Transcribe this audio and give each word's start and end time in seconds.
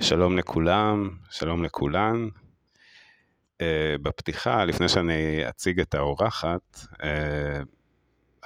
שלום 0.00 0.38
לכולם, 0.38 1.10
שלום 1.30 1.64
לכולן. 1.64 2.28
Uh, 3.62 3.66
בפתיחה, 4.02 4.64
לפני 4.64 4.88
שאני 4.88 5.48
אציג 5.48 5.80
את 5.80 5.94
האורחת, 5.94 6.76
uh, 6.92 7.06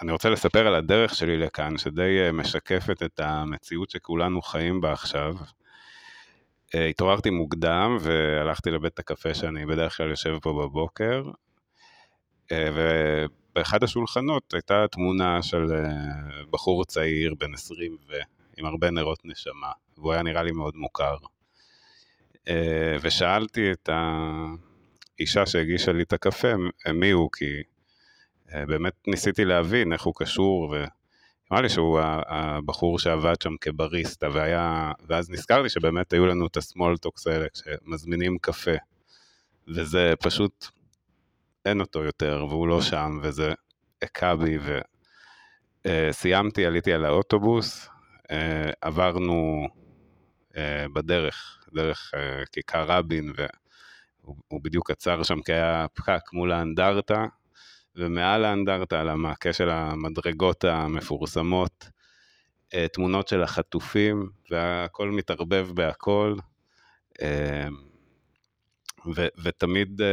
אני 0.02 0.12
רוצה 0.12 0.30
לספר 0.30 0.66
על 0.66 0.74
הדרך 0.74 1.14
שלי 1.14 1.36
לכאן, 1.36 1.78
שדי 1.78 2.28
uh, 2.28 2.32
משקפת 2.32 3.02
את 3.02 3.20
המציאות 3.20 3.90
שכולנו 3.90 4.42
חיים 4.42 4.80
בה 4.80 4.92
עכשיו. 4.92 5.34
Uh, 5.36 6.78
התעוררתי 6.90 7.30
מוקדם 7.30 7.96
והלכתי 8.00 8.70
לבית 8.70 8.98
הקפה 8.98 9.34
שאני 9.34 9.66
בדרך 9.66 9.96
כלל 9.96 10.10
יושב 10.10 10.38
פה 10.42 10.52
בבוקר, 10.52 11.22
uh, 12.52 12.54
ובאחד 13.54 13.84
השולחנות 13.84 14.54
הייתה 14.54 14.84
תמונה 14.90 15.42
של 15.42 15.64
uh, 15.64 16.46
בחור 16.50 16.84
צעיר 16.84 17.34
בן 17.38 17.54
20 17.54 17.96
ו... 18.08 18.12
עם 18.58 18.66
הרבה 18.66 18.90
נרות 18.90 19.24
נשמה, 19.24 19.72
והוא 19.98 20.12
היה 20.12 20.22
נראה 20.22 20.42
לי 20.42 20.52
מאוד 20.52 20.76
מוכר. 20.76 21.16
אה, 22.48 22.96
ושאלתי 23.00 23.72
את 23.72 23.88
האישה 25.18 25.46
שהגישה 25.46 25.92
לי 25.92 26.02
את 26.02 26.12
הקפה 26.12 26.48
מי 26.94 27.10
הוא, 27.10 27.30
כי 27.36 27.62
אה, 28.52 28.66
באמת 28.66 28.92
ניסיתי 29.06 29.44
להבין 29.44 29.92
איך 29.92 30.02
הוא 30.02 30.14
קשור, 30.16 30.70
ואמרה 30.70 31.62
לי 31.62 31.68
שהוא 31.68 32.00
הבחור 32.26 32.98
שעבד 32.98 33.42
שם 33.42 33.54
כבריסטה, 33.60 34.28
והיה, 34.32 34.92
ואז 35.06 35.30
נזכרתי 35.30 35.68
שבאמת 35.68 36.12
היו 36.12 36.26
לנו 36.26 36.46
את 36.46 36.56
הסמולטוקס 36.56 37.26
האלה 37.26 37.46
כשמזמינים 37.48 38.38
קפה, 38.38 38.76
וזה 39.68 40.12
פשוט, 40.20 40.66
אין 41.64 41.80
אותו 41.80 42.04
יותר, 42.04 42.44
והוא 42.48 42.68
לא 42.68 42.82
שם, 42.82 43.18
וזה 43.22 43.52
הכה 44.02 44.36
בי, 44.36 44.58
וסיימתי, 45.86 46.62
אה, 46.62 46.66
עליתי 46.66 46.92
על 46.92 47.04
האוטובוס, 47.04 47.88
עברנו 48.80 49.68
בדרך 50.92 51.57
דרך 51.74 52.10
אה, 52.14 52.42
כיכר 52.52 52.84
רבין, 52.84 53.32
והוא 53.36 54.60
בדיוק 54.62 54.90
עצר 54.90 55.22
שם 55.22 55.42
כי 55.42 55.52
היה 55.52 55.86
פקק 55.94 56.20
מול 56.32 56.52
האנדרטה, 56.52 57.24
ומעל 57.96 58.44
האנדרטה, 58.44 59.00
על 59.00 59.08
המעקה 59.08 59.52
של 59.52 59.70
המדרגות 59.70 60.64
המפורסמות, 60.64 61.88
אה, 62.74 62.86
תמונות 62.92 63.28
של 63.28 63.42
החטופים, 63.42 64.30
והכל 64.50 65.10
מתערבב 65.10 65.68
בהכל. 65.74 66.36
אה, 67.22 67.68
ו- 69.16 69.28
ותמיד 69.42 70.00
uh, 70.00 70.04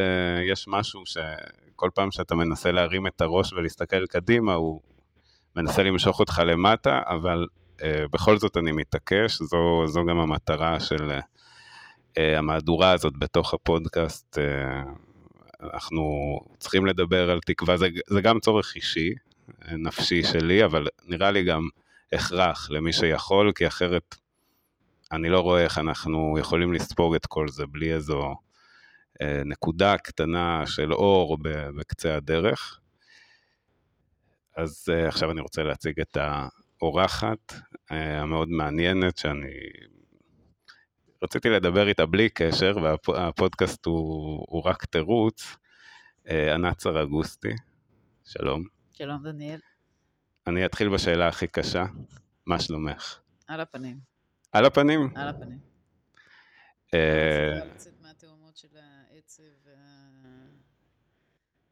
יש 0.51 0.67
משהו 0.67 1.03
שכל 1.05 1.89
פעם 1.95 2.11
שאתה 2.11 2.35
מנסה 2.35 2.71
להרים 2.71 3.07
את 3.07 3.21
הראש 3.21 3.53
ולהסתכל 3.53 4.05
קדימה, 4.05 4.53
הוא 4.53 4.81
מנסה 5.55 5.83
למשוך 5.83 6.19
אותך 6.19 6.41
למטה, 6.45 7.01
אבל 7.07 7.45
uh, 7.77 7.81
בכל 8.11 8.37
זאת 8.37 8.57
אני 8.57 8.71
מתעקש, 8.71 9.41
זו, 9.41 9.87
זו 9.87 10.05
גם 10.05 10.19
המטרה 10.19 10.79
של 10.79 11.11
uh, 11.11 11.23
המהדורה 12.17 12.91
הזאת 12.91 13.17
בתוך 13.17 13.53
הפודקאסט, 13.53 14.37
אה, 14.37 14.83
אנחנו 15.73 16.03
צריכים 16.59 16.85
לדבר 16.85 17.31
על 17.31 17.39
תקווה, 17.39 17.77
זה, 17.77 17.87
זה 18.09 18.21
גם 18.21 18.39
צורך 18.39 18.75
אישי, 18.75 19.13
אה, 19.67 19.75
נפשי 19.77 20.23
שלי, 20.23 20.65
אבל 20.65 20.87
נראה 21.05 21.31
לי 21.31 21.43
גם 21.43 21.69
הכרח 22.13 22.69
למי 22.71 22.93
שיכול, 22.93 23.51
כי 23.55 23.67
אחרת 23.67 24.15
אני 25.11 25.29
לא 25.29 25.39
רואה 25.39 25.63
איך 25.63 25.77
אנחנו 25.77 26.37
יכולים 26.39 26.73
לספוג 26.73 27.15
את 27.15 27.25
כל 27.25 27.47
זה 27.47 27.65
בלי 27.65 27.93
איזו 27.93 28.35
נקודה 29.45 29.97
קטנה 29.97 30.63
של 30.67 30.93
אור 30.93 31.37
בקצה 31.77 32.15
הדרך. 32.15 32.79
אז 34.57 34.89
עכשיו 35.07 35.31
אני 35.31 35.41
רוצה 35.41 35.63
להציג 35.63 35.99
את 35.99 36.17
האורחת 36.81 37.53
המאוד 37.89 38.49
מעניינת, 38.49 39.17
שאני 39.17 39.47
רציתי 41.23 41.49
לדבר 41.49 41.87
איתה 41.87 42.05
בלי 42.05 42.29
קשר, 42.29 42.77
והפודקאסט 43.07 43.85
הוא, 43.85 44.45
הוא 44.49 44.63
רק 44.65 44.85
תירוץ. 44.85 45.57
אה, 46.29 46.53
ענת 46.53 46.79
סרגוסטי, 46.79 47.53
שלום. 48.25 48.63
שלום 48.91 49.23
דניאל. 49.23 49.59
אני 50.47 50.65
אתחיל 50.65 50.89
בשאלה 50.89 51.27
הכי 51.27 51.47
קשה, 51.47 51.85
מה 52.45 52.59
שלומך? 52.59 53.19
על 53.47 53.61
הפנים. 53.61 53.99
על 54.51 54.65
הפנים? 54.65 55.09
על 55.15 55.27
הפנים. 55.27 55.59
אה, 56.93 57.65
לצאת 57.65 58.01
מהתאומות 58.01 58.57
של 58.57 58.67
העצב 58.77 59.43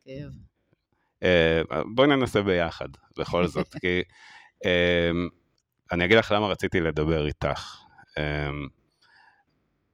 והכאב. 0.06 0.32
אה, 1.24 1.62
בואי 1.96 2.08
ננסה 2.08 2.42
ביחד, 2.42 2.90
בכל 3.18 3.48
זאת, 3.48 3.74
כי 3.82 4.04
אני 5.92 6.06
אגיד 6.06 6.18
לך 6.18 6.32
למה 6.32 6.48
רציתי 6.48 6.82
לדבר 6.82 7.28
איתך. 7.28 7.78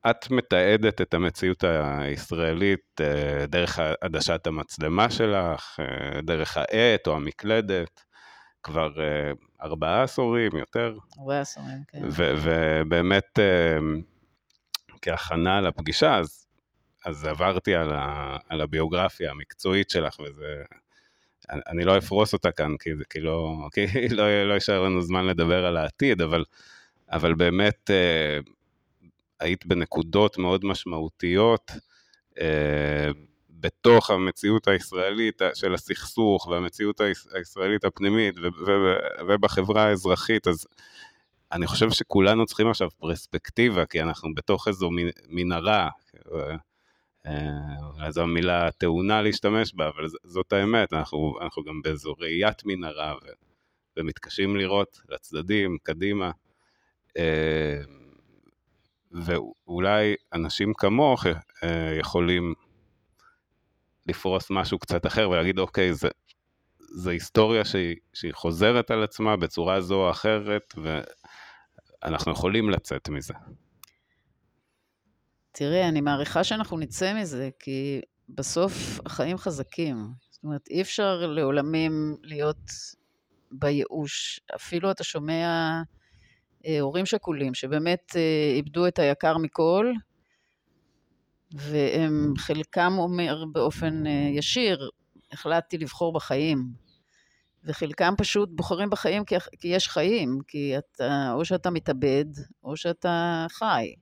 את 0.08 0.32
מתעדת 0.32 1.02
את 1.02 1.14
המציאות 1.14 1.64
הישראלית 1.64 3.02
אה, 3.02 3.46
דרך 3.46 3.80
עדשת 4.02 4.48
המצלמה 4.48 5.12
שלך, 5.12 5.80
אה, 5.80 6.22
דרך 6.22 6.58
העט 6.58 7.08
או 7.08 7.16
המקלדת, 7.16 8.04
כבר 8.64 9.02
אה, 9.02 9.32
ארבעה 9.62 10.04
עשורים, 10.04 10.52
יותר. 10.56 10.98
ארבעה 11.20 11.40
עשורים, 11.40 11.84
כן. 11.88 12.02
ובאמת, 12.12 13.40
כהכנה 15.02 15.62
לפגישה, 15.62 16.18
אז, 16.18 16.48
אז 17.06 17.26
עברתי 17.26 17.76
על, 17.76 17.94
ה, 17.94 18.38
על 18.50 18.62
הביוגרפיה 18.62 19.32
המקצועית 19.32 19.90
שלך, 19.90 20.20
וזה... 20.20 20.64
אני 21.52 21.86
לא 21.86 21.98
אפרוס 21.98 22.34
אותה 22.34 22.52
כאן, 22.52 22.78
כי, 22.80 22.90
כי, 23.10 23.20
לא, 23.20 23.56
כי 23.74 24.10
לא, 24.10 24.44
לא 24.44 24.54
יישאר 24.54 24.82
לנו 24.82 25.02
זמן 25.02 25.26
לדבר 25.26 25.66
על 25.66 25.78
העתיד, 25.78 26.22
אבל, 26.22 26.44
אבל 27.12 27.34
באמת 27.34 27.90
היית 29.40 29.66
בנקודות 29.66 30.38
מאוד 30.38 30.66
משמעותיות 30.66 31.72
אה, 32.40 33.10
בתוך 33.50 34.10
המציאות 34.10 34.68
הישראלית 34.68 35.42
של 35.54 35.74
הסכסוך 35.74 36.48
והמציאות 36.48 37.02
הישראלית 37.34 37.86
הפנימית 37.86 38.36
ובחברה 39.28 39.84
האזרחי, 39.84 40.38
אז 40.50 40.68
אני 41.52 41.68
חושב 41.68 41.90
שכולנו 41.92 42.46
צריכים 42.46 42.70
עכשיו 42.70 42.90
פרספקטיבה, 42.98 43.86
כי 43.86 44.02
אנחנו 44.02 44.34
בתוך 44.36 44.68
איזו 44.68 44.90
מנהרה, 45.30 45.90
אולי 46.32 46.58
אה, 48.06 48.12
זו 48.12 48.22
המילה 48.22 48.72
טעונה 48.72 49.22
להשתמש 49.22 49.74
בה, 49.74 49.88
אבל 49.88 50.06
זאת 50.24 50.54
האמת, 50.54 50.94
אנחנו, 50.94 51.36
אנחנו 51.42 51.64
גם 51.64 51.82
באיזו 51.82 52.16
ראיית 52.20 52.66
מנהרה 52.66 53.16
ומתקשים 53.98 54.56
לראות 54.56 55.02
לצדדים, 55.10 55.78
קדימה. 55.84 56.32
ואולי 59.12 60.16
אנשים 60.34 60.74
כמוך 60.78 61.26
אה, 61.64 61.96
יכולים 62.00 62.54
לפרוס 64.08 64.48
משהו 64.52 64.80
קצת 64.80 65.06
אחר 65.06 65.30
ולהגיד, 65.30 65.60
אוקיי, 65.60 65.94
זה, 65.94 66.08
זה 66.80 67.12
היסטוריה 67.12 67.66
שהיא, 67.66 67.96
שהיא 68.14 68.34
חוזרת 68.34 68.92
על 68.92 69.04
עצמה 69.04 69.38
בצורה 69.38 69.82
זו 69.82 69.96
או 69.96 70.12
אחרת, 70.12 70.74
ואנחנו 72.04 72.32
יכולים 72.32 72.70
לצאת 72.70 73.10
מזה. 73.10 73.34
תראה, 75.52 75.88
אני 75.88 76.02
מעריכה 76.02 76.44
שאנחנו 76.44 76.78
נצא 76.78 77.14
מזה, 77.22 77.50
כי 77.60 78.02
בסוף 78.30 79.00
החיים 79.06 79.38
חזקים. 79.38 80.08
זאת 80.30 80.44
אומרת, 80.44 80.68
אי 80.70 80.82
אפשר 80.82 81.26
לעולמים 81.26 82.18
להיות 82.24 82.72
בייאוש. 83.52 84.40
אפילו 84.56 84.92
אתה 84.92 85.04
שומע 85.04 85.48
הורים 86.66 87.06
שכולים, 87.06 87.54
שבאמת 87.54 88.16
אה, 88.16 88.54
איבדו 88.56 88.88
את 88.88 89.00
היקר 89.00 89.38
מכל, 89.38 89.92
והם 91.52 92.34
חלקם 92.38 92.94
אומר 92.98 93.44
באופן 93.52 94.08
אה, 94.08 94.30
ישיר, 94.34 94.90
החלטתי 95.32 95.78
לבחור 95.78 96.14
בחיים. 96.14 96.90
וחלקם 97.64 98.14
פשוט 98.18 98.50
בוחרים 98.52 98.90
בחיים 98.90 99.26
כי, 99.26 99.36
כי 99.60 99.68
יש 99.68 99.90
חיים, 99.90 100.40
כי 100.48 100.78
אתה, 100.78 101.32
או 101.34 101.46
שאתה 101.46 101.70
מתאבד, 101.70 102.26
או 102.64 102.78
שאתה 102.78 103.46
חי. 103.50 103.94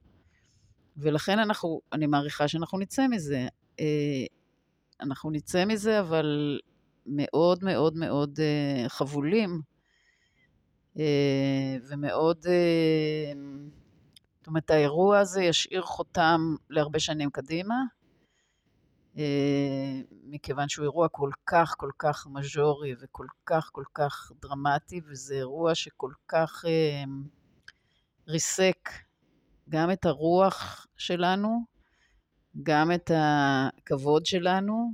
ולכן 0.98 1.40
אנחנו, 1.40 1.82
אני 1.94 2.08
מעריכה 2.08 2.48
שאנחנו 2.48 2.80
נצא 2.80 3.08
מזה. 3.08 3.48
אנחנו 5.02 5.32
נצא 5.32 5.66
מזה, 5.66 6.00
אבל 6.00 6.60
מאוד 7.06 7.64
מאוד 7.64 7.96
מאוד 7.96 8.40
חבולים. 8.88 9.62
אה, 11.00 11.78
ומאוד, 11.88 12.46
אה, 12.48 13.34
זאת 14.38 14.48
אומרת, 14.48 14.70
האירוע 14.72 15.20
הזה 15.20 15.44
ישאיר 15.44 15.82
חותם 15.82 16.56
להרבה 16.70 17.00
שנים 17.00 17.30
קדימה, 17.30 17.76
אה, 19.18 20.02
מכיוון 20.24 20.70
שהוא 20.70 20.84
אירוע 20.84 21.08
כל 21.10 21.30
כך 21.46 21.76
כל 21.78 21.92
כך 22.00 22.28
מז'ורי 22.28 22.96
וכל 23.02 23.26
כך 23.46 23.70
כל 23.72 23.84
כך 23.94 24.32
דרמטי, 24.42 25.02
וזה 25.08 25.36
אירוע 25.36 25.76
שכל 25.76 26.12
כך 26.28 26.66
ריסק 28.28 28.90
גם 29.70 29.92
את 29.92 30.06
הרוח 30.06 30.88
שלנו, 30.98 31.66
גם 32.64 32.92
את 32.92 33.12
הכבוד 33.16 34.26
שלנו, 34.26 34.92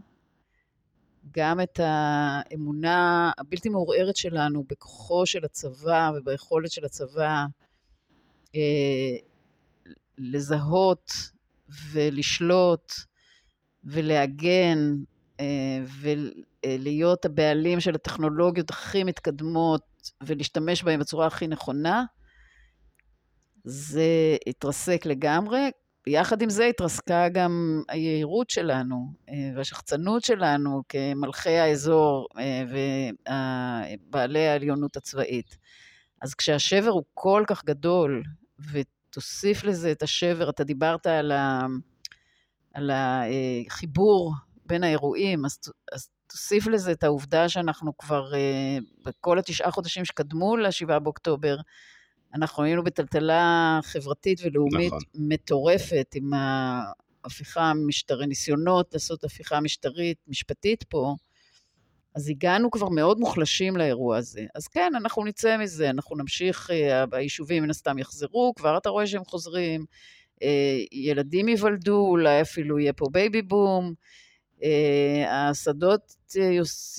גם 1.31 1.61
את 1.61 1.79
האמונה 1.83 3.31
הבלתי 3.37 3.69
מעורערת 3.69 4.15
שלנו 4.15 4.63
בכוחו 4.69 5.25
של 5.25 5.45
הצבא 5.45 6.11
וביכולת 6.15 6.71
של 6.71 6.85
הצבא 6.85 7.45
אה, 8.55 9.17
לזהות 10.17 11.11
ולשלוט 11.91 12.93
ולהגן 13.83 14.95
ולהיות 16.01 17.25
הבעלים 17.25 17.79
של 17.79 17.95
הטכנולוגיות 17.95 18.69
הכי 18.69 19.03
מתקדמות 19.03 20.11
ולהשתמש 20.23 20.83
בהן 20.83 20.99
בצורה 20.99 21.27
הכי 21.27 21.47
נכונה, 21.47 22.03
זה 23.63 24.37
התרסק 24.47 25.05
לגמרי. 25.05 25.69
יחד 26.07 26.41
עם 26.41 26.49
זה 26.49 26.65
התרסקה 26.65 27.29
גם 27.29 27.83
היהירות 27.89 28.49
שלנו 28.49 29.13
והשחצנות 29.55 30.23
שלנו 30.23 30.83
כמלכי 30.89 31.57
האזור 31.57 32.27
ובעלי 34.09 34.47
העליונות 34.47 34.97
הצבאית. 34.97 35.57
אז 36.21 36.33
כשהשבר 36.33 36.89
הוא 36.89 37.03
כל 37.13 37.43
כך 37.47 37.65
גדול, 37.65 38.23
ותוסיף 38.71 39.63
לזה 39.63 39.91
את 39.91 40.03
השבר, 40.03 40.49
אתה 40.49 40.63
דיברת 40.63 41.07
על, 41.07 41.31
ה, 41.31 41.65
על 42.73 42.91
החיבור 42.93 44.33
בין 44.65 44.83
האירועים, 44.83 45.45
אז, 45.45 45.59
אז 45.91 46.09
תוסיף 46.27 46.67
לזה 46.67 46.91
את 46.91 47.03
העובדה 47.03 47.49
שאנחנו 47.49 47.97
כבר, 47.97 48.33
אה, 48.33 48.77
בכל 49.05 49.39
התשעה 49.39 49.71
חודשים 49.71 50.05
שקדמו 50.05 50.57
ל-7 50.57 50.99
באוקטובר, 50.99 51.57
אנחנו 52.33 52.63
היינו 52.63 52.83
בטלטלה 52.83 53.79
חברתית 53.83 54.39
ולאומית 54.43 54.87
נכון. 54.87 54.99
מטורפת 55.15 56.07
עם 56.15 56.31
ההפיכה 56.33 57.61
המשטרית, 57.61 58.29
ניסיונות 58.29 58.93
לעשות 58.93 59.23
הפיכה 59.23 59.59
משטרית, 59.59 60.17
משפטית 60.27 60.83
פה. 60.83 61.15
אז 62.15 62.29
הגענו 62.29 62.71
כבר 62.71 62.89
מאוד 62.89 63.19
מוחלשים 63.19 63.77
לאירוע 63.77 64.17
הזה. 64.17 64.45
אז 64.55 64.67
כן, 64.67 64.91
אנחנו 64.95 65.25
נצא 65.25 65.57
מזה, 65.57 65.89
אנחנו 65.89 66.15
נמשיך, 66.15 66.71
אה, 66.71 67.05
היישובים 67.11 67.63
מן 67.63 67.69
הסתם 67.69 67.99
יחזרו, 67.99 68.53
כבר 68.55 68.77
אתה 68.77 68.89
רואה 68.89 69.07
שהם 69.07 69.25
חוזרים, 69.25 69.85
אה, 70.43 70.77
ילדים 70.91 71.47
ייוולדו, 71.49 72.07
אולי 72.09 72.41
אפילו 72.41 72.79
יהיה 72.79 72.93
פה 72.93 73.05
בייבי 73.11 73.41
בום, 73.41 73.85
אה, 73.85 73.93
השדות 75.27 76.15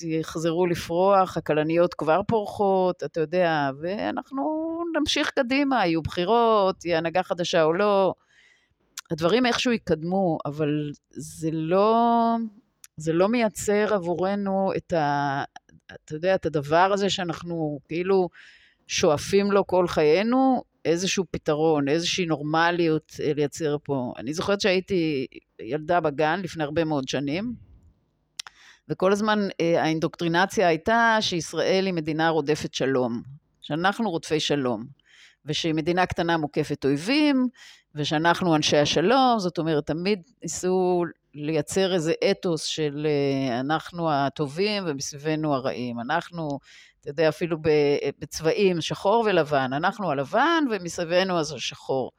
יחזרו 0.03 0.67
לפרוח, 0.67 1.37
הכלניות 1.37 1.93
כבר 1.93 2.21
פורחות, 2.27 3.03
אתה 3.03 3.19
יודע, 3.19 3.69
ואנחנו 3.81 4.75
נמשיך 4.99 5.29
קדימה, 5.29 5.85
יהיו 5.85 6.01
בחירות, 6.01 6.85
יהיה 6.85 6.97
הנהגה 6.97 7.23
חדשה 7.23 7.63
או 7.63 7.73
לא. 7.73 8.13
הדברים 9.11 9.45
איכשהו 9.45 9.71
יתקדמו, 9.71 10.37
אבל 10.45 10.91
זה 11.09 11.49
לא, 11.51 11.95
זה 12.97 13.13
לא 13.13 13.29
מייצר 13.29 13.93
עבורנו 13.93 14.71
את 14.77 14.93
ה... 14.93 15.43
אתה 16.05 16.15
יודע, 16.15 16.35
את 16.35 16.45
הדבר 16.45 16.89
הזה 16.93 17.09
שאנחנו 17.09 17.79
כאילו 17.87 18.29
שואפים 18.87 19.51
לו 19.51 19.67
כל 19.67 19.87
חיינו, 19.87 20.63
איזשהו 20.85 21.25
פתרון, 21.31 21.87
איזושהי 21.87 22.25
נורמליות 22.25 23.11
אה, 23.23 23.33
לייצר 23.33 23.77
פה. 23.83 24.13
אני 24.17 24.33
זוכרת 24.33 24.61
שהייתי 24.61 25.27
ילדה 25.61 25.99
בגן 25.99 26.41
לפני 26.43 26.63
הרבה 26.63 26.83
מאוד 26.83 27.07
שנים, 27.07 27.55
וכל 28.89 29.11
הזמן 29.11 29.39
אה, 29.61 29.83
האינדוקטרינציה 29.83 30.67
הייתה 30.67 31.17
שישראל 31.21 31.85
היא 31.85 31.93
מדינה 31.93 32.29
רודפת 32.29 32.73
שלום, 32.73 33.21
שאנחנו 33.61 34.09
רודפי 34.11 34.39
שלום, 34.39 34.85
ושהיא 35.45 35.73
מדינה 35.73 36.05
קטנה 36.05 36.37
מוקפת 36.37 36.85
אויבים, 36.85 37.47
ושאנחנו 37.95 38.55
אנשי 38.55 38.77
השלום, 38.77 39.39
זאת 39.39 39.57
אומרת, 39.57 39.87
תמיד 39.87 40.21
ניסו 40.43 41.03
לייצר 41.33 41.93
איזה 41.93 42.13
אתוס 42.31 42.63
של 42.63 43.07
אה, 43.09 43.59
אנחנו 43.59 44.11
הטובים 44.11 44.83
ומסביבנו 44.87 45.53
הרעים. 45.53 45.99
אנחנו, 45.99 46.59
אתה 47.05 47.11
יודע, 47.11 47.29
אפילו 47.29 47.57
בצבעים, 48.19 48.81
שחור 48.81 49.23
ולבן, 49.27 49.73
אנחנו 49.73 50.11
הלבן 50.11 50.63
ומסביבנו 50.71 51.39
אז 51.39 51.51
השחור. 51.51 52.11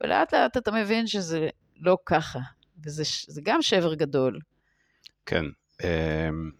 ולאט 0.00 0.34
לאט 0.34 0.56
אתה 0.56 0.70
מבין 0.72 1.06
שזה 1.06 1.48
לא 1.76 1.96
ככה, 2.06 2.38
וזה 2.84 3.40
גם 3.42 3.62
שבר 3.62 3.94
גדול. 3.94 4.40
כן. 5.26 5.44
אמ, 5.84 6.50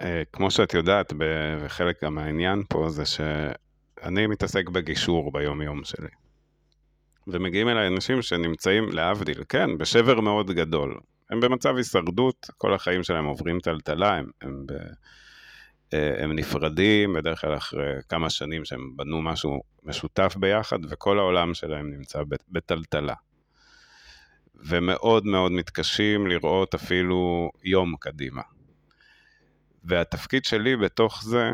אה, 0.00 0.22
כמו 0.32 0.50
שאת 0.50 0.74
יודעת, 0.74 1.12
וחלק 1.60 2.04
גם 2.04 2.14
מהעניין 2.14 2.62
פה 2.68 2.86
זה 2.88 3.04
שאני 3.06 4.26
מתעסק 4.26 4.68
בגישור 4.68 5.32
ביום-יום 5.32 5.84
שלי. 5.84 6.08
ומגיעים 7.26 7.68
אליי 7.68 7.86
אנשים 7.88 8.22
שנמצאים, 8.22 8.88
להבדיל, 8.92 9.44
כן, 9.48 9.78
בשבר 9.78 10.20
מאוד 10.20 10.50
גדול. 10.50 11.00
הם 11.30 11.40
במצב 11.40 11.76
הישרדות, 11.76 12.46
כל 12.58 12.74
החיים 12.74 13.02
שלהם 13.02 13.24
עוברים 13.24 13.60
טלטלה, 13.60 14.16
הם, 14.16 14.30
הם, 14.42 14.66
ב, 14.66 14.72
אה, 14.72 14.78
הם 15.92 16.32
נפרדים, 16.32 17.12
בדרך 17.12 17.40
כלל 17.40 17.56
אחרי 17.56 17.92
כמה 18.08 18.30
שנים 18.30 18.64
שהם 18.64 18.96
בנו 18.96 19.22
משהו 19.22 19.62
משותף 19.82 20.34
ביחד, 20.36 20.78
וכל 20.88 21.18
העולם 21.18 21.54
שלהם 21.54 21.90
נמצא 21.90 22.22
בטלטלה. 22.48 23.14
ומאוד 24.54 25.26
מאוד 25.26 25.52
מתקשים 25.52 26.26
לראות 26.26 26.74
אפילו 26.74 27.50
יום 27.64 27.94
קדימה. 28.00 28.42
והתפקיד 29.84 30.44
שלי 30.44 30.76
בתוך 30.76 31.24
זה 31.24 31.50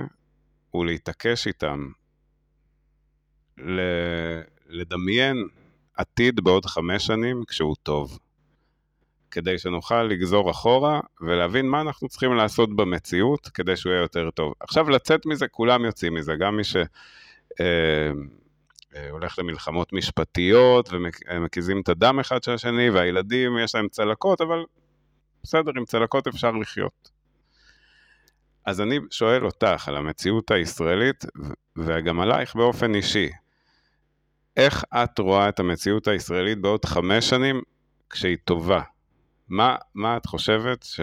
הוא 0.71 0.87
להתעקש 0.87 1.47
איתם, 1.47 1.91
לדמיין 4.69 5.49
עתיד 5.95 6.41
בעוד 6.41 6.67
חמש 6.67 7.07
שנים 7.07 7.43
כשהוא 7.49 7.77
טוב. 7.83 8.19
כדי 9.31 9.59
שנוכל 9.59 10.03
לגזור 10.03 10.51
אחורה 10.51 11.01
ולהבין 11.21 11.69
מה 11.69 11.81
אנחנו 11.81 12.09
צריכים 12.09 12.33
לעשות 12.33 12.77
במציאות 12.77 13.49
כדי 13.49 13.77
שהוא 13.77 13.93
יהיה 13.93 14.03
יותר 14.03 14.31
טוב. 14.31 14.53
עכשיו 14.61 14.91
לצאת 14.91 15.27
מזה, 15.27 15.49
כולם 15.49 15.85
יוצאים 15.85 16.15
מזה, 16.15 16.33
גם 16.41 16.57
מי 16.57 16.65
שהולך 16.65 16.89
אה, 18.95 19.39
אה, 19.39 19.45
למלחמות 19.45 19.93
משפטיות 19.93 20.89
ומקיזים 20.93 21.81
את 21.81 21.89
הדם 21.89 22.19
אחד 22.19 22.43
של 22.43 22.53
השני, 22.53 22.91
והילדים 22.91 23.59
יש 23.59 23.75
להם 23.75 23.89
צלקות, 23.89 24.41
אבל 24.41 24.65
בסדר, 25.43 25.73
עם 25.77 25.85
צלקות 25.85 26.27
אפשר 26.27 26.51
לחיות. 26.51 27.11
אז 28.67 28.81
אני 28.81 28.99
שואל 29.11 29.45
אותך 29.45 29.89
על 29.89 29.97
המציאות 29.97 30.51
הישראלית, 30.51 31.25
וגם 31.77 32.21
עלייך 32.21 32.57
באופן 32.57 32.95
אישי. 32.95 33.29
איך 34.57 34.85
את 34.95 35.19
רואה 35.19 35.49
את 35.49 35.61
המציאות 35.61 36.09
הישראלית 36.09 36.59
בעוד 36.59 36.85
חמש 36.85 37.31
שנים 37.31 37.61
כשהיא 38.11 38.37
טובה? 38.45 38.83
מה, 39.49 39.77
מה 39.95 40.17
את 40.17 40.27
חושבת, 40.27 40.83
ש... 40.83 41.01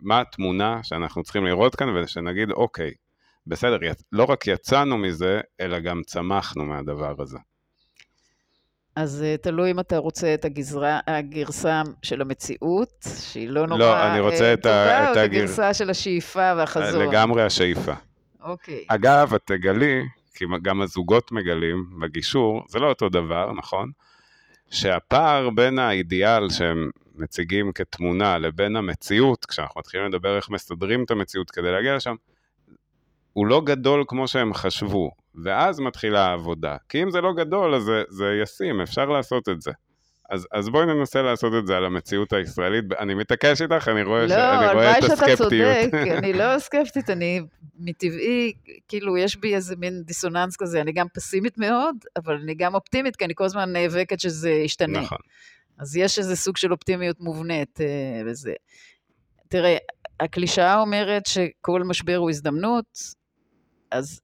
מה 0.00 0.20
התמונה 0.20 0.80
שאנחנו 0.82 1.22
צריכים 1.22 1.44
לראות 1.44 1.76
כאן 1.76 1.88
ושנגיד, 1.88 2.50
אוקיי, 2.50 2.90
בסדר, 3.46 3.78
לא 4.12 4.24
רק 4.24 4.46
יצאנו 4.46 4.98
מזה, 4.98 5.40
אלא 5.60 5.78
גם 5.78 6.02
צמחנו 6.06 6.64
מהדבר 6.64 7.14
הזה. 7.18 7.38
אז 8.96 9.22
אה, 9.22 9.36
תלוי 9.36 9.70
אם 9.70 9.80
אתה 9.80 9.96
רוצה 9.96 10.34
את 10.34 10.44
הגזרה, 10.44 11.00
הגרסה 11.06 11.82
של 12.02 12.20
המציאות, 12.20 13.06
שהיא 13.18 13.48
לא 13.48 13.66
נורא 13.66 13.78
לא, 13.78 14.06
אני 14.06 14.20
רוצה 14.20 14.44
אה, 14.44 14.54
את 14.54 14.66
או 14.66 15.12
את 15.12 15.16
הגרסה 15.16 15.74
של 15.74 15.90
השאיפה 15.90 16.52
והחזון. 16.56 17.08
לגמרי 17.08 17.42
השאיפה. 17.42 17.92
אוקיי. 18.42 18.84
אגב, 18.88 19.34
את 19.34 19.42
תגלי, 19.44 20.02
כי 20.34 20.44
גם 20.62 20.82
הזוגות 20.82 21.32
מגלים 21.32 21.86
בגישור, 22.00 22.62
זה 22.68 22.78
לא 22.78 22.88
אותו 22.88 23.08
דבר, 23.08 23.52
נכון? 23.52 23.90
שהפער 24.70 25.50
בין 25.50 25.78
האידיאל 25.78 26.50
שהם 26.50 26.90
מציגים 27.14 27.72
כתמונה 27.72 28.38
לבין 28.38 28.76
המציאות, 28.76 29.44
כשאנחנו 29.44 29.78
מתחילים 29.80 30.06
לדבר 30.06 30.36
איך 30.36 30.50
מסדרים 30.50 31.04
את 31.04 31.10
המציאות 31.10 31.50
כדי 31.50 31.72
להגיע 31.72 31.96
לשם, 31.96 32.14
הוא 33.32 33.46
לא 33.46 33.60
גדול 33.64 34.04
כמו 34.08 34.28
שהם 34.28 34.54
חשבו, 34.54 35.10
ואז 35.44 35.80
מתחילה 35.80 36.26
העבודה. 36.26 36.76
כי 36.88 37.02
אם 37.02 37.10
זה 37.10 37.20
לא 37.20 37.32
גדול, 37.32 37.74
אז 37.74 37.82
זה, 37.82 38.02
זה 38.08 38.38
ישים, 38.42 38.80
אפשר 38.80 39.04
לעשות 39.04 39.48
את 39.48 39.60
זה. 39.60 39.72
אז, 40.30 40.46
אז 40.52 40.68
בואי 40.68 40.86
ננסה 40.86 41.22
לעשות 41.22 41.52
את 41.58 41.66
זה 41.66 41.76
על 41.76 41.84
המציאות 41.84 42.32
הישראלית. 42.32 42.84
אני 42.98 43.14
מתעקש 43.14 43.62
איתך, 43.62 43.88
אני 43.88 44.02
רואה, 44.02 44.22
לא, 44.22 44.28
ש... 44.28 44.32
אני 44.32 44.72
רואה 44.72 44.98
את 44.98 45.04
הסקפטיות. 45.04 45.52
לא, 45.52 45.56
הלוואי 45.56 45.82
שאתה 45.82 45.94
צודק, 45.94 46.08
אני 46.18 46.32
לא 46.32 46.58
סקפטית, 46.58 47.10
אני 47.10 47.40
מטבעי, 47.78 48.52
כאילו, 48.88 49.16
יש 49.16 49.36
בי 49.36 49.54
איזה 49.54 49.76
מין 49.78 50.02
דיסוננס 50.02 50.56
כזה, 50.56 50.80
אני 50.80 50.92
גם 50.92 51.06
פסימית 51.14 51.58
מאוד, 51.58 51.96
אבל 52.16 52.34
אני 52.34 52.54
גם 52.54 52.74
אופטימית, 52.74 53.16
כי 53.16 53.24
אני 53.24 53.32
כל 53.36 53.44
הזמן 53.44 53.72
נאבקת 53.72 54.20
שזה 54.20 54.50
ישתנה. 54.50 55.00
נכון. 55.00 55.18
אז 55.78 55.96
יש 55.96 56.18
איזה 56.18 56.36
סוג 56.36 56.56
של 56.56 56.72
אופטימיות 56.72 57.20
מובנית 57.20 57.80
אה, 57.80 58.22
וזה. 58.26 58.52
תראה, 59.48 59.76
הקלישאה 60.20 60.80
אומרת 60.80 61.26
שכל 61.26 61.82
משבר 61.82 62.16
הוא 62.16 62.30
הזדמנות, 62.30 62.98
אז 63.90 64.20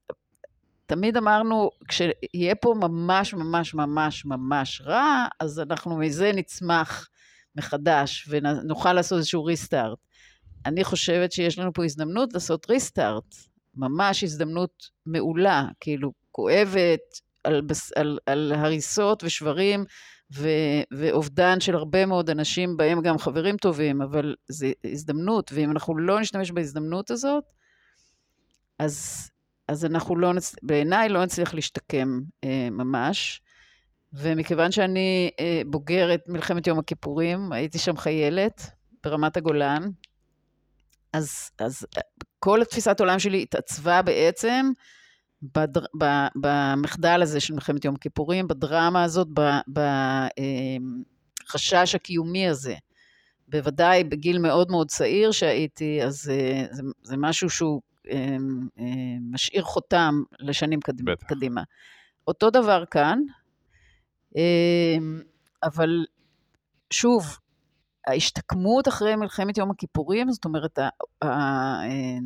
תמיד 0.87 1.17
אמרנו, 1.17 1.71
כשיהיה 1.89 2.55
פה 2.55 2.75
ממש 2.77 3.35
ממש 3.35 3.75
ממש 3.75 4.25
ממש 4.25 4.83
רע, 4.85 5.27
אז 5.41 5.61
אנחנו 5.61 5.97
מזה 5.97 6.33
נצמח 6.35 7.09
מחדש 7.57 8.29
ונוכל 8.31 8.93
לעשות 8.93 9.19
איזשהו 9.19 9.45
ריסטארט. 9.45 9.99
אני 10.67 10.85
חושבת 10.85 11.33
שיש 11.33 11.59
לנו 11.59 11.73
פה 11.73 11.85
הזדמנות 11.85 12.33
לעשות 12.33 12.71
ריסטארט, 12.71 13.35
ממש 13.75 14.25
הזדמנות 14.25 14.91
מעולה, 15.07 15.67
כאילו 15.81 16.13
כואבת, 16.33 17.01
על, 17.45 17.63
על, 17.97 18.19
על 18.27 18.53
הריסות 18.57 19.25
ושברים 19.25 19.85
ו, 20.35 20.49
ואובדן 20.91 21.61
של 21.61 21.75
הרבה 21.75 22.07
מאוד 22.07 22.31
אנשים, 22.31 22.77
בהם 22.77 23.03
גם 23.03 23.19
חברים 23.19 23.57
טובים, 23.57 24.03
אבל 24.03 24.35
זו 24.49 24.67
הזדמנות, 24.85 25.51
ואם 25.55 25.71
אנחנו 25.71 25.99
לא 25.99 26.21
נשתמש 26.21 26.51
בהזדמנות 26.51 27.11
הזאת, 27.11 27.45
אז 28.79 29.29
אז 29.69 29.85
אנחנו 29.85 30.17
לא, 30.17 30.35
נצ... 30.35 30.55
בעיניי 30.63 31.09
לא 31.09 31.25
נצליח 31.25 31.55
להשתקם 31.55 32.21
אה, 32.45 32.69
ממש. 32.71 33.41
ומכיוון 34.13 34.73
שאני 34.73 35.31
אה, 35.41 35.63
בוגרת 35.67 36.21
מלחמת 36.29 36.67
יום 36.67 36.79
הכיפורים, 36.79 37.53
הייתי 37.53 37.79
שם 37.79 37.97
חיילת 37.97 38.71
ברמת 39.05 39.37
הגולן, 39.37 39.83
אז, 41.13 41.51
אז 41.59 41.87
אה, 41.97 42.03
כל 42.39 42.63
התפיסת 42.63 43.01
העולם 43.01 43.19
שלי 43.19 43.43
התעצבה 43.43 44.03
בעצם 44.03 44.71
בדר, 45.43 45.85
ב, 45.99 46.05
במחדל 46.35 47.23
הזה 47.23 47.41
של 47.41 47.55
מלחמת 47.55 47.85
יום 47.85 47.95
הכיפורים, 47.95 48.49
בדרמה 48.49 49.05
הזאת, 49.05 49.29
בחשש 51.45 51.95
הקיומי 51.95 52.49
הזה. 52.49 52.75
בוודאי 53.49 54.05
בגיל 54.05 54.39
מאוד 54.39 54.71
מאוד 54.71 54.89
צעיר 54.89 55.31
שהייתי, 55.31 56.03
אז 56.03 56.23
זה, 56.23 56.67
זה, 56.71 56.83
זה 57.03 57.17
משהו 57.17 57.51
שהוא 57.51 57.81
משאיר 59.31 59.63
חותם 59.63 60.23
לשנים 60.41 60.81
קדימה. 60.81 61.17
קדימה. 61.17 61.63
אותו 62.29 62.51
דבר 62.51 62.85
כאן, 62.91 63.19
אמ, 64.37 65.21
אבל 65.63 66.07
שוב, 66.91 67.39
ההשתקמות 68.09 68.89
אחרי 68.89 69.17
מלחמת 69.17 69.59
יום 69.59 69.71
הכיפורים, 69.71 70.33
זאת 70.33 70.45
אומרת, 70.45 70.79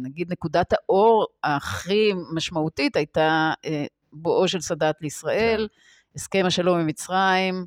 נגיד 0.03 0.33
נקודת 0.33 0.73
האור 0.73 1.27
הכי 1.45 2.13
משמעותית 2.35 2.97
הייתה 2.97 3.53
אה, 3.65 3.85
בואו 4.13 4.49
של 4.49 4.61
סאדאת 4.61 4.95
לישראל, 5.01 5.69
כן. 5.71 6.15
הסכם 6.15 6.43
השלום 6.47 6.79
עם 6.79 6.87
מצרים, 6.87 7.67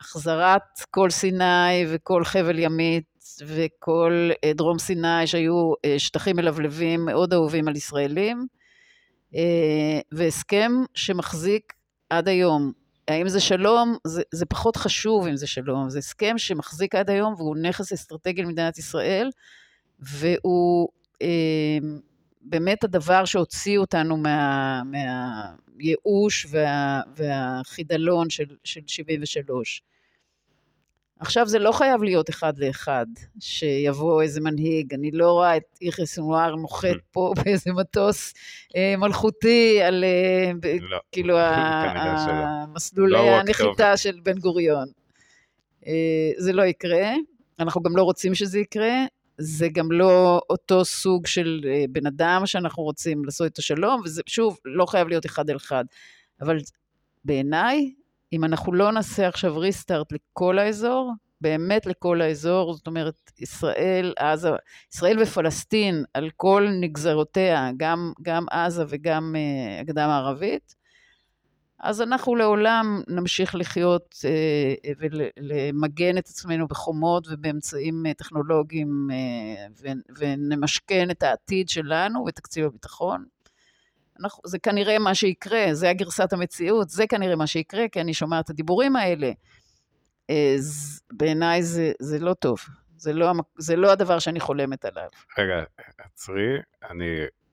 החזרת 0.00 0.62
כל 0.90 1.10
סיני 1.10 1.84
וכל 1.88 2.24
חבל 2.24 2.58
ימית 2.58 3.24
וכל 3.46 4.30
אה, 4.44 4.52
דרום 4.52 4.78
סיני 4.78 5.26
שהיו 5.26 5.72
אה, 5.84 5.98
שטחים 5.98 6.36
מלבלבים 6.36 7.04
מאוד 7.04 7.32
אהובים 7.32 7.68
על 7.68 7.76
ישראלים, 7.76 8.46
והסכם 10.12 10.72
שמחזיק 10.94 11.72
עד 12.10 12.28
היום. 12.28 12.83
האם 13.08 13.28
זה 13.28 13.40
שלום? 13.40 13.96
זה, 14.04 14.22
זה 14.32 14.46
פחות 14.46 14.76
חשוב 14.76 15.26
אם 15.26 15.36
זה 15.36 15.46
שלום, 15.46 15.90
זה 15.90 15.98
הסכם 15.98 16.38
שמחזיק 16.38 16.94
עד 16.94 17.10
היום 17.10 17.34
והוא 17.34 17.56
נכס 17.56 17.92
אסטרטגי 17.92 18.42
למדינת 18.42 18.78
ישראל, 18.78 19.30
והוא 20.00 20.88
אה, 21.22 21.78
באמת 22.42 22.84
הדבר 22.84 23.24
שהוציא 23.24 23.78
אותנו 23.78 24.16
מה, 24.16 24.82
מהייאוש 24.84 26.46
וה, 26.50 27.00
והחידלון 27.16 28.30
של, 28.30 28.44
של 28.64 28.80
73. 28.86 29.82
עכשיו 31.20 31.46
זה 31.46 31.58
לא 31.58 31.72
חייב 31.72 32.02
להיות 32.02 32.30
אחד 32.30 32.58
לאחד, 32.58 33.06
שיבוא 33.40 34.22
איזה 34.22 34.40
מנהיג, 34.40 34.94
אני 34.94 35.10
לא 35.10 35.32
רואה 35.32 35.56
את 35.56 35.78
יחיא 35.80 36.04
סנואר 36.04 36.54
נוחת 36.54 36.96
פה 37.12 37.32
באיזה 37.36 37.72
מטוס 37.72 38.34
אה, 38.76 38.94
מלכותי 38.98 39.82
על 39.82 40.04
אה, 40.04 40.50
לא, 40.80 40.98
כאילו 41.12 41.38
המסלולי 41.38 43.12
לא 43.12 43.18
הנחיתה 43.18 43.96
של 43.96 44.20
בן 44.22 44.38
גוריון. 44.38 44.88
אה, 45.86 46.30
זה 46.38 46.52
לא 46.52 46.62
יקרה, 46.62 47.12
אנחנו 47.60 47.82
גם 47.82 47.96
לא 47.96 48.02
רוצים 48.02 48.34
שזה 48.34 48.58
יקרה, 48.58 49.04
זה 49.38 49.68
גם 49.68 49.92
לא 49.92 50.40
אותו 50.50 50.84
סוג 50.84 51.26
של 51.26 51.60
אה, 51.66 51.84
בן 51.88 52.06
אדם 52.06 52.42
שאנחנו 52.46 52.82
רוצים 52.82 53.24
לעשות 53.24 53.52
את 53.52 53.58
השלום, 53.58 54.00
וזה 54.04 54.22
שוב, 54.26 54.58
לא 54.64 54.86
חייב 54.86 55.08
להיות 55.08 55.26
אחד 55.26 55.50
אל 55.50 55.56
אחד. 55.56 55.84
אבל 56.40 56.58
בעיניי, 57.24 57.90
אם 58.32 58.44
אנחנו 58.44 58.72
לא 58.72 58.92
נעשה 58.92 59.28
עכשיו 59.28 59.58
ריסטארט 59.58 60.12
לכל 60.12 60.58
האזור, 60.58 61.12
באמת 61.40 61.86
לכל 61.86 62.20
האזור, 62.20 62.74
זאת 62.74 62.86
אומרת, 62.86 63.30
ישראל, 63.38 64.12
עזה, 64.18 64.50
ישראל 64.92 65.22
ופלסטין 65.22 66.04
על 66.14 66.30
כל 66.36 66.68
נגזרותיה, 66.80 67.70
גם, 67.76 68.12
גם 68.22 68.46
עזה 68.50 68.84
וגם 68.88 69.34
uh, 69.34 69.80
הגדה 69.80 70.04
המערבית, 70.04 70.74
אז 71.80 72.02
אנחנו 72.02 72.36
לעולם 72.36 73.02
נמשיך 73.08 73.54
לחיות 73.54 74.14
uh, 74.14 74.88
ולמגן 74.98 76.18
את 76.18 76.26
עצמנו 76.28 76.68
בחומות 76.68 77.26
ובאמצעים 77.30 78.02
uh, 78.06 78.14
טכנולוגיים 78.14 79.08
uh, 79.10 79.88
ונמשכן 80.18 81.10
את 81.10 81.22
העתיד 81.22 81.68
שלנו 81.68 82.24
ותקציב 82.26 82.64
הביטחון. 82.64 83.24
אנחנו, 84.20 84.42
זה 84.46 84.58
כנראה 84.58 84.98
מה 84.98 85.14
שיקרה, 85.14 85.66
זה 85.72 85.90
הגרסת 85.90 86.32
המציאות, 86.32 86.88
זה 86.88 87.06
כנראה 87.06 87.36
מה 87.36 87.46
שיקרה, 87.46 87.88
כי 87.92 88.00
אני 88.00 88.14
שומעת 88.14 88.44
את 88.44 88.50
הדיבורים 88.50 88.96
האלה. 88.96 89.30
אה, 90.30 90.56
בעיניי 91.12 91.62
זה, 91.62 91.92
זה 92.00 92.18
לא 92.18 92.34
טוב, 92.34 92.58
זה 92.96 93.12
לא, 93.12 93.32
זה 93.58 93.76
לא 93.76 93.92
הדבר 93.92 94.18
שאני 94.18 94.40
חולמת 94.40 94.84
עליו. 94.84 95.08
רגע, 95.38 95.64
עצרי, 95.98 96.56
אני, 96.90 97.06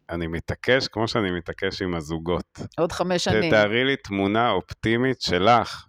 אני 0.09 0.27
מתעקש 0.27 0.87
כמו 0.87 1.07
שאני 1.07 1.31
מתעקש 1.31 1.81
עם 1.81 1.95
הזוגות. 1.95 2.59
עוד 2.77 2.91
חמש 2.91 3.23
שנים. 3.23 3.49
תתארי 3.49 3.83
לי 3.83 3.95
תמונה 3.95 4.51
אופטימית 4.51 5.21
שלך, 5.21 5.85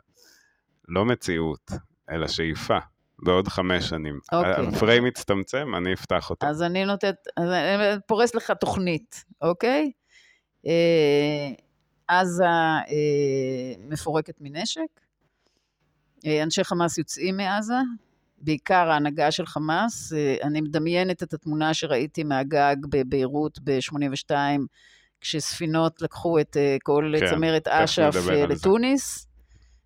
לא 0.89 1.05
מציאות, 1.05 1.71
אלא 2.11 2.29
שאיפה. 2.29 2.79
בעוד 3.25 3.49
חמש 3.49 3.89
שנים. 3.89 4.19
אוקיי. 4.33 4.69
הפריים 4.69 5.05
מצטמצם, 5.05 5.75
אני 5.77 5.93
אפתח 5.93 6.31
אותו. 6.31 6.47
אז 6.47 6.63
אני 6.63 6.85
נותנת, 6.85 7.15
אז 7.37 7.49
אני 7.51 8.01
פורס 8.07 8.35
לך 8.35 8.51
תוכנית, 8.51 9.25
אוקיי? 9.43 9.91
אה, 10.67 11.53
עזה 12.09 12.45
אה, 12.45 13.75
מפורקת 13.89 14.35
מנשק, 14.41 15.01
אה, 16.27 16.43
אנשי 16.43 16.65
חמאס 16.65 16.99
יוצאים 16.99 17.37
מעזה, 17.37 17.75
בעיקר 18.39 18.91
ההנהגה 18.91 19.31
של 19.31 19.47
חמאס. 19.47 20.13
אני 20.43 20.61
מדמיינת 20.61 21.23
את 21.23 21.35
התמונה 21.35 21.75
שראיתי 21.75 22.25
מהגג 22.25 22.77
בביירות 22.91 23.59
ב-82, 23.65 24.35
כשספינות 25.21 26.03
לקחו 26.03 26.41
את 26.41 26.57
כל 26.83 27.15
כן, 27.21 27.27
צמרת 27.31 27.69
אש"ף 27.69 28.15
לתוניס, 28.49 29.27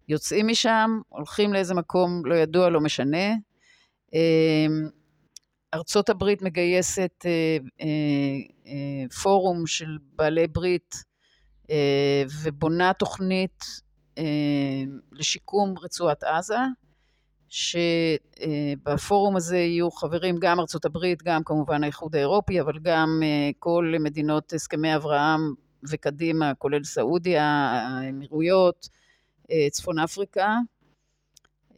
יוצאים 0.09 0.47
משם, 0.49 1.01
הולכים 1.09 1.53
לאיזה 1.53 1.75
מקום 1.75 2.23
לא 2.27 2.35
ידוע, 2.35 2.71
לא 2.71 2.81
משנה. 2.81 3.35
ארצות 5.75 6.09
הברית 6.09 6.43
מגייסת 6.43 7.13
אה, 7.27 7.57
אה, 7.81 7.87
אה, 8.67 9.09
פורום 9.23 9.67
של 9.67 9.99
בעלי 10.17 10.47
ברית 10.47 10.95
אה, 11.71 12.23
ובונה 12.43 12.93
תוכנית 12.93 13.65
אה, 14.19 14.25
לשיקום 15.13 15.75
רצועת 15.79 16.25
עזה, 16.25 16.59
שבפורום 17.49 19.33
אה, 19.35 19.39
הזה 19.39 19.57
יהיו 19.59 19.91
חברים 19.91 20.37
גם 20.39 20.61
ארצות 20.61 20.85
הברית, 20.85 21.23
גם 21.23 21.45
כמובן 21.45 21.83
האיחוד 21.83 22.17
האירופי, 22.17 22.61
אבל 22.61 22.79
גם 22.83 23.21
אה, 23.23 23.51
כל 23.59 23.95
מדינות 24.01 24.53
הסכמי 24.53 24.97
אברהם 24.97 25.41
וקדימה, 25.91 26.55
כולל 26.55 26.85
סעודיה, 26.85 27.45
האמירויות, 27.45 28.89
אה, 29.51 29.67
צפון 29.71 29.99
אפריקה, 29.99 30.57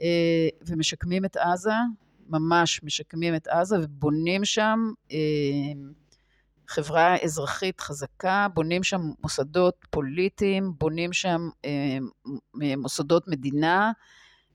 אה, 0.00 0.48
ומשקמים 0.66 1.24
את 1.24 1.36
עזה. 1.36 1.72
ממש 2.28 2.80
משקמים 2.82 3.34
את 3.34 3.46
עזה 3.48 3.76
ובונים 3.82 4.44
שם 4.44 4.78
אה, 5.12 5.16
חברה 6.68 7.16
אזרחית 7.24 7.80
חזקה, 7.80 8.46
בונים 8.54 8.82
שם 8.82 9.00
מוסדות 9.22 9.74
פוליטיים, 9.90 10.72
בונים 10.78 11.12
שם 11.12 11.48
אה, 11.64 11.98
מוסדות 12.76 13.28
מדינה, 13.28 13.92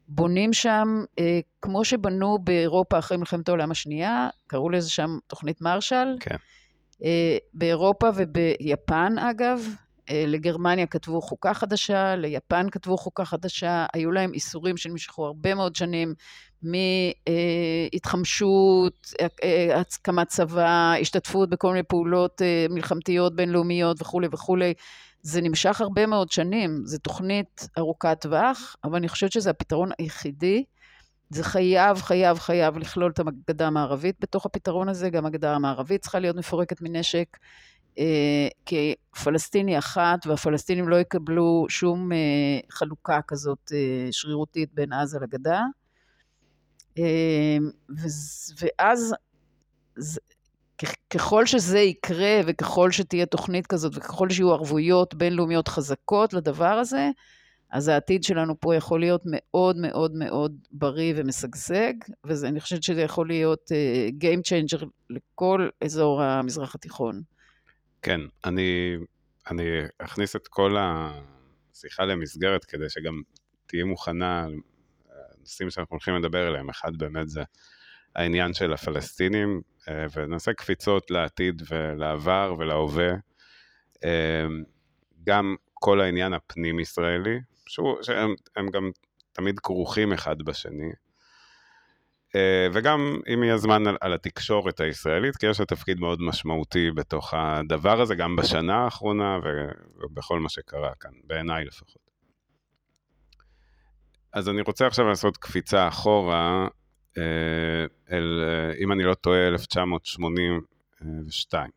בונים 0.08 0.54
שם, 0.54 1.04
אה, 1.20 1.40
כמו 1.62 1.86
שבנו 1.86 2.38
באירופה 2.38 3.00
אחרי 3.00 3.18
מלחמת 3.18 3.50
העולם 3.50 3.72
השנייה, 3.72 4.30
קראו 4.48 4.70
לזה 4.70 4.90
שם 4.90 5.18
תוכנית 5.28 5.62
מרשל. 5.62 6.18
כן. 6.20 6.36
באירופה 7.54 8.10
וביפן 8.16 9.18
אגב, 9.18 9.60
לגרמניה 10.12 10.86
כתבו 10.86 11.22
חוקה 11.22 11.54
חדשה, 11.54 12.16
ליפן 12.16 12.70
כתבו 12.70 12.98
חוקה 12.98 13.26
חדשה, 13.26 13.86
היו 13.94 14.12
להם 14.12 14.34
איסורים 14.34 14.78
שנמשכו 14.78 15.26
הרבה 15.26 15.56
מאוד 15.56 15.76
שנים 15.76 16.14
מהתחמשות, 17.94 19.14
הקמת 19.76 20.28
צבא, 20.28 20.94
השתתפות 21.02 21.50
בכל 21.50 21.70
מיני 21.70 21.84
פעולות 21.84 22.42
אה, 22.42 22.66
מלחמתיות 22.70 23.36
בינלאומיות 23.36 24.02
וכולי 24.02 24.28
וכולי. 24.32 24.74
זה 25.22 25.42
נמשך 25.42 25.82
הרבה 25.82 26.06
מאוד 26.06 26.32
שנים, 26.32 26.82
זו 26.86 26.98
תוכנית 26.98 27.68
ארוכת 27.78 28.18
טווח, 28.22 28.76
אבל 28.84 28.96
אני 28.96 29.08
חושבת 29.10 29.32
שזה 29.32 29.50
הפתרון 29.50 29.90
היחידי. 30.00 30.64
זה 31.30 31.44
חייב, 31.44 32.02
חייב, 32.02 32.40
חייב 32.40 32.78
לכלול 32.78 33.12
את 33.12 33.20
הגדה 33.20 33.68
המערבית 33.68 34.16
בתוך 34.20 34.46
הפתרון 34.46 34.90
הזה, 34.90 35.10
גם 35.10 35.26
הגדה 35.26 35.56
המערבית 35.56 36.02
צריכה 36.02 36.20
להיות 36.20 36.36
מפורקת 36.36 36.82
מנשק. 36.82 37.28
אה, 38.00 38.48
כפלסטיני 38.66 39.78
אחת, 39.78 40.28
והפלסטינים 40.28 40.90
לא 40.90 40.96
יקבלו 40.96 41.66
שום 41.70 42.12
אה, 42.12 42.18
חלוקה 42.72 43.20
כזאת 43.28 43.72
שרירותית 44.12 44.70
בין 44.74 44.94
עזה 44.94 45.20
לגדה. 45.20 45.62
ואז 48.62 49.16
ככל 51.10 51.46
שזה 51.46 51.80
יקרה 51.80 52.42
וככל 52.48 52.92
שתהיה 52.92 53.26
תוכנית 53.26 53.68
כזאת 53.68 53.92
וככל 53.96 54.30
שיהיו 54.30 54.52
ערבויות 54.52 55.14
בינלאומיות 55.14 55.68
חזקות 55.68 56.34
לדבר 56.34 56.74
הזה, 56.74 57.10
אז 57.72 57.88
העתיד 57.88 58.24
שלנו 58.24 58.60
פה 58.60 58.76
יכול 58.76 59.00
להיות 59.00 59.22
מאוד 59.26 59.78
מאוד 59.78 60.16
מאוד 60.16 60.56
בריא 60.72 61.14
ומשגשג, 61.18 61.94
ואני 62.24 62.60
חושבת 62.60 62.84
שזה 62.84 63.02
יכול 63.02 63.28
להיות 63.28 63.72
uh, 63.72 64.24
Game 64.24 64.42
Changer 64.42 64.86
לכל 65.10 65.70
אזור 65.84 66.22
המזרח 66.22 66.76
התיכון. 66.76 67.22
כן, 68.04 68.22
אני, 68.46 68.98
אני 69.52 69.64
אכניס 69.98 70.36
את 70.36 70.48
כל 70.48 70.76
השיחה 70.80 72.06
למסגרת 72.06 72.66
כדי 72.66 72.90
שגם 72.90 73.22
תהיי 73.66 73.84
מוכנה, 73.84 74.48
הנושאים 75.38 75.70
שאנחנו 75.70 75.94
הולכים 75.94 76.16
לדבר 76.16 76.48
עליהם, 76.48 76.70
אחד 76.70 76.98
באמת 76.98 77.30
זה 77.30 77.44
העניין 78.16 78.54
של 78.54 78.74
הפלסטינים, 78.74 79.62
אה, 79.90 80.06
ונעשה 80.16 80.54
קפיצות 80.54 81.12
לעתיד 81.12 81.62
ולעבר 81.70 82.56
ולהווה. 82.60 83.12
אה, 84.04 84.46
גם 85.24 85.56
כל 85.74 86.02
העניין 86.02 86.34
הפנים-ישראלי, 86.34 87.40
שהם 88.02 88.70
גם 88.74 88.92
תמיד 89.32 89.60
כרוכים 89.60 90.14
אחד 90.14 90.42
בשני. 90.42 90.92
אה, 92.36 92.68
וגם 92.74 93.20
אם 93.34 93.44
יהיה 93.44 93.58
זמן 93.58 93.88
על, 93.88 93.98
על 94.02 94.14
התקשורת 94.14 94.80
הישראלית, 94.80 95.36
כי 95.36 95.46
יש 95.46 95.60
לה 95.60 95.66
תפקיד 95.66 96.00
מאוד 96.00 96.22
משמעותי 96.22 96.92
בתוך 96.92 97.34
הדבר 97.34 98.02
הזה, 98.02 98.16
גם 98.16 98.36
בשנה 98.36 98.76
האחרונה 98.76 99.40
ובכל 100.04 100.40
מה 100.40 100.50
שקרה 100.50 100.92
כאן, 101.00 101.12
בעיניי 101.24 101.66
לפחות. 101.66 102.04
אז 104.34 104.50
אני 104.50 104.62
רוצה 104.62 104.88
עכשיו 104.88 105.06
לעשות 105.06 105.38
קפיצה 105.38 105.88
אחורה, 105.88 106.68
אה, 107.18 107.24
אל, 108.12 108.44
אה, 108.44 108.74
אם 108.84 108.92
אני 108.92 109.04
לא 109.04 109.14
טועה, 109.14 109.48
1982. 109.48 111.70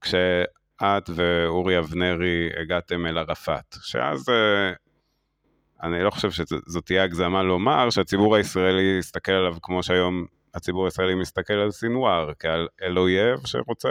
כשאת 0.00 1.10
ואורי 1.14 1.78
אבנרי 1.78 2.50
הגעתם 2.60 3.06
אל 3.06 3.18
ערפאת, 3.18 3.76
שאז 3.82 4.28
אני 5.82 6.02
לא 6.02 6.10
חושב 6.10 6.30
שזאת 6.30 6.86
תהיה 6.86 7.02
הגזמה 7.04 7.42
לומר 7.42 7.90
שהציבור 7.90 8.36
הישראלי 8.36 8.96
יסתכל 8.98 9.32
עליו 9.32 9.56
כמו 9.62 9.82
שהיום 9.82 10.26
הציבור 10.54 10.84
הישראלי 10.84 11.14
מסתכל 11.14 11.54
על 11.54 11.70
סינואר, 11.70 12.32
כעל 12.38 12.68
אל 12.82 12.98
אויב 12.98 13.46
שרוצה, 13.46 13.88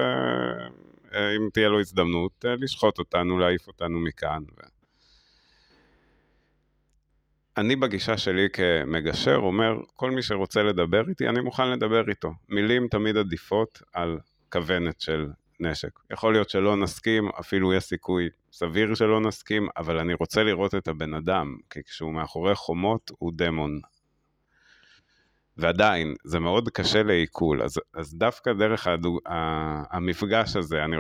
אה, 1.14 1.36
אם 1.36 1.50
תהיה 1.54 1.70
לו 1.70 1.80
הזדמנות, 1.80 2.46
אה, 2.46 2.56
לשחוט 2.56 3.00
אותנו, 3.00 3.40
להעיף 3.40 3.68
אותנו 3.68 4.00
מכאן. 4.00 4.44
אני 7.58 7.76
בגישה 7.76 8.18
שלי 8.18 8.48
כמגשר 8.54 9.36
אומר, 9.36 9.74
כל 9.96 10.12
מי 10.12 10.22
שרוצה 10.22 10.64
לדבר 10.64 11.10
איתי, 11.10 11.30
אני 11.30 11.42
מוכן 11.42 11.70
לדבר 11.72 12.10
איתו. 12.10 12.32
מילים 12.50 12.88
תמיד 12.88 13.18
עדיפות 13.18 13.82
על 13.94 14.20
כוונת 14.52 15.02
של 15.02 15.28
נשק. 15.60 16.00
יכול 16.12 16.34
להיות 16.34 16.50
שלא 16.50 16.76
נסכים, 16.78 17.30
אפילו 17.40 17.74
יש 17.74 17.84
סיכוי 17.84 18.30
סביר 18.52 18.96
שלא 18.96 19.22
נסכים, 19.22 19.68
אבל 19.78 20.00
אני 20.00 20.14
רוצה 20.14 20.44
לראות 20.44 20.76
את 20.76 20.88
הבן 20.88 21.14
אדם, 21.14 21.58
כי 21.70 21.84
כשהוא 21.84 22.14
מאחורי 22.14 22.56
חומות 22.56 23.12
הוא 23.18 23.32
דמון. 23.36 23.80
ועדיין, 25.58 26.16
זה 26.24 26.40
מאוד 26.40 26.70
קשה 26.70 27.04
לעיכול, 27.04 27.62
אז, 27.62 27.80
אז 27.94 28.16
דווקא 28.16 28.54
דרך 28.54 28.88
הדוג... 28.88 29.20
המפגש 29.92 30.56
הזה, 30.56 30.84
אני... 30.86 30.98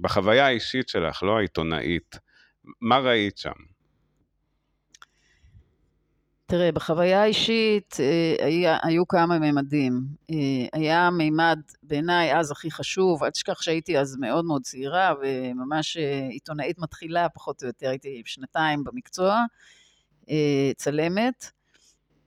בחוויה 0.00 0.46
האישית 0.46 0.88
שלך, 0.88 1.22
לא 1.22 1.38
העיתונאית, 1.38 2.18
מה 2.80 2.98
ראית 2.98 3.38
שם? 3.38 3.52
תראה, 6.50 6.72
בחוויה 6.72 7.22
האישית 7.22 7.96
אה, 8.00 8.46
היה, 8.46 8.78
היו 8.82 9.08
כמה 9.08 9.38
ממדים. 9.38 10.06
אה, 10.30 10.36
היה 10.72 11.10
מימד 11.10 11.58
בעיניי 11.82 12.36
אז 12.36 12.50
הכי 12.50 12.70
חשוב, 12.70 13.24
אל 13.24 13.30
תשכח 13.30 13.62
שהייתי 13.62 13.98
אז 13.98 14.16
מאוד 14.20 14.44
מאוד 14.44 14.62
צעירה 14.62 15.14
וממש 15.22 15.96
אה, 15.96 16.28
עיתונאית 16.30 16.78
מתחילה, 16.78 17.28
פחות 17.28 17.62
או 17.62 17.66
יותר, 17.66 17.88
הייתי 17.88 18.22
שנתיים 18.24 18.84
במקצוע, 18.84 19.44
צלמת. 20.76 21.50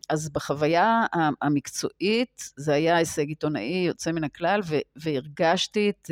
אז 0.09 0.29
בחוויה 0.29 1.05
המקצועית 1.41 2.51
זה 2.55 2.73
היה 2.73 2.95
הישג 2.97 3.27
עיתונאי 3.27 3.83
יוצא 3.87 4.11
מן 4.11 4.23
הכלל, 4.23 4.61
והרגשתי 4.95 5.89
את, 5.89 6.11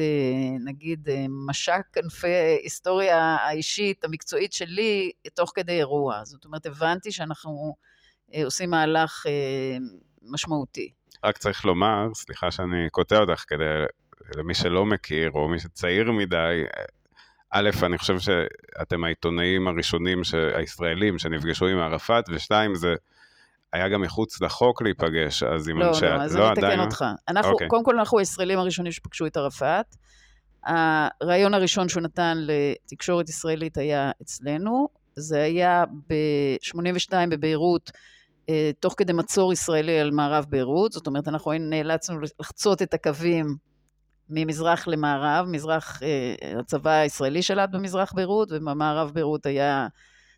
נגיד, 0.66 1.10
משק 1.48 1.82
כנפי 1.94 2.28
היסטוריה 2.64 3.18
האישית, 3.18 4.04
המקצועית 4.04 4.54
שלי, 4.54 5.12
תוך 5.34 5.52
כדי 5.56 5.78
אירוע. 5.78 6.22
זאת 6.24 6.46
אומרת, 6.46 6.66
הבנתי 6.66 7.12
שאנחנו 7.12 7.76
עושים 8.44 8.70
מהלך 8.70 9.26
אה, 9.28 9.78
משמעותי. 10.24 10.92
רק 11.24 11.38
צריך 11.38 11.66
לומר, 11.66 12.14
סליחה 12.14 12.52
שאני 12.52 12.90
קוטע 12.92 13.18
אותך, 13.18 13.44
כדי 13.48 13.64
למי 14.38 14.54
שלא 14.54 14.86
מכיר, 14.86 15.32
או 15.36 15.50
מי 15.50 15.60
שצעיר 15.60 16.12
מדי, 16.12 16.64
א', 17.52 17.70
אני 17.84 17.98
חושב 17.98 18.20
שאתם 18.20 19.04
העיתונאים 19.04 19.68
הראשונים 19.68 20.24
ש... 20.24 20.34
הישראלים 20.34 21.20
שנפגשו 21.20 21.68
עם 21.68 21.78
ערפאת, 21.80 22.26
ושתיים, 22.30 22.76
זה 22.76 22.96
היה 23.74 23.90
גם 23.90 24.02
מחוץ 24.02 24.42
לחוק 24.42 24.82
להיפגש, 24.82 25.44
אז 25.44 25.70
עם 25.70 25.80
לא, 25.80 25.88
אנשי... 25.88 26.06
לא, 26.06 26.10
אז 26.10 26.36
לא, 26.36 26.48
אני 26.48 26.54
אתקן 26.54 26.80
אותך. 26.80 27.06
אנחנו, 27.28 27.50
okay. 27.50 27.54
אוקיי. 27.54 27.68
קודם 27.68 27.84
כל, 27.84 28.00
אנחנו 28.00 28.20
הישראלים 28.20 28.60
הראשונים 28.60 28.92
שפגשו 28.92 29.26
את 29.26 29.38
ערפאת. 29.38 29.96
הרעיון 30.64 31.54
הראשון 31.54 31.90
שהוא 31.90 32.04
נתן 32.04 32.38
לתקשורת 32.38 33.30
ישראלית 33.30 33.78
היה 33.78 34.12
אצלנו. 34.22 34.88
זה 35.16 35.42
היה 35.42 35.84
ב-82 36.10 37.14
בביירות, 37.30 37.92
אה, 37.96 38.00
תוך 38.80 38.94
כדי 38.98 39.14
מצור 39.14 39.54
ישראלי 39.54 40.00
על 40.00 40.12
מערב 40.12 40.46
ביירות, 40.50 40.92
זאת 40.92 41.08
אומרת, 41.08 41.28
אנחנו 41.28 41.52
נאלצנו 41.60 42.20
לחצות 42.40 42.82
את 42.82 42.94
הקווים 42.94 43.56
ממזרח 44.30 44.88
למערב, 44.88 45.46
מזרח, 45.48 46.04
אה, 46.04 46.60
הצבא 46.60 46.92
הישראלי 46.92 47.42
שלט 47.42 47.70
במזרח 47.70 48.14
ביירות, 48.14 48.52
ובמערב 48.52 49.12
ביירות 49.14 49.46
היה 49.46 49.88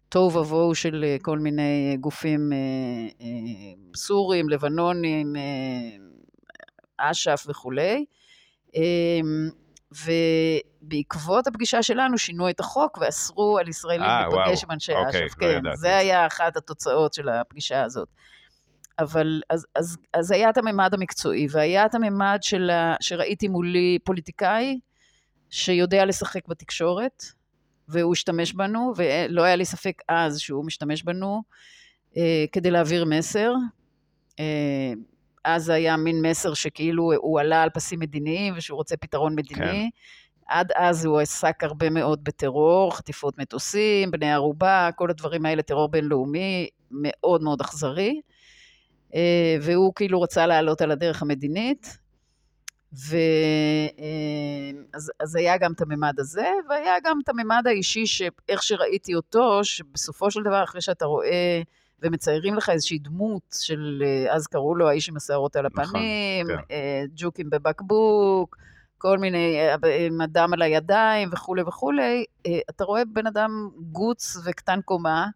תוהו 0.10 0.34
ובוהו 0.34 0.76
של 0.76 1.04
אה, 1.08 1.18
כל 1.22 1.40
מיני 1.40 1.98
גופים 2.00 2.50
סורים, 3.96 4.50
לבנונים, 4.50 5.34
אש"ף 6.98 7.46
וכולי. 7.48 8.06
ובעקבות 9.92 11.48
הפגישה 11.48 11.84
שלנו 11.84 12.18
שינו 12.18 12.50
את 12.50 12.60
החוק 12.60 12.98
ואסרו 13.02 13.58
על 13.58 13.68
ישראלים 13.68 14.02
אה, 14.02 14.28
להיפגש 14.28 14.64
עם 14.64 14.72
אנשי 14.72 14.94
אוקיי, 14.94 15.26
אש"ף. 15.26 15.34
כן, 15.34 15.60
לא 15.64 15.76
זה 15.76 15.98
היה 15.98 16.28
אחת 16.28 16.58
התוצאות 16.58 17.14
של 17.14 17.30
הפגישה 17.30 17.84
הזאת. 17.84 18.08
אבל 19.00 19.42
אז, 19.50 19.66
אז, 19.76 19.98
אז 20.14 20.32
היה 20.32 20.50
את 20.50 20.58
הממד 20.58 20.94
המקצועי, 20.94 21.48
והיה 21.50 21.86
את 21.86 21.96
הממד 21.96 22.40
של 22.42 22.70
ה, 22.70 22.96
שראיתי 23.02 23.48
מולי 23.48 23.98
פוליטיקאי 24.04 24.80
שיודע 25.50 26.06
לשחק 26.06 26.48
בתקשורת, 26.48 27.24
והוא 27.88 28.14
השתמש 28.14 28.54
בנו, 28.54 28.94
ולא 28.96 29.44
היה 29.44 29.56
לי 29.56 29.66
ספק 29.66 30.02
אז 30.08 30.40
שהוא 30.40 30.66
משתמש 30.66 31.04
בנו 31.04 31.42
אה, 32.18 32.46
כדי 32.52 32.72
להעביר 32.72 33.06
מסר. 33.06 33.54
אה, 34.40 34.94
אז 35.44 35.70
היה 35.70 35.98
מין 35.98 36.22
מסר 36.22 36.54
שכאילו 36.54 37.14
הוא 37.14 37.40
עלה 37.40 37.64
על 37.64 37.70
פסים 37.70 38.00
מדיניים 38.00 38.54
ושהוא 38.58 38.78
רוצה 38.78 38.98
פתרון 38.98 39.36
מדיני. 39.36 39.60
כן. 39.60 39.88
עד 40.48 40.72
אז 40.76 41.06
הוא 41.06 41.20
עסק 41.20 41.64
הרבה 41.64 41.90
מאוד 41.90 42.24
בטרור, 42.24 42.96
חטיפות 42.96 43.38
מטוסים, 43.38 44.12
בני 44.12 44.32
ערובה, 44.32 44.90
כל 44.96 45.10
הדברים 45.10 45.46
האלה, 45.46 45.62
טרור 45.62 45.90
בינלאומי, 45.90 46.70
מאוד 46.92 47.44
מאוד 47.44 47.62
אכזרי. 47.62 48.22
אה, 49.16 49.58
והוא 49.62 49.94
כאילו 49.96 50.22
רצה 50.22 50.48
לעלות 50.48 50.82
על 50.82 50.92
הדרך 50.92 51.22
המדינית. 51.22 51.98
ואז 52.94 53.14
אה, 55.10 55.16
אז 55.20 55.36
היה 55.36 55.58
גם 55.58 55.72
את 55.74 55.82
הממד 55.82 56.14
הזה, 56.20 56.50
והיה 56.70 56.94
גם 57.04 57.20
את 57.24 57.30
הממד 57.30 57.64
האישי, 57.66 58.06
שאיך 58.06 58.64
שראיתי 58.64 59.16
אותו, 59.16 59.64
שבסופו 59.64 60.32
של 60.32 60.44
דבר, 60.44 60.64
אחרי 60.64 60.82
שאתה 60.82 61.06
רואה 61.06 61.62
ומציירים 62.02 62.56
לך 62.56 62.70
איזושהי 62.70 63.00
דמות 63.00 63.56
של, 63.62 64.04
אה, 64.06 64.36
אז 64.36 64.48
קראו 64.48 64.76
לו 64.76 64.90
האיש 64.90 65.10
עם 65.10 65.18
השערות 65.18 65.56
על 65.56 65.66
נכון, 65.66 65.84
הפנים, 65.84 66.48
נכון, 66.52 66.62
כן. 66.70 67.06
ג'וקים 67.16 67.50
בבקבוק, 67.50 68.58
כל 68.98 69.18
מיני, 69.18 69.60
אה, 69.60 70.06
עם 70.06 70.22
הדם 70.22 70.50
על 70.54 70.62
הידיים 70.62 71.30
וכולי 71.32 71.62
וכולי, 71.62 72.26
אתה 72.70 72.84
רואה 72.84 73.06
בן 73.06 73.28
אדם 73.28 73.70
גוץ 73.92 74.38
וקטן 74.46 74.80
קומה, 74.86 75.28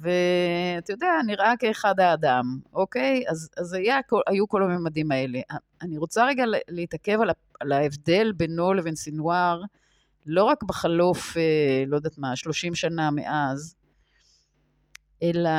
ואתה 0.00 0.92
יודע, 0.92 1.10
נראה 1.26 1.52
כאחד 1.58 2.00
האדם, 2.00 2.58
אוקיי? 2.72 3.24
אז, 3.28 3.50
אז 3.56 3.72
היה, 3.72 3.98
היו 4.26 4.48
כל 4.48 4.62
הממדים 4.62 5.12
האלה. 5.12 5.40
אני 5.82 5.98
רוצה 5.98 6.26
רגע 6.26 6.44
להתעכב 6.68 7.20
על, 7.20 7.30
על 7.60 7.72
ההבדל 7.72 8.32
בינו 8.32 8.74
לבין 8.74 8.94
סינואר, 8.94 9.62
לא 10.26 10.44
רק 10.44 10.62
בחלוף, 10.62 11.36
לא 11.86 11.96
יודעת 11.96 12.18
מה, 12.18 12.36
30 12.36 12.74
שנה 12.74 13.10
מאז, 13.10 13.74
אלא 15.22 15.50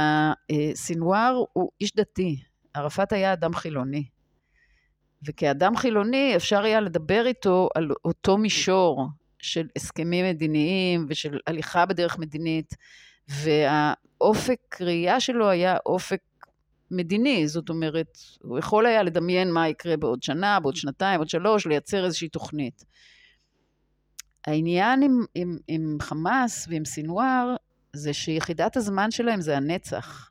אה, 0.52 0.72
סינואר 0.76 1.44
הוא 1.54 1.72
איש 1.82 1.96
דתי, 1.96 2.44
ערפאת 2.74 3.12
היה 3.12 3.34
אדם 3.34 3.56
חילוני. 3.56 4.04
וכאדם 5.24 5.76
חילוני 5.76 6.36
אפשר 6.36 6.64
היה 6.64 6.82
לדבר 6.82 7.26
איתו 7.26 7.70
על 7.76 7.92
אותו 8.06 8.38
מישור 8.38 9.08
של 9.40 9.68
הסכמים 9.76 10.26
מדיניים 10.26 11.06
ושל 11.10 11.40
הליכה 11.48 11.86
בדרך 11.86 12.20
מדינית, 12.20 12.76
והאופק 13.28 14.82
ראייה 14.82 15.20
שלו 15.20 15.50
היה 15.50 15.78
אופק 15.86 16.22
מדיני, 16.92 17.48
זאת 17.48 17.70
אומרת, 17.70 18.18
הוא 18.42 18.60
יכול 18.60 18.86
היה 18.86 19.04
לדמיין 19.04 19.52
מה 19.52 19.70
יקרה 19.70 19.98
בעוד 19.98 20.24
שנה, 20.24 20.60
בעוד 20.60 20.76
שנתיים, 20.76 21.18
בעוד 21.18 21.30
שלוש, 21.30 21.68
לייצר 21.68 22.06
איזושהי 22.06 22.30
תוכנית. 22.30 22.86
העניין 24.48 25.04
עם, 25.04 25.20
עם, 25.36 25.58
עם 25.68 25.98
חמאס 26.02 26.68
ועם 26.70 26.86
סינואר 26.86 27.56
זה 27.94 28.14
שיחידת 28.14 28.78
הזמן 28.78 29.12
שלהם 29.12 29.42
זה 29.42 29.58
הנצח. 29.58 30.30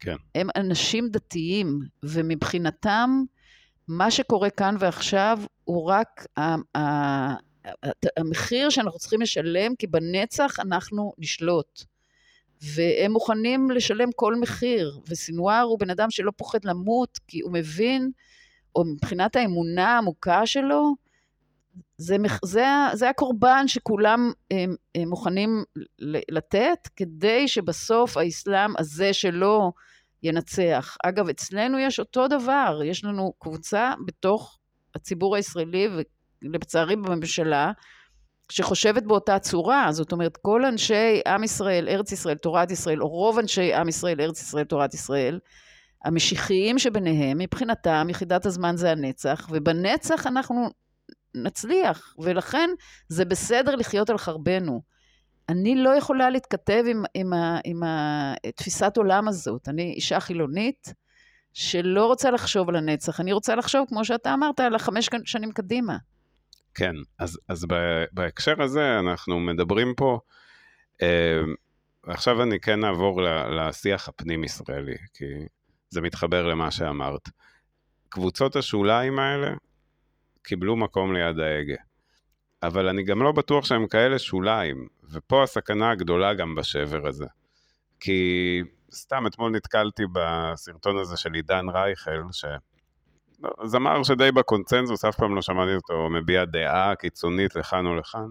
כן. 0.00 0.16
הם 0.34 0.48
אנשים 0.56 1.08
דתיים, 1.08 1.80
ומבחינתם, 2.02 3.22
מה 3.88 4.10
שקורה 4.10 4.50
כאן 4.50 4.76
ועכשיו 4.78 5.38
הוא 5.64 5.84
רק 5.84 6.26
המחיר 8.16 8.70
שאנחנו 8.70 8.98
צריכים 8.98 9.20
לשלם, 9.20 9.74
כי 9.76 9.86
בנצח 9.86 10.60
אנחנו 10.60 11.12
נשלוט. 11.18 11.84
והם 12.62 13.12
מוכנים 13.12 13.70
לשלם 13.70 14.12
כל 14.16 14.36
מחיר, 14.36 15.00
וסינואר 15.08 15.62
הוא 15.62 15.78
בן 15.78 15.90
אדם 15.90 16.10
שלא 16.10 16.32
פוחד 16.36 16.64
למות, 16.64 17.18
כי 17.28 17.40
הוא 17.40 17.52
מבין, 17.52 18.10
או 18.76 18.84
מבחינת 18.84 19.36
האמונה 19.36 19.94
העמוקה 19.94 20.46
שלו, 20.46 20.94
זה, 21.96 22.16
זה, 22.44 22.66
זה 22.92 23.08
הקורבן 23.08 23.68
שכולם 23.68 24.32
הם, 24.50 24.74
הם 24.94 25.08
מוכנים 25.08 25.64
לתת, 26.30 26.88
כדי 26.96 27.48
שבסוף 27.48 28.16
האסלאם 28.16 28.70
הזה 28.78 29.12
שלו 29.12 29.72
ינצח. 30.22 30.96
אגב, 31.04 31.28
אצלנו 31.28 31.78
יש 31.78 32.00
אותו 32.00 32.28
דבר, 32.28 32.80
יש 32.84 33.04
לנו 33.04 33.32
קבוצה 33.38 33.92
בתוך 34.06 34.58
הציבור 34.94 35.36
הישראלי, 35.36 35.88
ולצערי 36.42 36.96
בממשלה, 36.96 37.72
שחושבת 38.48 39.02
באותה 39.02 39.38
צורה, 39.38 39.92
זאת 39.92 40.12
אומרת 40.12 40.36
כל 40.36 40.64
אנשי 40.64 41.20
עם 41.26 41.44
ישראל, 41.44 41.88
ארץ 41.88 42.12
ישראל, 42.12 42.36
תורת 42.36 42.70
ישראל, 42.70 43.02
או 43.02 43.08
רוב 43.08 43.38
אנשי 43.38 43.74
עם 43.74 43.88
ישראל, 43.88 44.20
ארץ 44.20 44.42
ישראל, 44.42 44.64
תורת 44.64 44.94
ישראל, 44.94 45.38
המשיחיים 46.04 46.78
שביניהם, 46.78 47.38
מבחינתם 47.38 48.06
יחידת 48.10 48.46
הזמן 48.46 48.76
זה 48.76 48.90
הנצח, 48.90 49.48
ובנצח 49.50 50.26
אנחנו 50.26 50.70
נצליח, 51.34 52.14
ולכן 52.18 52.70
זה 53.08 53.24
בסדר 53.24 53.74
לחיות 53.74 54.10
על 54.10 54.18
חרבנו. 54.18 54.82
אני 55.48 55.76
לא 55.76 55.90
יכולה 55.90 56.30
להתכתב 56.30 56.84
עם, 56.86 57.02
עם, 57.14 57.32
עם, 57.32 57.32
עם 57.64 57.82
התפיסת 58.44 58.96
עולם 58.96 59.28
הזאת. 59.28 59.68
אני 59.68 59.92
אישה 59.92 60.20
חילונית 60.20 60.94
שלא 61.52 62.06
רוצה 62.06 62.30
לחשוב 62.30 62.68
על 62.68 62.76
הנצח, 62.76 63.20
אני 63.20 63.32
רוצה 63.32 63.54
לחשוב, 63.54 63.86
כמו 63.88 64.04
שאתה 64.04 64.34
אמרת, 64.34 64.60
על 64.60 64.74
החמש 64.74 65.08
שנים 65.24 65.52
קדימה. 65.52 65.96
כן, 66.74 66.94
אז, 67.18 67.38
אז 67.48 67.66
בהקשר 68.12 68.62
הזה 68.62 68.98
אנחנו 68.98 69.40
מדברים 69.40 69.94
פה, 69.96 70.18
אה, 71.02 71.40
עכשיו 72.06 72.42
אני 72.42 72.60
כן 72.60 72.84
אעבור 72.84 73.22
לשיח 73.50 74.08
הפנים-ישראלי, 74.08 74.96
כי 75.14 75.24
זה 75.90 76.00
מתחבר 76.00 76.46
למה 76.46 76.70
שאמרת. 76.70 77.28
קבוצות 78.08 78.56
השוליים 78.56 79.18
האלה 79.18 79.50
קיבלו 80.42 80.76
מקום 80.76 81.12
ליד 81.12 81.38
ההגה. 81.38 81.76
אבל 82.62 82.88
אני 82.88 83.02
גם 83.02 83.22
לא 83.22 83.32
בטוח 83.32 83.64
שהם 83.64 83.86
כאלה 83.86 84.18
שוליים, 84.18 84.88
ופה 85.12 85.42
הסכנה 85.42 85.90
הגדולה 85.90 86.34
גם 86.34 86.54
בשבר 86.54 87.06
הזה. 87.06 87.26
כי 88.00 88.60
סתם 88.92 89.26
אתמול 89.26 89.52
נתקלתי 89.52 90.02
בסרטון 90.12 90.98
הזה 90.98 91.16
של 91.16 91.32
עידן 91.34 91.68
רייכל, 91.68 92.22
ש... 92.32 92.44
זמר 93.64 94.02
שדי 94.02 94.32
בקונצנזוס, 94.32 95.04
אף 95.04 95.16
פעם 95.16 95.34
לא 95.34 95.42
שמעתי 95.42 95.74
אותו 95.74 96.08
מביע 96.10 96.44
דעה 96.44 96.94
קיצונית 96.94 97.56
לכאן 97.56 97.86
או 97.86 97.94
לכאן. 97.94 98.26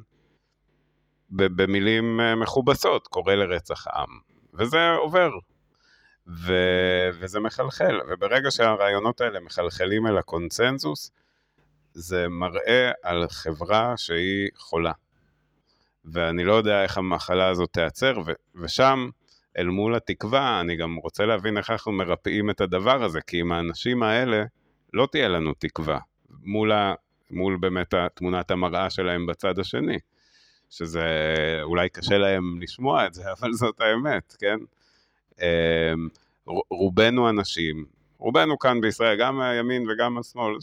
במילים 1.29 2.19
אה, 2.19 2.35
מכובסות, 2.35 3.07
קורא 3.07 3.33
לרצח 3.33 3.87
עם. 3.87 4.19
וזה 4.53 4.91
עובר. 4.91 5.29
ו... 6.27 6.53
וזה 7.19 7.39
מחלחל. 7.39 7.99
וברגע 8.09 8.51
שהרעיונות 8.51 9.21
האלה 9.21 9.39
מחלחלים 9.39 10.07
אל 10.07 10.17
הקונצנזוס, 10.17 11.11
זה 11.93 12.27
מראה 12.29 12.91
על 13.03 13.25
חברה 13.29 13.97
שהיא 13.97 14.49
חולה. 14.55 14.91
ואני 16.05 16.43
לא 16.43 16.53
יודע 16.53 16.83
איך 16.83 16.97
המחלה 16.97 17.47
הזאת 17.47 17.69
תיעצר, 17.73 18.19
ו... 18.25 18.31
ושם, 18.55 19.09
אל 19.57 19.67
מול 19.67 19.95
התקווה, 19.95 20.61
אני 20.61 20.75
גם 20.75 20.95
רוצה 20.95 21.25
להבין 21.25 21.57
איך 21.57 21.69
אנחנו 21.69 21.91
מרפאים 21.91 22.49
את 22.49 22.61
הדבר 22.61 23.03
הזה, 23.03 23.21
כי 23.21 23.39
עם 23.39 23.51
האנשים 23.51 24.03
האלה, 24.03 24.43
לא 24.93 25.07
תהיה 25.11 25.27
לנו 25.27 25.53
תקווה 25.53 25.99
מול, 26.43 26.71
ה, 26.71 26.93
מול 27.31 27.57
באמת 27.57 27.93
תמונת 28.13 28.51
המראה 28.51 28.89
שלהם 28.89 29.25
בצד 29.25 29.59
השני, 29.59 29.97
שזה 30.69 31.05
אולי 31.61 31.89
קשה 31.89 32.17
להם 32.17 32.61
לשמוע 32.61 33.05
את 33.07 33.13
זה, 33.13 33.23
אבל 33.39 33.53
זאת 33.53 33.81
האמת, 33.81 34.35
כן? 34.39 34.57
אמ, 35.41 36.07
רובנו 36.69 37.29
אנשים, 37.29 37.85
רובנו 38.21 38.59
כאן 38.59 38.81
בישראל, 38.81 39.19
גם 39.19 39.41
הימין 39.41 39.89
וגם 39.89 40.17
השמאל, 40.17 40.55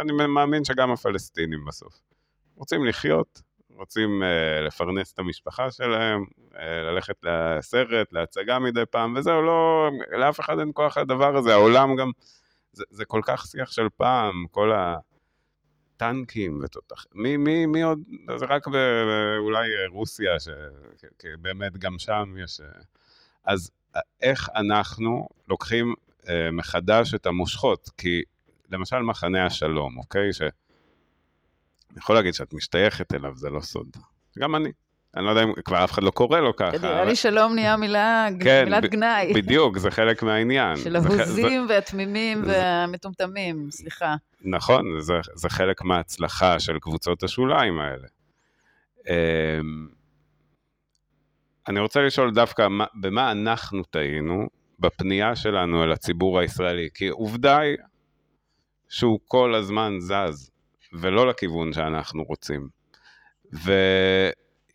אני 0.00 0.12
מאמין 0.26 0.64
שגם 0.64 0.90
הפלסטינים 0.90 1.64
בסוף, 1.64 2.00
רוצים 2.56 2.84
לחיות, 2.84 3.42
רוצים 3.70 4.22
uh, 4.22 4.66
לפרנס 4.66 5.12
את 5.12 5.18
המשפחה 5.18 5.70
שלהם, 5.70 6.24
uh, 6.52 6.56
ללכת 6.60 7.14
לסרט, 7.22 8.12
להצגה 8.12 8.58
מדי 8.58 8.86
פעם, 8.90 9.14
וזהו, 9.16 9.42
לא, 9.42 9.90
לאף 10.18 10.40
אחד 10.40 10.58
אין 10.58 10.70
כוח 10.74 10.98
לדבר 10.98 11.36
הזה, 11.36 11.52
העולם 11.52 11.96
גם 11.96 12.10
זה, 12.72 12.84
זה 12.90 13.04
כל 13.04 13.20
כך 13.24 13.46
שיח 13.46 13.70
של 13.70 13.88
פעם, 13.96 14.46
כל 14.50 14.72
הטנקים 15.96 16.60
ותותח... 16.64 17.04
מי, 17.14 17.36
מי, 17.36 17.66
מי 17.66 17.82
עוד? 17.82 17.98
זה 18.36 18.46
רק 18.46 18.66
אולי 19.38 19.68
רוסיה, 19.90 20.32
שבאמת 20.40 21.76
גם 21.76 21.98
שם 21.98 22.34
יש... 22.44 22.60
אז 23.44 23.70
איך 24.22 24.48
אנחנו 24.54 25.28
לוקחים 25.48 25.88
אה, 25.88 26.05
מחדש 26.52 27.14
את 27.14 27.26
המושכות? 27.26 27.90
כי 27.98 28.22
למשל 28.70 28.98
מחנה 28.98 29.46
השלום, 29.46 29.98
אוקיי? 29.98 30.32
שאני 30.32 30.50
יכול 31.96 32.14
להגיד 32.16 32.34
שאת 32.34 32.52
משתייכת 32.52 33.14
אליו, 33.14 33.36
זה 33.36 33.50
לא 33.50 33.60
סוד. 33.60 33.96
גם 34.38 34.56
אני. 34.56 34.72
אני 35.16 35.24
לא 35.24 35.30
יודע 35.30 35.42
אם 35.42 35.52
כבר 35.64 35.84
אף 35.84 35.92
אחד 35.92 36.02
לא 36.02 36.10
קורא 36.10 36.40
לו 36.40 36.56
ככה. 36.56 36.78
נראה 36.78 37.04
לי 37.04 37.16
שלום 37.16 37.54
נהיה 37.54 37.76
מילה, 37.76 38.28
כן, 38.40 38.64
מילת 38.64 38.84
גנאי. 38.84 39.32
בדיוק, 39.34 39.78
זה 39.78 39.90
חלק 39.90 40.22
מהעניין. 40.22 40.76
של 40.76 40.96
הבוזים 40.96 41.66
והתמימים 41.68 42.42
והמטומטמים, 42.46 43.70
סליחה. 43.70 44.14
נכון, 44.40 45.00
זה, 45.00 45.14
זה 45.34 45.48
חלק 45.48 45.82
מההצלחה 45.82 46.60
של 46.60 46.78
קבוצות 46.78 47.22
השוליים 47.22 47.80
האלה. 47.80 48.06
אמ, 49.08 49.88
אני 51.68 51.80
רוצה 51.80 52.02
לשאול 52.02 52.34
דווקא 52.34 52.68
במה 52.94 53.32
אנחנו 53.32 53.82
טעינו 53.84 54.48
בפנייה 54.78 55.36
שלנו 55.36 55.84
אל 55.84 55.92
הציבור 55.92 56.38
הישראלי, 56.38 56.88
כי 56.94 57.08
עובדה 57.08 57.58
היא 57.58 57.76
שהוא 58.88 59.20
כל 59.26 59.54
הזמן 59.54 59.92
זז, 59.98 60.50
ולא 60.92 61.26
לכיוון 61.26 61.72
שאנחנו 61.72 62.24
רוצים. 62.24 62.68
ו... 63.54 63.72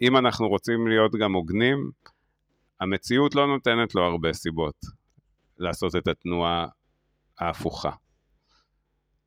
אם 0.01 0.17
אנחנו 0.17 0.47
רוצים 0.49 0.87
להיות 0.87 1.15
גם 1.15 1.33
הוגנים, 1.33 1.91
המציאות 2.79 3.35
לא 3.35 3.47
נותנת 3.47 3.95
לו 3.95 4.03
הרבה 4.03 4.33
סיבות 4.33 4.75
לעשות 5.57 5.95
את 5.95 6.07
התנועה 6.07 6.67
ההפוכה. 7.39 7.91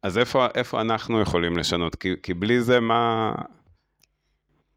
אז 0.03 0.19
איפה, 0.19 0.47
איפה 0.55 0.81
אנחנו 0.81 1.21
יכולים 1.21 1.57
לשנות? 1.57 1.95
כי, 1.95 2.15
כי 2.23 2.35
בלי 2.35 2.61
זה 2.61 2.81
מה... 2.81 3.33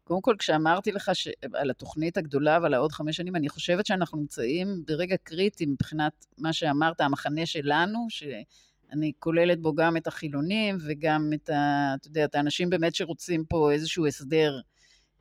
קודם 0.08 0.20
כל, 0.20 0.34
כשאמרתי 0.38 0.92
לך 0.92 1.10
ש... 1.14 1.28
על 1.54 1.70
התוכנית 1.70 2.16
הגדולה 2.16 2.58
ועל 2.62 2.74
העוד 2.74 2.92
חמש 2.92 3.16
שנים, 3.16 3.36
אני 3.36 3.48
חושבת 3.48 3.86
שאנחנו 3.86 4.18
נמצאים 4.18 4.82
ברגע 4.86 5.16
קריטי 5.22 5.66
מבחינת 5.66 6.26
מה 6.38 6.52
שאמרת, 6.52 7.00
המחנה 7.00 7.46
שלנו, 7.46 8.06
שאני 8.08 9.12
כוללת 9.18 9.60
בו 9.60 9.74
גם 9.74 9.96
את 9.96 10.06
החילונים 10.06 10.78
וגם 10.86 11.30
את, 11.34 11.50
ה... 11.50 11.94
אתה 12.00 12.08
יודע, 12.08 12.24
את 12.24 12.34
האנשים 12.34 12.70
באמת 12.70 12.94
שרוצים 12.94 13.44
פה 13.44 13.72
איזשהו 13.72 14.06
הסדר 14.06 14.60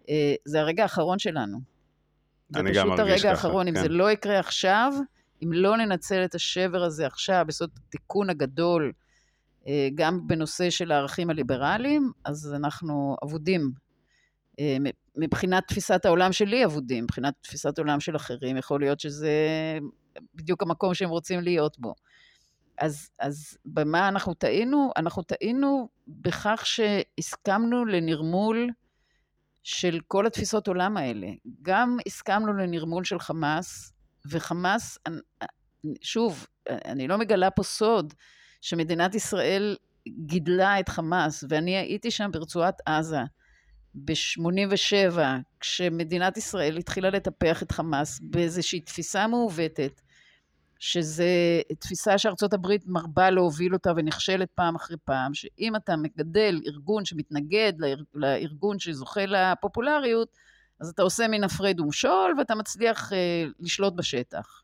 אה, 0.09 0.35
זה 0.45 0.59
הרגע 0.59 0.83
האחרון 0.83 1.19
שלנו. 1.19 1.59
אני 2.55 2.71
גם 2.73 2.87
מרגיש 2.87 3.03
ככה, 3.03 3.05
זה 3.05 3.13
פשוט 3.13 3.25
הרגע 3.25 3.29
האחרון. 3.29 3.67
אם 3.67 3.75
זה 3.75 3.89
לא 3.89 4.11
יקרה 4.11 4.39
עכשיו, 4.39 4.93
אם 5.43 5.53
לא 5.53 5.77
ננצל 5.77 6.25
את 6.25 6.35
השבר 6.35 6.83
הזה 6.83 7.07
עכשיו, 7.07 7.45
בסוד 7.47 7.69
התיקון 7.87 8.29
הגדול, 8.29 8.91
אה, 9.67 9.89
גם 9.95 10.27
בנושא 10.27 10.69
של 10.69 10.91
הערכים 10.91 11.29
הליברליים, 11.29 12.11
אז 12.25 12.53
אנחנו 12.53 13.15
אבודים. 13.23 13.86
אה, 14.59 14.77
מבחינת 15.15 15.67
תפיסת 15.67 16.05
העולם 16.05 16.31
שלי 16.31 16.65
אבודים, 16.65 17.03
מבחינת 17.03 17.33
תפיסת 17.41 17.77
עולם 17.77 17.99
של 17.99 18.15
אחרים, 18.15 18.57
יכול 18.57 18.79
להיות 18.79 18.99
שזה 18.99 19.31
בדיוק 20.35 20.63
המקום 20.63 20.93
שהם 20.93 21.09
רוצים 21.09 21.39
להיות 21.39 21.79
בו. 21.79 21.93
אז, 22.77 23.09
אז 23.19 23.57
במה 23.65 24.07
אנחנו 24.07 24.33
טעינו? 24.33 24.91
אנחנו 24.97 25.23
טעינו 25.23 25.89
בכך 26.07 26.65
שהסכמנו 26.65 27.85
לנרמול 27.85 28.69
של 29.63 29.99
כל 30.07 30.27
התפיסות 30.27 30.67
עולם 30.67 30.97
האלה. 30.97 31.27
גם 31.61 31.97
הסכמנו 32.07 32.53
לנרמול 32.53 33.03
של 33.03 33.19
חמאס, 33.19 33.93
וחמאס, 34.29 34.97
שוב, 36.01 36.47
אני 36.69 37.07
לא 37.07 37.17
מגלה 37.17 37.51
פה 37.51 37.63
סוד 37.63 38.13
שמדינת 38.61 39.15
ישראל 39.15 39.75
גידלה 40.07 40.79
את 40.79 40.89
חמאס, 40.89 41.43
ואני 41.49 41.77
הייתי 41.77 42.11
שם 42.11 42.29
ברצועת 42.33 42.81
עזה 42.85 43.19
ב-87, 44.05 45.17
כשמדינת 45.59 46.37
ישראל 46.37 46.77
התחילה 46.77 47.09
לטפח 47.09 47.63
את 47.63 47.71
חמאס 47.71 48.19
באיזושהי 48.23 48.79
תפיסה 48.79 49.27
מעוותת, 49.27 50.01
שזה 50.79 51.61
תפיסה 51.79 52.17
שארצות 52.17 52.53
הברית 52.53 52.83
מרבה 52.87 53.29
להוביל 53.29 53.73
אותה 53.73 53.91
ונכשלת 53.95 54.51
פעם 54.55 54.75
אחרי 54.75 54.97
פעם, 55.05 55.33
שאם 55.33 55.75
אתה 55.75 55.95
מגדל 55.95 56.61
ארגון 56.67 57.05
שמתנגד 57.05 57.73
לארגון 58.13 58.79
שזוכה 58.79 59.25
לפופולריות, 59.25 60.29
אז 60.79 60.89
אתה 60.89 61.01
עושה 61.01 61.27
מן 61.27 61.43
הפרד 61.43 61.79
ומשול 61.79 62.35
ואתה 62.37 62.55
מצליח 62.55 63.13
אה, 63.13 63.45
לשלוט 63.59 63.93
בשטח. 63.93 64.63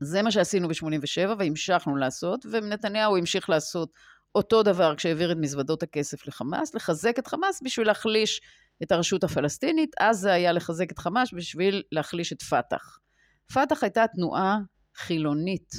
זה 0.00 0.22
מה 0.22 0.30
שעשינו 0.30 0.68
ב-87' 0.68 1.28
והמשכנו 1.38 1.96
לעשות, 1.96 2.46
ונתניהו 2.50 3.16
המשיך 3.16 3.50
לעשות 3.50 3.88
אותו 4.34 4.62
דבר 4.62 4.94
כשהעביר 4.96 5.32
את 5.32 5.36
מזוודות 5.36 5.82
הכסף 5.82 6.26
לחמאס, 6.26 6.74
לחזק 6.74 7.18
את 7.18 7.26
חמאס 7.26 7.62
בשביל 7.64 7.86
להחליש 7.86 8.40
את 8.82 8.92
הרשות 8.92 9.24
הפלסטינית, 9.24 9.94
אז 10.00 10.18
זה 10.18 10.32
היה 10.32 10.52
לחזק 10.52 10.92
את 10.92 10.98
חמאס 10.98 11.32
בשביל 11.32 11.82
להחליש 11.92 12.32
את 12.32 12.42
פת"ח. 12.42 12.98
פת"ח 13.52 13.82
הייתה 13.82 14.04
תנועה 14.14 14.58
חילונית 14.96 15.74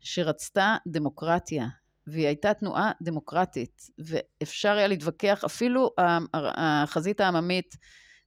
שרצתה 0.00 0.76
דמוקרטיה, 0.86 1.66
והיא 2.06 2.26
הייתה 2.26 2.54
תנועה 2.54 2.92
דמוקרטית, 3.02 3.82
ואפשר 3.98 4.72
היה 4.72 4.86
להתווכח, 4.86 5.44
אפילו 5.44 5.90
החזית 6.34 7.20
העממית 7.20 7.76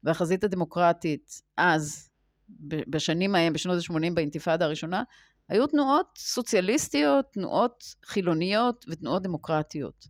והחזית 0.03 0.43
הדמוקרטית 0.43 1.41
אז, 1.57 2.09
בשנים 2.67 3.35
ההם, 3.35 3.53
בשנות 3.53 3.77
ה-80 3.77 4.13
באינתיפאדה 4.13 4.65
הראשונה, 4.65 5.03
היו 5.49 5.67
תנועות 5.67 6.07
סוציאליסטיות, 6.17 7.25
תנועות 7.33 7.83
חילוניות 8.05 8.85
ותנועות 8.89 9.23
דמוקרטיות. 9.23 10.07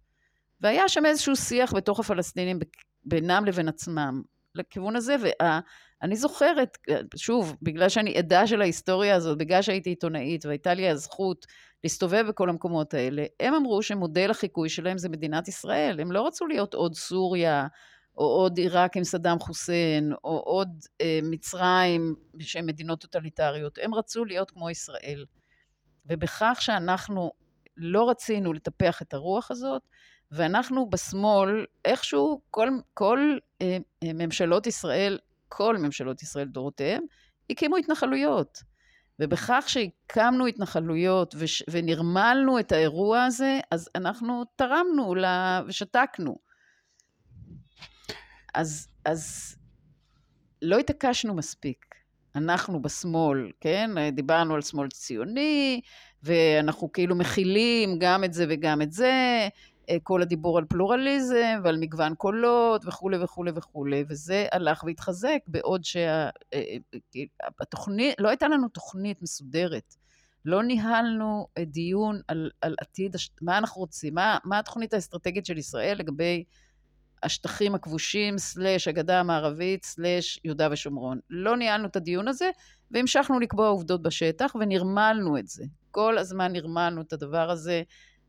והיה 0.62 0.89
שם 0.89 1.06
איזשהו 1.06 1.36
שיח 1.36 1.74
בתוך 1.74 2.00
הפלסטינים 2.00 2.60
בינם 3.06 3.46
לבין 3.46 3.67
עצמם 3.67 4.22
לכיוון 4.56 4.96
הזה, 4.96 5.15
ואני 5.22 6.15
זוכרת, 6.15 6.78
שוב, 7.15 7.56
בגלל 7.62 7.89
שאני 7.89 8.17
עדה 8.17 8.48
של 8.48 8.62
ההיסטוריה 8.62 9.15
הזאת, 9.15 9.38
בגלל 9.38 9.62
שהייתי 9.62 9.89
עיתונאית 9.89 10.46
והייתה 10.46 10.74
לי 10.74 10.89
הזכות 10.89 11.46
להסתובב 11.84 12.26
בכל 12.28 12.50
המקומות 12.50 12.93
האלה, 12.93 13.26
הם 13.39 13.54
אמרו 13.54 13.82
שמודל 13.82 14.32
החיקוי 14.32 14.69
שלהם 14.69 14.98
זה 14.98 15.10
מדינת 15.10 15.48
ישראל. 15.48 16.00
הם 16.00 16.12
לא 16.12 16.28
רצו 16.28 16.46
להיות 16.46 16.74
עוד 16.74 16.96
סוריה, 16.96 17.67
או 18.17 18.26
עוד 18.26 18.58
עיראק 18.58 18.97
עם 18.97 19.04
סדאם 19.04 19.39
חוסיין, 19.39 20.13
או 20.23 20.38
עוד 20.39 20.69
אה, 21.02 21.19
מצרים 21.23 22.15
שהן 22.39 22.65
מדינות 22.65 23.02
טוטליטריות. 23.02 23.78
הם 23.82 23.95
רצו 23.95 24.26
להיות 24.26 24.52
כמו 24.52 24.69
ישראל. 24.69 25.26
ובכך 26.06 26.58
שאנחנו 26.62 27.32
לא 27.78 28.10
רצינו 28.10 28.54
לטפח 28.54 29.02
את 29.02 29.13
הרוח 29.13 29.52
הזאת, 29.52 29.82
ואנחנו 30.32 30.89
בשמאל, 30.89 31.65
איכשהו 31.86 32.41
כל, 32.52 32.69
כל 32.93 33.38
אה, 33.62 33.78
אה, 34.04 34.13
ממשלות 34.13 34.67
ישראל, 34.67 35.19
כל 35.49 35.78
ממשלות 35.78 36.21
ישראל 36.21 36.47
דורותיהן, 36.47 37.04
הקימו 37.49 37.78
התנחלויות. 37.78 38.63
ובכך 39.19 39.65
שהקמנו 39.67 40.47
התנחלויות 40.47 41.36
וש, 41.38 41.63
ונרמלנו 41.69 42.60
את 42.60 42.71
האירוע 42.71 43.23
הזה, 43.23 43.60
אז 43.71 43.89
אנחנו 43.95 44.43
תרמנו 44.56 45.15
לה, 45.15 45.62
ושתקנו. 45.67 46.38
אז, 48.54 48.88
אז 49.06 49.56
לא 50.62 50.78
התעקשנו 50.80 51.34
מספיק. 51.34 51.86
אנחנו 52.36 52.82
בשמאל, 52.82 53.52
כן? 53.62 54.10
דיברנו 54.12 54.56
על 54.56 54.62
שמאל 54.62 54.89
ציוני, 54.89 55.82
ואנחנו 56.24 56.92
כאילו 56.92 57.16
מכילים 57.16 58.00
גם 58.00 58.24
את 58.24 58.34
זה 58.34 58.46
וגם 58.50 58.82
את 58.82 58.92
זה, 58.92 59.48
אה, 59.89 59.98
כל 60.04 60.22
הדיבור 60.22 60.58
על 60.58 60.66
פלורליזם 60.66 61.62
ועל 61.63 61.78
מגוון 61.78 62.16
קולות 62.16 62.86
וכולי 62.86 63.18
וכולי 63.24 63.52
וכולי, 63.56 64.04
וזה 64.10 64.48
הלך 64.52 64.84
והתחזק 64.84 65.39
בעוד 65.48 65.84
שהתוכנית, 67.04 68.20
אה, 68.20 68.24
לא 68.24 68.30
הייתה 68.30 68.48
לנו 68.48 68.68
תוכנית 68.68 69.22
מסודרת. 69.22 69.96
לא 70.46 70.63
ניהלנו 70.63 71.48
אה, 71.58 71.66
דיון 71.66 72.22
על, 72.28 72.50
על 72.62 72.76
עתיד, 72.82 73.16
מה 73.42 73.58
אנחנו 73.58 73.82
רוצים, 73.82 74.13
מה, 74.13 74.38
מה 74.44 74.60
התוכנית 74.60 74.94
האסטרטגית 74.94 75.46
של 75.46 75.58
ישראל 75.58 75.98
לגבי 75.98 76.44
השטחים 77.23 77.75
הכבושים, 77.75 78.38
סלש 78.38 78.88
הגדה 78.88 79.19
המערבית, 79.19 79.86
סלש 79.86 80.39
יהודה 80.43 80.67
ושומרון. 80.71 81.19
לא 81.29 81.57
ניהלנו 81.57 81.88
את 81.88 81.95
הדיון 81.95 82.27
הזה, 82.27 82.49
והמשכנו 82.91 83.39
לקבוע 83.39 83.67
עובדות 83.67 84.01
בשטח, 84.01 84.55
ונרמלנו 84.59 85.38
את 85.38 85.47
זה. 85.47 85.63
כל 85.91 86.17
הזמן 86.17 86.51
נרמלנו 86.51 87.01
את 87.01 87.13
הדבר 87.13 87.49
הזה. 87.51 87.83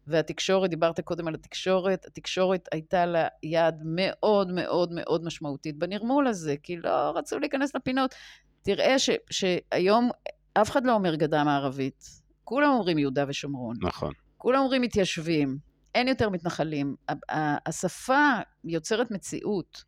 והתקשורת, 0.06 0.70
דיברת 0.70 1.00
קודם 1.00 1.28
על 1.28 1.34
התקשורת, 1.34 2.06
התקשורת 2.06 2.68
הייתה 2.72 3.06
לה 3.06 3.28
יד 3.42 3.74
מאוד 3.84 4.52
מאוד 4.52 4.92
מאוד 4.92 5.24
משמעותית 5.24 5.78
בנרמול 5.78 6.26
הזה, 6.26 6.54
כי 6.62 6.76
לא 6.76 7.12
רצו 7.14 7.38
להיכנס 7.38 7.74
לפינות. 7.74 8.14
תראה 8.62 8.98
ש, 8.98 9.10
שהיום 9.30 10.10
אף 10.54 10.70
אחד 10.70 10.86
לא 10.86 10.92
אומר 10.92 11.14
גדה 11.14 11.44
מערבית, 11.44 12.04
כולם 12.44 12.70
אומרים 12.70 12.98
יהודה 12.98 13.24
ושומרון. 13.28 13.76
נכון. 13.82 14.12
כולם 14.36 14.60
אומרים 14.60 14.82
מתיישבים, 14.82 15.58
אין 15.94 16.08
יותר 16.08 16.28
מתנחלים. 16.28 16.96
השפה 17.66 18.30
יוצרת 18.64 19.10
מציאות, 19.10 19.84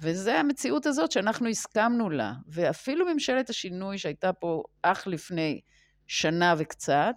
וזה 0.00 0.40
המציאות 0.40 0.86
הזאת 0.86 1.12
שאנחנו 1.12 1.48
הסכמנו 1.48 2.10
לה. 2.10 2.32
ואפילו 2.48 3.06
ממשלת 3.06 3.50
השינוי 3.50 3.98
שהייתה 3.98 4.32
פה 4.32 4.62
אך 4.82 5.06
לפני 5.06 5.60
שנה 6.06 6.54
וקצת, 6.58 7.16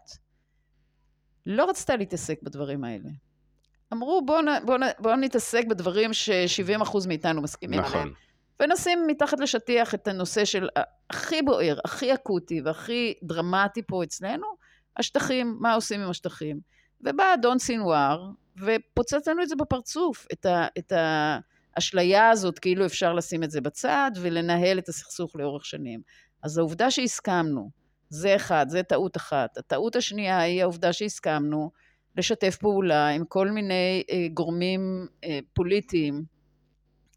לא 1.46 1.70
רצתה 1.70 1.96
להתעסק 1.96 2.40
בדברים 2.44 2.84
האלה. 2.84 3.10
אמרו, 3.94 4.26
בואו 4.26 4.42
בוא, 4.66 4.78
בוא 5.00 5.16
נתעסק 5.16 5.66
בדברים 5.70 6.14
ש-70% 6.14 7.08
מאיתנו 7.08 7.42
מסכימים 7.42 7.80
נכון. 7.80 7.94
עליהם. 7.94 8.14
ונשים 8.60 9.08
מתחת 9.08 9.40
לשטיח 9.40 9.94
את 9.94 10.08
הנושא 10.08 10.46
של 10.46 10.68
הכי 11.10 11.42
בוער, 11.42 11.78
הכי 11.86 12.14
אקוטי 12.14 12.62
והכי 12.62 13.14
דרמטי 13.24 13.82
פה 13.88 14.04
אצלנו, 14.04 14.48
השטחים, 14.98 15.58
מה 15.60 15.74
עושים 15.74 16.02
עם 16.02 16.10
השטחים. 16.10 16.60
ובא 17.06 17.34
אדון 17.34 17.60
סינואר 17.60 18.30
ופוצץ 18.58 19.28
לנו 19.28 19.44
את 19.44 19.50
זה 19.50 19.56
בפרצוף, 19.56 20.28
את, 20.34 20.46
ה, 20.46 20.68
את 20.78 20.94
האשליה 21.76 22.30
הזאת, 22.30 22.60
כאילו 22.60 22.86
אפשר 22.86 23.14
לשים 23.14 23.44
את 23.44 23.52
זה 23.52 23.62
בצד 23.62 24.12
ולנהל 24.22 24.80
את 24.80 24.90
הסכסוך 24.90 25.36
לאורך 25.36 25.66
שנים. 25.66 26.02
אז 26.44 26.58
העובדה 26.58 26.92
שהסכמנו, 26.92 27.70
זה 28.10 28.36
אחד, 28.36 28.66
זה 28.70 28.84
טעות 28.84 29.18
אחת. 29.18 29.58
הטעות 29.58 29.96
השנייה 29.96 30.40
היא 30.40 30.62
העובדה 30.62 30.94
שהסכמנו 30.94 31.72
לשתף 32.18 32.58
פעולה 32.58 33.08
עם 33.08 33.26
כל 33.26 33.52
מיני 33.52 34.04
אה, 34.12 34.28
גורמים 34.34 35.08
אה, 35.24 35.40
פוליטיים 35.54 36.24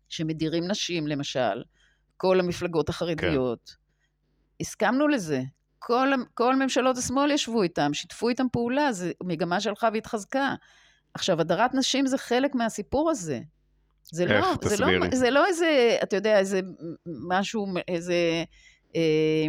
שמדירים 0.09 0.69
נשים, 0.69 1.07
למשל, 1.07 1.63
כל 2.17 2.41
המפלגות 2.41 2.89
החרדיות. 2.89 3.69
כן. 3.69 3.75
הסכמנו 4.61 5.09
לזה. 5.09 5.43
כל, 5.79 6.09
כל 6.35 6.57
ממשלות 6.57 6.99
השמאל 6.99 7.31
ישבו 7.31 7.63
איתם, 7.63 7.95
שיתפו 7.95 8.29
איתם 8.29 8.47
פעולה, 8.53 8.93
זו 8.93 9.07
מגמה 9.23 9.61
שהלכה 9.61 9.89
והתחזקה. 9.93 10.55
עכשיו, 11.15 11.41
הדרת 11.41 11.75
נשים 11.75 12.07
זה 12.07 12.19
חלק 12.19 12.55
מהסיפור 12.55 13.11
הזה. 13.11 13.41
זה 14.03 14.23
איך? 14.23 14.31
לא, 14.45 14.55
תסבירי. 14.61 14.77
זה 14.77 15.07
לא, 15.07 15.17
זה 15.17 15.31
לא 15.31 15.47
איזה, 15.47 15.99
אתה 16.03 16.17
יודע, 16.17 16.39
איזה 16.39 16.61
משהו, 17.07 17.67
איזה... 17.89 18.15
אה, 18.97 19.47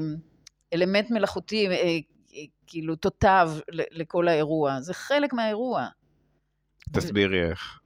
אלמנט 0.73 1.11
מלאכותי, 1.11 1.67
אה, 1.67 1.73
אה, 1.73 1.97
כאילו 2.67 2.95
תותב 2.95 3.49
לכל 3.71 4.27
האירוע, 4.27 4.81
זה 4.81 4.93
חלק 4.93 5.33
מהאירוע. 5.33 5.87
תסבירי 6.93 7.45
ו... 7.45 7.49
איך. 7.49 7.79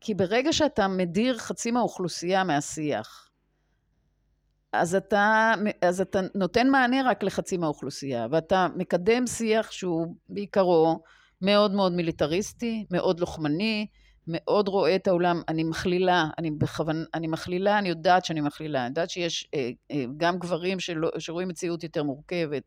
כי 0.00 0.14
ברגע 0.14 0.52
שאתה 0.52 0.88
מדיר 0.88 1.38
חצי 1.38 1.70
מהאוכלוסייה 1.70 2.44
מהשיח, 2.44 3.28
אז 4.72 4.94
אתה, 4.94 5.54
אז 5.82 6.00
אתה 6.00 6.20
נותן 6.34 6.68
מענה 6.68 6.96
רק 7.04 7.22
לחצי 7.22 7.56
מהאוכלוסייה, 7.56 8.26
ואתה 8.30 8.66
מקדם 8.76 9.26
שיח 9.26 9.70
שהוא 9.70 10.14
בעיקרו 10.28 11.02
מאוד 11.42 11.72
מאוד 11.74 11.92
מיליטריסטי, 11.92 12.86
מאוד 12.90 13.20
לוחמני, 13.20 13.86
מאוד 14.26 14.68
רואה 14.68 14.96
את 14.96 15.08
העולם, 15.08 15.42
אני 15.48 15.64
מכלילה, 15.64 16.26
אני 16.38 16.50
בכוונה, 16.50 17.04
אני 17.14 17.26
מכלילה, 17.26 17.78
אני 17.78 17.88
יודעת 17.88 18.24
שאני 18.24 18.40
מכלילה, 18.40 18.80
אני 18.80 18.88
יודעת 18.88 19.10
שיש 19.10 19.48
אה, 19.54 19.70
אה, 19.90 20.04
גם 20.16 20.38
גברים 20.38 20.80
שלא, 20.80 21.10
שרואים 21.18 21.48
מציאות 21.48 21.82
יותר 21.82 22.02
מורכבת, 22.02 22.62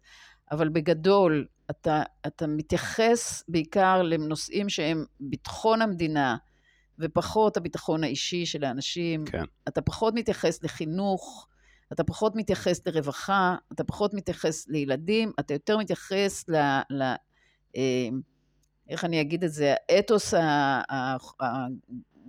אבל 0.52 0.70
בגדול, 0.70 1.46
אתה, 1.70 2.04
אתה 2.28 2.48
מתייחס 2.48 3.44
בעיקר 3.48 4.02
לנושאים 4.02 4.70
שהם 4.70 5.06
ביטחון 5.20 5.82
המדינה, 5.82 6.38
ופחות 7.00 7.58
הביטחון 7.58 8.04
האישי 8.04 8.46
של 8.46 8.64
האנשים. 8.64 9.26
כן. 9.26 9.44
אתה 9.68 9.82
פחות 9.82 10.14
מתייחס 10.14 10.64
לחינוך, 10.64 11.48
אתה 11.96 12.04
פחות 12.04 12.36
מתייחס 12.36 12.88
לרווחה, 12.88 13.56
אתה 13.74 13.84
פחות 13.84 14.14
מתייחס 14.14 14.68
לילדים, 14.68 15.32
אתה 15.40 15.54
יותר 15.54 15.78
מתייחס 15.78 16.50
ל... 16.50 16.56
ל 16.90 17.02
אה, 17.76 18.10
איך 18.90 19.06
אני 19.06 19.22
אגיד 19.22 19.44
את 19.44 19.52
זה, 19.52 19.76
האתוס 19.90 20.34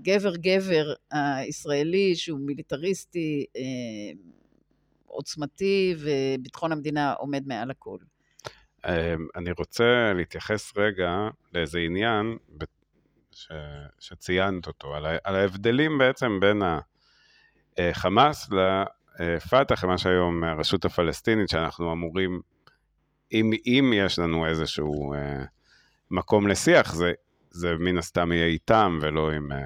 הגבר-גבר 0.00 0.92
הישראלי, 1.10 2.16
שהוא 2.16 2.40
מיליטריסטי, 2.40 3.46
אה, 3.56 3.62
עוצמתי, 5.06 5.94
וביטחון 5.98 6.72
המדינה 6.72 7.12
עומד 7.12 7.42
מעל 7.46 7.70
הכל. 7.70 7.98
אמ, 8.86 8.92
אני 9.36 9.50
רוצה 9.58 10.12
להתייחס 10.14 10.76
רגע 10.76 11.28
לאיזה 11.52 11.78
עניין 11.78 12.36
ש... 13.32 13.48
שציינת 13.98 14.66
אותו. 14.66 14.94
על 15.24 15.36
ההבדלים 15.36 15.98
בעצם 15.98 16.40
בין 16.40 16.62
החמאס 17.78 18.48
לפת"ח, 19.20 19.84
מה 19.84 19.98
שהיום 19.98 20.44
הרשות 20.44 20.84
הפלסטינית, 20.84 21.48
שאנחנו 21.48 21.92
אמורים, 21.92 22.40
אם, 23.32 23.50
אם 23.66 23.92
יש 23.96 24.18
לנו 24.18 24.46
איזשהו 24.46 25.14
אה, 25.14 25.44
מקום 26.10 26.48
לשיח, 26.48 26.94
זה, 26.94 27.12
זה 27.50 27.74
מן 27.78 27.98
הסתם 27.98 28.32
יהיה 28.32 28.46
איתם 28.46 28.98
ולא 29.02 29.30
עם, 29.30 29.52
אה, 29.52 29.58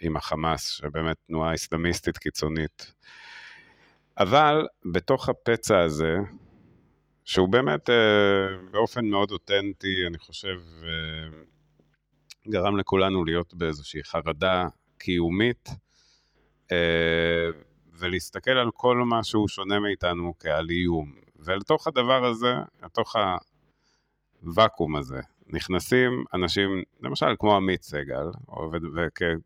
עם 0.00 0.16
החמאס, 0.16 0.68
שבאמת 0.68 1.16
תנועה 1.26 1.54
אסלאמיסטית 1.54 2.18
קיצונית. 2.18 2.92
אבל 4.18 4.66
בתוך 4.92 5.28
הפצע 5.28 5.80
הזה, 5.80 6.16
שהוא 7.24 7.48
באמת 7.48 7.90
אה, 7.90 7.94
באופן 8.70 9.04
מאוד 9.06 9.30
אותנטי, 9.30 10.06
אני 10.06 10.18
חושב, 10.18 10.60
גרם 12.48 12.76
לכולנו 12.76 13.24
להיות 13.24 13.54
באיזושהי 13.54 14.04
חרדה 14.04 14.66
קיומית, 14.98 15.68
ולהסתכל 18.00 18.50
על 18.50 18.70
כל 18.74 18.96
מה 18.96 19.24
שהוא 19.24 19.48
שונה 19.48 19.80
מאיתנו 19.80 20.34
כעל 20.38 20.70
איום. 20.70 21.12
ולתוך 21.38 21.86
הדבר 21.86 22.24
הזה, 22.24 22.54
לתוך 22.82 23.16
הוואקום 24.42 24.96
הזה, 24.96 25.20
נכנסים 25.46 26.24
אנשים, 26.34 26.82
למשל 27.00 27.26
כמו 27.38 27.56
עמית 27.56 27.82
סגל, 27.82 28.24
עובד 28.46 28.80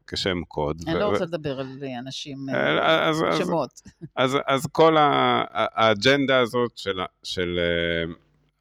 כשם 0.07 0.45
קוד. 0.49 0.83
אני 0.87 0.99
לא 0.99 1.05
רוצה 1.05 1.25
לדבר 1.25 1.61
על 1.61 1.67
אנשים, 1.99 2.39
אה, 2.49 3.09
אז, 3.09 3.25
שמות. 3.39 3.71
אז, 4.17 4.35
אז, 4.35 4.39
אז 4.47 4.67
כל 4.73 4.97
האג'נדה 4.99 6.39
הזאת 6.41 6.79
של, 6.79 7.01
של 7.23 7.59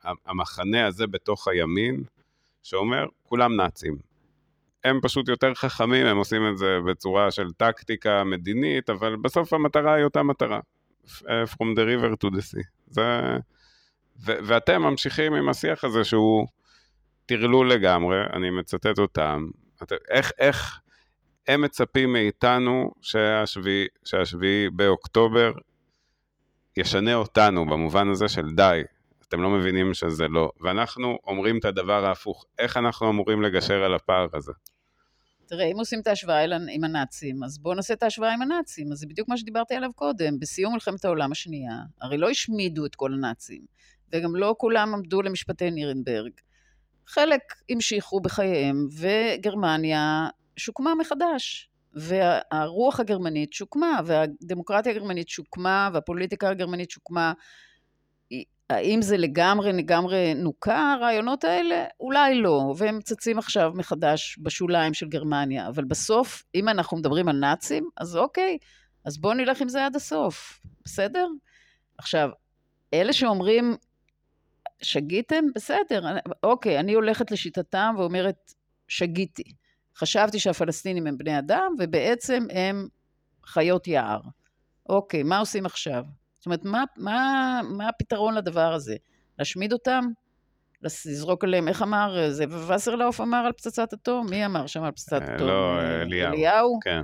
uh, 0.04 0.10
המחנה 0.26 0.88
הזה 0.88 1.08
בתוך 1.08 1.48
הימין, 1.48 2.04
שאומר, 2.64 3.06
כולם 3.24 3.56
נאצים. 3.56 4.13
הם 4.84 5.00
פשוט 5.02 5.28
יותר 5.28 5.54
חכמים, 5.54 6.06
הם 6.06 6.18
עושים 6.18 6.42
את 6.52 6.58
זה 6.58 6.78
בצורה 6.88 7.32
של 7.32 7.52
טקטיקה 7.58 8.24
מדינית, 8.24 8.90
אבל 8.90 9.16
בסוף 9.16 9.54
המטרה 9.54 9.94
היא 9.94 10.04
אותה 10.04 10.24
מטרה. 10.24 10.60
From 11.46 11.76
the 11.76 11.82
river 11.82 12.26
to 12.26 12.30
the 12.30 12.42
sea. 12.42 12.68
זה... 12.88 13.38
ו- 14.26 14.40
ואתם 14.44 14.82
ממשיכים 14.82 15.34
עם 15.34 15.50
השיח 15.50 15.84
הזה 15.84 16.04
שהוא 16.04 16.48
טרלול 17.26 17.72
לגמרי, 17.72 18.18
אני 18.34 18.50
מצטט 18.50 19.00
אותם. 19.00 19.48
איך, 20.10 20.32
איך 20.40 20.80
הם 21.48 21.62
מצפים 21.62 22.14
מאיתנו 22.14 22.92
שהשביעי, 23.02 23.88
שהשביעי 24.06 24.70
באוקטובר 24.70 25.52
ישנה 26.78 27.16
אותנו 27.16 27.66
במובן 27.66 28.10
הזה 28.10 28.28
של 28.28 28.50
די, 28.56 28.82
אתם 29.34 29.42
לא 29.42 29.50
מבינים 29.50 29.94
שזה 29.94 30.28
לא. 30.28 30.52
ואנחנו 30.62 31.18
אומרים 31.28 31.58
את 31.58 31.66
הדבר 31.66 32.06
ההפוך, 32.06 32.46
איך 32.60 32.78
אנחנו 32.78 33.10
אמורים 33.10 33.42
לגשר 33.42 33.84
על 33.84 33.94
הפער 33.94 34.28
הזה? 34.34 34.52
תראה, 35.46 35.66
אם 35.66 35.80
עושים 35.80 36.00
את 36.00 36.08
ההשוואה 36.08 36.44
עם 36.72 36.84
הנאצים, 36.84 37.44
אז 37.44 37.60
בואו 37.60 37.76
נעשה 37.76 37.94
את 37.94 38.04
ההשוואה 38.04 38.34
עם 38.34 38.42
הנאצים. 38.42 38.92
אז 38.92 38.98
זה 38.98 39.08
בדיוק 39.08 39.30
מה 39.30 39.38
שדיברתי 39.38 39.76
עליו 39.76 39.94
קודם. 39.96 40.40
בסיום 40.40 40.74
מלחמת 40.74 41.06
העולם 41.06 41.32
השנייה, 41.32 41.74
הרי 42.02 42.18
לא 42.18 42.30
השמידו 42.30 42.86
את 42.86 42.96
כל 42.96 43.14
הנאצים, 43.14 43.62
וגם 44.14 44.36
לא 44.36 44.56
כולם 44.58 44.94
עמדו 44.94 45.22
למשפטי 45.22 45.72
נירנברג. 45.72 46.32
חלק 47.08 47.42
המשיכו 47.70 48.20
בחייהם, 48.20 48.88
וגרמניה 49.00 50.28
שוקמה 50.58 50.96
מחדש. 50.96 51.70
והרוח 51.94 53.00
הגרמנית 53.00 53.54
שוקמה, 53.54 54.00
והדמוקרטיה 54.06 54.92
הגרמנית 54.92 55.30
שוקמה, 55.30 55.90
והפוליטיקה 55.94 56.50
הגרמנית 56.50 56.92
שוקמה. 56.92 57.34
האם 58.70 59.02
זה 59.02 59.18
לגמרי 59.18 59.74
לגמרי 59.74 60.34
נוקה, 60.34 60.94
הרעיונות 60.94 61.44
האלה? 61.44 61.86
אולי 62.00 62.36
לא, 62.36 62.74
והם 62.78 63.02
צצים 63.02 63.38
עכשיו 63.38 63.72
מחדש 63.76 64.40
בשוליים 64.42 64.94
של 64.94 65.08
גרמניה, 65.08 65.68
אבל 65.68 65.84
בסוף, 65.84 66.44
אם 66.56 66.70
אנחנו 66.70 66.98
מדברים 66.98 67.28
על 67.28 67.36
נאצים, 67.36 67.90
אז 67.98 68.18
אוקיי, 68.18 68.58
אז 69.06 69.18
בואו 69.18 69.34
נלך 69.34 69.62
עם 69.62 69.70
זה 69.70 69.86
עד 69.86 69.96
הסוף, 69.96 70.62
בסדר? 70.86 71.28
עכשיו, 71.98 72.30
אלה 72.94 73.14
שאומרים, 73.14 73.76
שגיתם? 74.82 75.44
בסדר, 75.56 76.18
אוקיי, 76.44 76.80
אני 76.80 76.94
הולכת 76.94 77.32
לשיטתם 77.32 77.96
ואומרת, 77.98 78.54
שגיתי. 78.88 79.54
חשבתי 79.98 80.40
שהפלסטינים 80.40 81.08
הם 81.08 81.18
בני 81.18 81.40
אדם, 81.40 81.76
ובעצם 81.80 82.46
הם 82.50 82.88
חיות 83.46 83.88
יער. 83.88 84.22
אוקיי, 84.90 85.24
מה 85.24 85.40
עושים 85.40 85.66
עכשיו? 85.66 86.06
זאת 86.44 86.46
אומרת, 86.46 86.66
מה, 86.66 86.84
מה, 86.98 87.62
מה 87.70 87.90
הפתרון 87.90 88.36
לדבר 88.36 88.74
הזה? 88.74 88.96
להשמיד 89.40 89.74
אותם? 89.74 90.06
לזרוק 90.82 91.44
עליהם, 91.44 91.68
איך 91.68 91.82
אמר, 91.82 92.30
זה 92.30 92.46
וסרלאוף 92.68 93.22
אמר 93.22 93.38
על 93.38 93.52
פצצת 93.52 93.94
אטום? 93.94 94.28
מי 94.30 94.46
אמר 94.46 94.68
שם 94.68 94.84
על 94.84 94.92
פצצת 94.92 95.22
אה, 95.22 95.36
אטום? 95.36 95.48
לא, 95.48 95.82
אליהו. 95.82 96.34
אליהו? 96.34 96.80
כן. 96.84 97.02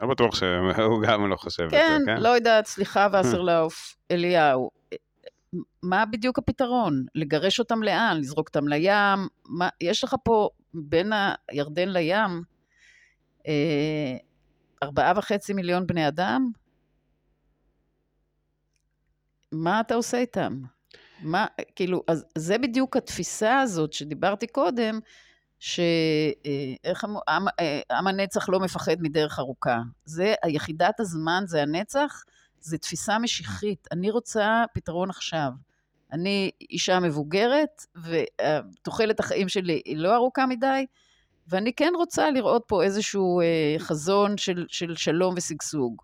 לא 0.00 0.08
בטוח 0.08 0.34
שהוא 0.34 1.02
גם 1.06 1.30
לא 1.30 1.36
חושב 1.36 1.68
כן, 1.70 1.96
את 1.96 2.00
זה, 2.00 2.06
כן? 2.06 2.22
לא 2.22 2.28
יודעת, 2.28 2.66
סליחה 2.66 3.06
וסרלאוף, 3.12 3.96
אליהו. 4.10 4.70
מה 5.82 6.04
בדיוק 6.06 6.38
הפתרון? 6.38 7.04
לגרש 7.14 7.58
אותם 7.58 7.82
לאן? 7.82 8.16
לזרוק 8.18 8.48
אותם 8.48 8.68
לים? 8.68 9.28
מה, 9.48 9.68
יש 9.80 10.04
לך 10.04 10.16
פה 10.24 10.48
בין 10.74 11.12
הירדן 11.48 11.88
לים 11.88 12.42
אה, 13.48 14.16
ארבעה 14.82 15.12
וחצי 15.16 15.52
מיליון 15.52 15.86
בני 15.86 16.08
אדם? 16.08 16.50
מה 19.52 19.80
אתה 19.80 19.94
עושה 19.94 20.18
איתם? 20.18 20.60
מה, 21.22 21.46
כאילו, 21.76 22.02
אז 22.08 22.24
זה 22.38 22.58
בדיוק 22.58 22.96
התפיסה 22.96 23.60
הזאת 23.60 23.92
שדיברתי 23.92 24.46
קודם, 24.46 25.00
שאיך 25.58 27.04
אה, 27.04 27.34
עם, 27.34 27.44
אה, 27.60 27.80
עם 27.90 28.06
הנצח 28.06 28.48
לא 28.48 28.60
מפחד 28.60 28.96
מדרך 29.00 29.38
ארוכה. 29.38 29.80
זה, 30.04 30.34
היחידת 30.42 31.00
הזמן 31.00 31.44
זה 31.46 31.62
הנצח, 31.62 32.24
זה 32.60 32.78
תפיסה 32.78 33.18
משיחית. 33.18 33.88
אני 33.92 34.10
רוצה 34.10 34.64
פתרון 34.74 35.10
עכשיו. 35.10 35.50
אני 36.12 36.50
אישה 36.70 37.00
מבוגרת, 37.00 37.86
ותוחלת 38.02 39.20
החיים 39.20 39.48
שלי 39.48 39.82
היא 39.84 39.96
לא 39.96 40.14
ארוכה 40.14 40.46
מדי, 40.46 40.86
ואני 41.48 41.72
כן 41.72 41.92
רוצה 41.96 42.30
לראות 42.30 42.64
פה 42.66 42.82
איזשהו 42.82 43.40
אה, 43.40 43.74
חזון 43.78 44.38
של, 44.38 44.64
של 44.68 44.96
שלום 44.96 45.34
ושגשוג. 45.36 46.02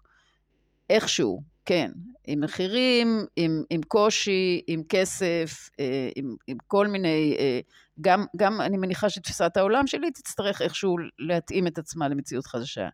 איכשהו. 0.91 1.43
כן, 1.69 1.91
עם 2.27 2.41
מחירים, 2.41 3.25
עם, 3.37 3.63
עם 3.71 3.81
קושי, 3.83 4.61
עם 4.67 4.83
כסף, 4.89 5.71
אה, 5.81 6.09
עם, 6.17 6.37
עם 6.47 6.57
כל 6.67 6.87
מיני, 6.87 7.37
אה, 7.39 7.61
גם, 8.01 8.25
גם 8.37 8.61
אני 8.61 8.77
מניחה 8.77 9.11
שתפיסת 9.11 9.57
העולם 9.57 9.87
שלי 9.87 10.11
תצטרך 10.11 10.63
איכשהו 10.63 10.97
להתאים 11.19 11.67
את 11.67 11.79
עצמה 11.79 12.09
למציאות 12.09 12.47
חדשה. 12.47 12.89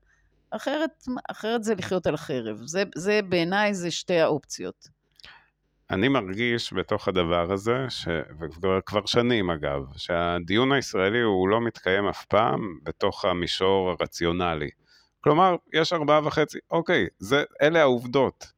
אחרת, 0.50 0.90
אחרת 1.30 1.64
זה 1.64 1.74
לחיות 1.74 2.06
על 2.06 2.14
החרב. 2.14 2.56
זה, 2.66 2.82
זה 2.94 3.20
בעיניי 3.28 3.74
זה 3.74 3.90
שתי 3.90 4.20
האופציות. 4.20 4.88
אני 5.90 6.08
מרגיש 6.08 6.72
בתוך 6.72 7.08
הדבר 7.08 7.52
הזה, 7.52 7.87
ש... 7.88 8.08
וכבר 8.40 9.06
שנים 9.06 9.50
אגב, 9.50 9.82
שהדיון 9.96 10.72
הישראלי 10.72 11.20
הוא 11.20 11.48
לא 11.48 11.60
מתקיים 11.60 12.06
אף 12.06 12.24
פעם 12.24 12.78
בתוך 12.82 13.24
המישור 13.24 13.90
הרציונלי. 13.90 14.70
כלומר, 15.20 15.56
יש 15.74 15.92
ארבעה 15.92 16.26
וחצי, 16.26 16.58
אוקיי, 16.70 17.06
זה, 17.18 17.44
אלה 17.62 17.80
העובדות. 17.80 18.54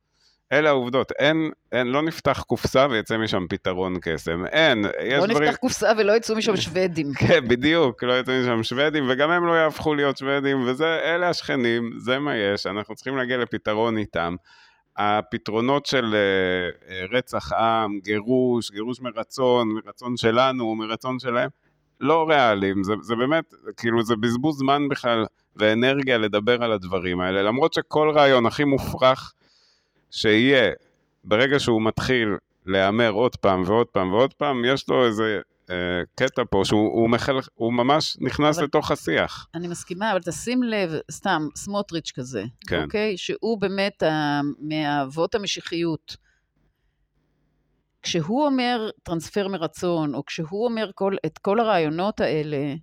אלה 0.52 0.68
העובדות, 0.68 1.12
אין, 1.12 1.50
אין, 1.72 1.87
לא 1.87 2.02
נפתח 2.02 2.44
קופסה 2.46 2.87
ויצא 2.90 3.18
משם 3.18 3.46
פתרון 3.48 3.96
קסם, 4.02 4.46
אין, 4.46 4.85
לא 5.18 5.26
נפתח 5.26 5.56
קופסה 5.56 5.92
ולא 5.98 6.12
יצאו 6.12 6.37
משם 6.37 6.56
שוודים. 6.56 7.12
כן, 7.28 7.48
בדיוק, 7.48 8.04
לא 8.04 8.18
יצאו 8.18 8.35
משם 8.42 8.62
שוודים, 8.62 9.04
וגם 9.09 9.30
הם 9.30 9.46
לא 9.46 9.52
יהפכו 9.52 9.94
להיות 9.94 10.18
שוודים, 10.18 10.62
וזה, 10.66 10.98
אלה 11.04 11.28
השכנים, 11.28 11.90
זה 11.96 12.18
מה 12.18 12.37
יש, 12.37 12.66
אנחנו 12.66 12.94
צריכים 12.94 13.16
להגיע 13.16 13.37
לפתרון 13.37 13.98
איתם. 13.98 14.37
הפתרונות 14.98 15.87
של 15.87 16.14
uh, 16.14 17.14
רצח 17.16 17.52
עם, 17.52 17.98
גירוש, 18.02 18.70
גירוש 18.70 19.00
מרצון, 19.00 19.68
מרצון 19.68 20.16
שלנו, 20.16 20.74
מרצון 20.74 21.18
שלהם, 21.18 21.48
לא 22.00 22.28
ריאליים, 22.28 22.82
זה, 22.82 22.94
זה 23.02 23.14
באמת, 23.14 23.54
כאילו 23.76 24.02
זה 24.02 24.16
בזבוז 24.16 24.59
זמן 24.59 24.88
בכלל 24.88 25.24
ואנרגיה 25.56 26.18
לדבר 26.18 26.64
על 26.64 26.72
הדברים 26.72 27.20
האלה, 27.20 27.42
למרות 27.42 27.72
שכל 27.72 28.11
רעיון 28.14 28.46
הכי 28.46 28.64
מופרך 28.64 29.32
שיהיה, 30.11 30.73
ברגע 31.25 31.59
שהוא 31.59 31.83
מתחיל 31.83 32.29
להיאמר 32.66 33.11
עוד 33.11 33.37
פעם 33.37 33.62
ועוד 33.66 33.87
פעם 33.87 34.12
ועוד 34.12 34.35
פעם, 34.35 34.64
יש 34.64 34.88
לו 34.88 35.07
איזה 35.07 35.40
אה, 35.71 35.77
קטע 36.14 36.42
פה 36.51 36.62
שהוא 36.64 36.92
הוא 36.92 37.11
מחל, 37.11 37.38
הוא 37.55 37.73
ממש 37.73 38.16
נכנס 38.21 38.57
אבל, 38.59 38.64
לתוך 38.64 38.90
השיח. 38.90 39.47
אני 39.55 39.69
מסכימה, 39.69 40.12
אבל 40.12 40.21
תשים 40.21 40.62
לב, 40.62 40.90
סתם, 41.11 41.49
סמוטריץ' 41.57 42.12
כזה, 42.14 42.45
כן. 42.66 42.83
אוקיי? 42.83 43.16
שהוא 43.16 43.61
באמת 43.61 44.03
מאבות 44.61 45.35
המשיחיות. 45.35 46.16
כשהוא 48.03 48.47
אומר 48.47 48.90
טרנספר 49.03 49.49
מרצון, 49.49 50.14
או 50.14 50.25
כשהוא 50.25 50.64
אומר 50.64 50.90
כל, 50.95 51.16
את 51.27 51.38
כל 51.38 51.61
הרעיונות 51.61 52.21
האלה, 52.21 52.75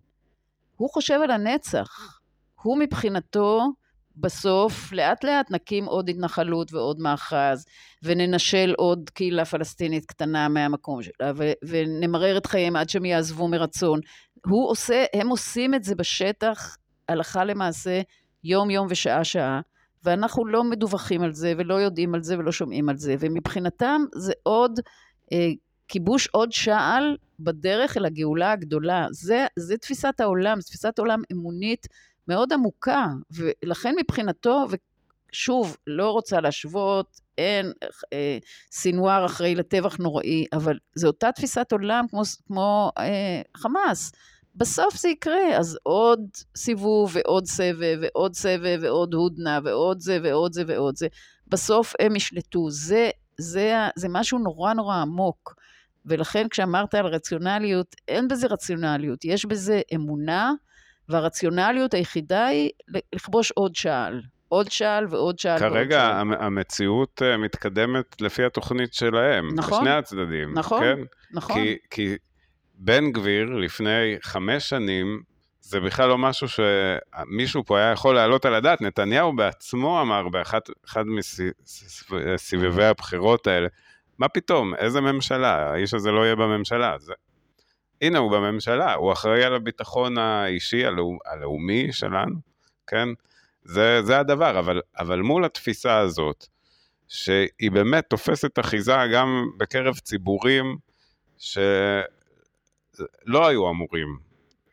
הוא 0.75 0.89
חושב 0.89 1.19
על 1.23 1.31
הנצח. 1.31 2.19
הוא 2.61 2.77
מבחינתו 2.79 3.67
בסוף 4.15 4.91
לאט 4.91 5.23
לאט 5.23 5.51
נקים 5.51 5.85
עוד 5.85 6.09
התנחלות 6.09 6.73
ועוד 6.73 6.99
מאחז 6.99 7.65
וננשל 8.03 8.73
עוד 8.77 9.09
קהילה 9.09 9.45
פלסטינית 9.45 10.05
קטנה 10.05 10.49
מהמקום 10.49 11.01
שלה 11.01 11.31
ו- 11.35 11.51
ונמרר 11.63 12.37
את 12.37 12.45
חייהם 12.45 12.75
עד 12.75 12.89
שהם 12.89 13.05
יעזבו 13.05 13.47
מרצון. 13.47 13.99
הוא 14.47 14.69
עושה, 14.69 15.05
הם 15.13 15.29
עושים 15.29 15.73
את 15.73 15.83
זה 15.83 15.95
בשטח 15.95 16.77
הלכה 17.09 17.43
למעשה 17.43 18.01
יום 18.43 18.69
יום 18.69 18.87
ושעה 18.89 19.23
שעה 19.23 19.61
ואנחנו 20.03 20.45
לא 20.45 20.63
מדווחים 20.63 21.21
על 21.21 21.33
זה 21.33 21.53
ולא 21.57 21.73
יודעים 21.73 22.15
על 22.15 22.23
זה 22.23 22.37
ולא 22.37 22.51
שומעים 22.51 22.89
על 22.89 22.97
זה 22.97 23.15
ומבחינתם 23.19 24.01
זה 24.15 24.33
עוד 24.43 24.79
אה, 25.33 25.49
כיבוש 25.87 26.27
עוד 26.27 26.51
שעל 26.51 27.17
בדרך 27.39 27.97
אל 27.97 28.05
הגאולה 28.05 28.51
הגדולה. 28.51 29.07
זה, 29.11 29.45
זה 29.55 29.77
תפיסת 29.77 30.19
העולם, 30.19 30.61
זו 30.61 30.67
תפיסת 30.67 30.99
עולם 30.99 31.21
אמונית 31.31 31.87
מאוד 32.27 32.53
עמוקה, 32.53 33.07
ולכן 33.31 33.95
מבחינתו, 33.99 34.65
ושוב, 35.31 35.77
לא 35.87 36.11
רוצה 36.11 36.41
להשוות, 36.41 37.21
אין 37.37 37.71
אה, 38.13 38.37
סינואר 38.71 39.25
אחראי 39.25 39.55
לטבח 39.55 39.97
נוראי, 39.97 40.45
אבל 40.53 40.77
זו 40.95 41.07
אותה 41.07 41.31
תפיסת 41.31 41.71
עולם 41.71 42.05
כמו, 42.09 42.21
כמו 42.47 42.91
אה, 42.97 43.41
חמאס. 43.57 44.11
בסוף 44.55 44.95
זה 44.97 45.09
יקרה, 45.09 45.57
אז 45.57 45.77
עוד 45.83 46.19
סיבוב 46.57 47.11
ועוד 47.13 47.45
סבב 47.45 47.97
ועוד 48.01 48.33
סבב 48.33 48.79
ועוד 48.81 49.13
הודנה 49.13 49.59
ועוד 49.63 49.99
זה 49.99 50.19
ועוד 50.23 50.53
זה 50.53 50.63
ועוד 50.67 50.95
זה. 50.97 51.07
בסוף 51.47 51.93
הם 51.99 52.15
ישלטו. 52.15 52.69
זה, 52.69 53.09
זה, 53.37 53.73
זה 53.95 54.07
משהו 54.09 54.39
נורא 54.39 54.73
נורא 54.73 54.95
עמוק. 54.95 55.55
ולכן 56.05 56.47
כשאמרת 56.49 56.95
על 56.95 57.05
רציונליות, 57.05 57.95
אין 58.07 58.27
בזה 58.27 58.47
רציונליות, 58.47 59.25
יש 59.25 59.45
בזה 59.45 59.81
אמונה, 59.95 60.53
והרציונליות 61.09 61.93
היחידה 61.93 62.45
היא 62.45 62.69
לכבוש 63.13 63.51
עוד 63.51 63.75
שעל. 63.75 64.21
עוד 64.53 64.71
שעל 64.71 65.05
ועוד 65.09 65.39
שעל 65.39 65.57
ועוד 65.59 65.69
שעל. 65.69 65.69
כרגע 65.69 66.21
המציאות 66.39 67.21
אה, 67.21 67.37
מתקדמת 67.37 68.21
לפי 68.21 68.45
התוכנית 68.45 68.93
שלהם, 68.93 69.49
נכון, 69.55 69.79
בשני 69.79 69.91
הצדדים. 69.91 70.53
נכון, 70.53 70.81
כן? 70.81 70.99
נכון. 71.31 71.55
כי, 71.55 71.77
כי 71.89 72.15
בן 72.75 73.11
גביר 73.11 73.45
לפני 73.45 74.15
חמש 74.21 74.69
שנים, 74.69 75.21
זה 75.61 75.79
בכלל 75.79 76.09
לא 76.09 76.17
משהו 76.17 76.47
שמישהו 76.47 77.63
פה 77.65 77.79
היה 77.79 77.91
יכול 77.91 78.15
להעלות 78.15 78.45
על 78.45 78.55
הדעת. 78.55 78.81
נתניהו 78.81 79.35
בעצמו 79.35 80.01
אמר 80.01 80.29
באחד 80.29 81.03
מסבבי 81.05 82.85
הבחירות 82.85 83.47
האלה, 83.47 83.67
מה 84.17 84.27
פתאום, 84.27 84.75
איזה 84.75 85.01
ממשלה, 85.01 85.71
האיש 85.71 85.93
הזה 85.93 86.11
לא 86.11 86.21
יהיה 86.25 86.35
בממשלה. 86.35 86.95
זה... 86.99 87.13
הנה 88.03 88.19
הוא 88.19 88.31
בממשלה, 88.31 88.93
הוא 88.93 89.13
אחראי 89.13 89.43
על 89.43 89.55
הביטחון 89.55 90.17
האישי, 90.17 90.85
הלאומ... 90.85 91.17
הלאומי 91.25 91.91
שלנו, 91.91 92.35
כן? 92.87 93.09
זה, 93.63 94.01
זה 94.03 94.19
הדבר, 94.19 94.59
אבל, 94.59 94.81
אבל 94.99 95.21
מול 95.21 95.45
התפיסה 95.45 95.97
הזאת, 95.97 96.47
שהיא 97.07 97.71
באמת 97.71 98.05
תופסת 98.09 98.59
אחיזה 98.59 98.95
גם 99.13 99.49
בקרב 99.57 99.95
ציבורים 99.95 100.77
שלא 101.37 101.77
היו 103.33 103.69
אמורים 103.69 104.17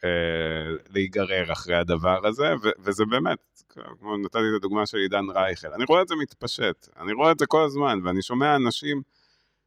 אה, 0.04 0.10
להיגרר 0.88 1.52
אחרי 1.52 1.76
הדבר 1.76 2.26
הזה, 2.26 2.54
ו, 2.62 2.68
וזה 2.78 3.04
באמת, 3.10 3.38
כמו 4.00 4.16
נתתי 4.16 4.38
את 4.38 4.54
הדוגמה 4.56 4.86
של 4.86 4.98
עידן 4.98 5.24
רייכל, 5.34 5.72
אני 5.72 5.84
רואה 5.84 6.02
את 6.02 6.08
זה 6.08 6.14
מתפשט, 6.16 6.88
אני 7.00 7.12
רואה 7.12 7.32
את 7.32 7.38
זה 7.38 7.46
כל 7.46 7.64
הזמן, 7.64 8.00
ואני 8.04 8.22
שומע 8.22 8.56
אנשים 8.56 9.02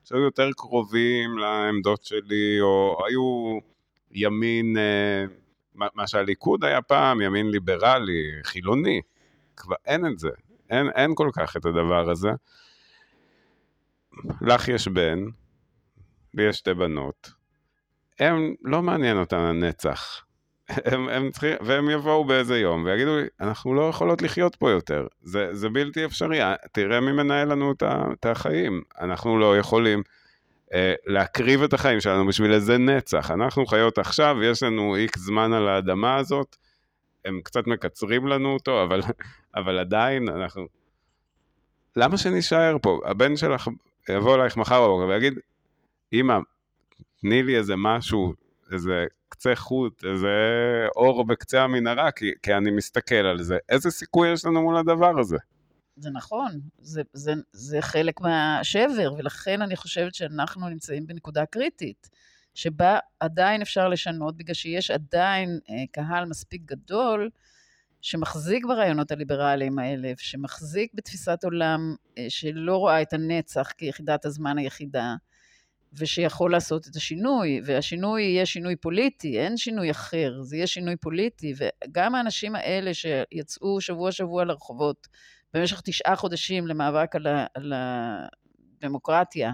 שהיו 0.03 0.21
יותר 0.21 0.49
קרובים 0.57 1.37
לעמדות 1.37 2.03
שלי, 2.03 2.61
או 2.61 2.97
היו 3.07 3.59
ימין, 4.11 4.77
אה, 4.77 5.25
מה 5.75 6.07
שהליכוד 6.07 6.63
היה 6.63 6.81
פעם, 6.81 7.21
ימין 7.21 7.49
ליברלי, 7.49 8.23
חילוני, 8.43 9.01
כבר 9.55 9.75
אין 9.85 10.05
את 10.05 10.19
זה, 10.19 10.29
אין, 10.69 10.89
אין 10.95 11.11
כל 11.15 11.29
כך 11.33 11.57
את 11.57 11.65
הדבר 11.65 12.09
הזה. 12.09 12.29
לך 14.41 14.67
יש 14.67 14.87
בן, 14.87 15.19
לי 16.33 16.49
יש 16.49 16.57
שתי 16.57 16.73
בנות, 16.73 17.31
הם, 18.19 18.53
לא 18.61 18.81
מעניין 18.81 19.17
אותם 19.17 19.37
הנצח. 19.37 20.25
הם, 20.85 21.09
הם 21.09 21.31
צריכים, 21.31 21.55
והם 21.61 21.89
יבואו 21.89 22.25
באיזה 22.25 22.59
יום 22.59 22.85
ויגידו 22.85 23.11
אנחנו 23.41 23.73
לא 23.73 23.89
יכולות 23.89 24.21
לחיות 24.21 24.55
פה 24.55 24.71
יותר, 24.71 25.07
זה, 25.21 25.49
זה 25.51 25.69
בלתי 25.69 26.05
אפשרי, 26.05 26.39
תראה 26.71 26.99
מי 26.99 27.11
מנהל 27.11 27.51
לנו 27.51 27.73
את 28.13 28.25
החיים, 28.25 28.81
אנחנו 29.01 29.39
לא 29.39 29.57
יכולים 29.57 30.03
אה, 30.73 30.93
להקריב 31.05 31.63
את 31.63 31.73
החיים 31.73 31.99
שלנו 31.99 32.27
בשביל 32.27 32.53
איזה 32.53 32.77
נצח, 32.77 33.31
אנחנו 33.31 33.65
חיות 33.65 33.97
עכשיו, 33.97 34.37
יש 34.43 34.63
לנו 34.63 34.95
איקס 34.95 35.19
זמן 35.19 35.53
על 35.53 35.67
האדמה 35.67 36.15
הזאת, 36.15 36.55
הם 37.25 37.41
קצת 37.43 37.67
מקצרים 37.67 38.27
לנו 38.27 38.53
אותו, 38.53 38.83
אבל, 38.83 39.01
אבל 39.55 39.79
עדיין 39.79 40.29
אנחנו... 40.29 40.67
למה 41.95 42.17
שנישאר 42.17 42.77
פה? 42.81 42.99
הבן 43.05 43.37
שלך 43.37 43.67
יבוא 44.09 44.35
אלייך 44.35 44.57
מחר 44.57 44.87
בבוקר 44.87 45.07
ויגיד, 45.07 45.39
אמא, 46.13 46.37
תני 47.21 47.43
לי 47.43 47.57
איזה 47.57 47.73
משהו, 47.77 48.33
איזה 48.73 49.05
קצה 49.29 49.55
חוט, 49.55 50.03
איזה 50.05 50.27
אור 50.95 51.25
בקצה 51.25 51.63
המנהרה, 51.63 52.11
כי, 52.11 52.31
כי 52.43 52.53
אני 52.53 52.71
מסתכל 52.71 53.15
על 53.15 53.43
זה. 53.43 53.57
איזה 53.69 53.91
סיכוי 53.91 54.33
יש 54.33 54.45
לנו 54.45 54.61
מול 54.61 54.77
הדבר 54.77 55.19
הזה? 55.19 55.37
זה 55.95 56.09
נכון, 56.09 56.59
זה, 56.79 57.01
זה, 57.13 57.33
זה 57.51 57.81
חלק 57.81 58.21
מהשבר, 58.21 59.13
ולכן 59.17 59.61
אני 59.61 59.75
חושבת 59.75 60.15
שאנחנו 60.15 60.69
נמצאים 60.69 61.07
בנקודה 61.07 61.45
קריטית. 61.45 62.09
שבה 62.55 62.99
עדיין 63.19 63.61
אפשר 63.61 63.87
לשנות, 63.87 64.37
בגלל 64.37 64.53
שיש 64.53 64.91
עדיין 64.91 65.59
אה, 65.69 65.83
קהל 65.91 66.25
מספיק 66.25 66.61
גדול 66.65 67.29
שמחזיק 68.01 68.65
ברעיונות 68.65 69.11
הליברליים 69.11 69.79
האלה, 69.79 70.13
שמחזיק 70.17 70.91
בתפיסת 70.93 71.43
עולם 71.43 71.95
אה, 72.17 72.25
שלא 72.29 72.77
רואה 72.77 73.01
את 73.01 73.13
הנצח 73.13 73.71
כיחידת 73.77 74.25
הזמן 74.25 74.57
היחידה, 74.57 75.15
ושיכול 75.97 76.51
לעשות 76.51 76.87
את 76.87 76.95
השינוי, 76.95 77.61
והשינוי 77.65 78.21
יהיה 78.21 78.45
שינוי 78.45 78.75
פוליטי, 78.75 79.39
אין 79.39 79.57
שינוי 79.57 79.91
אחר, 79.91 80.41
זה 80.41 80.55
יהיה 80.55 80.67
שינוי 80.67 80.95
פוליטי, 80.95 81.53
וגם 81.57 82.15
האנשים 82.15 82.55
האלה 82.55 82.93
שיצאו 82.93 83.81
שבוע-שבוע 83.81 84.45
לרחובות 84.45 85.07
במשך 85.53 85.81
תשעה 85.81 86.15
חודשים 86.15 86.67
למאבק 86.67 87.15
על, 87.55 87.73
הדמוקרטיה, 88.83 89.51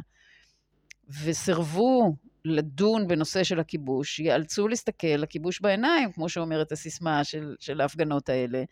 וסירבו 1.23 2.15
לדון 2.45 3.07
בנושא 3.07 3.43
של 3.43 3.59
הכיבוש, 3.59 4.19
ייאלצו 4.19 4.67
להסתכל 4.67 5.07
לכיבוש 5.07 5.61
בעיניים, 5.61 6.11
כמו 6.11 6.29
שאומרת 6.29 6.71
הסיסמה 6.71 7.23
של, 7.23 7.55
של 7.59 7.81
ההפגנות 7.81 8.29
האלה, 8.29 8.63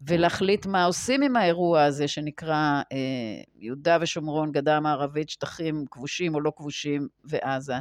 ולהחליט 0.00 0.66
מה 0.66 0.84
עושים 0.84 1.22
עם 1.22 1.36
האירוע 1.36 1.82
הזה 1.82 2.08
שנקרא 2.08 2.82
אה, 2.92 2.96
יהודה 3.58 3.98
ושומרון, 4.00 4.52
גדה 4.52 4.76
המערבית, 4.76 5.28
שטחים 5.28 5.84
כבושים 5.90 6.34
או 6.34 6.40
לא 6.40 6.52
כבושים, 6.56 7.08
ועזה. 7.24 7.74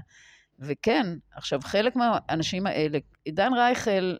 וכן, 0.59 1.07
עכשיו 1.32 1.59
חלק 1.63 1.95
מהאנשים 1.95 2.68
האלה, 2.68 2.97
עידן 3.26 3.53
רייכל, 3.53 4.16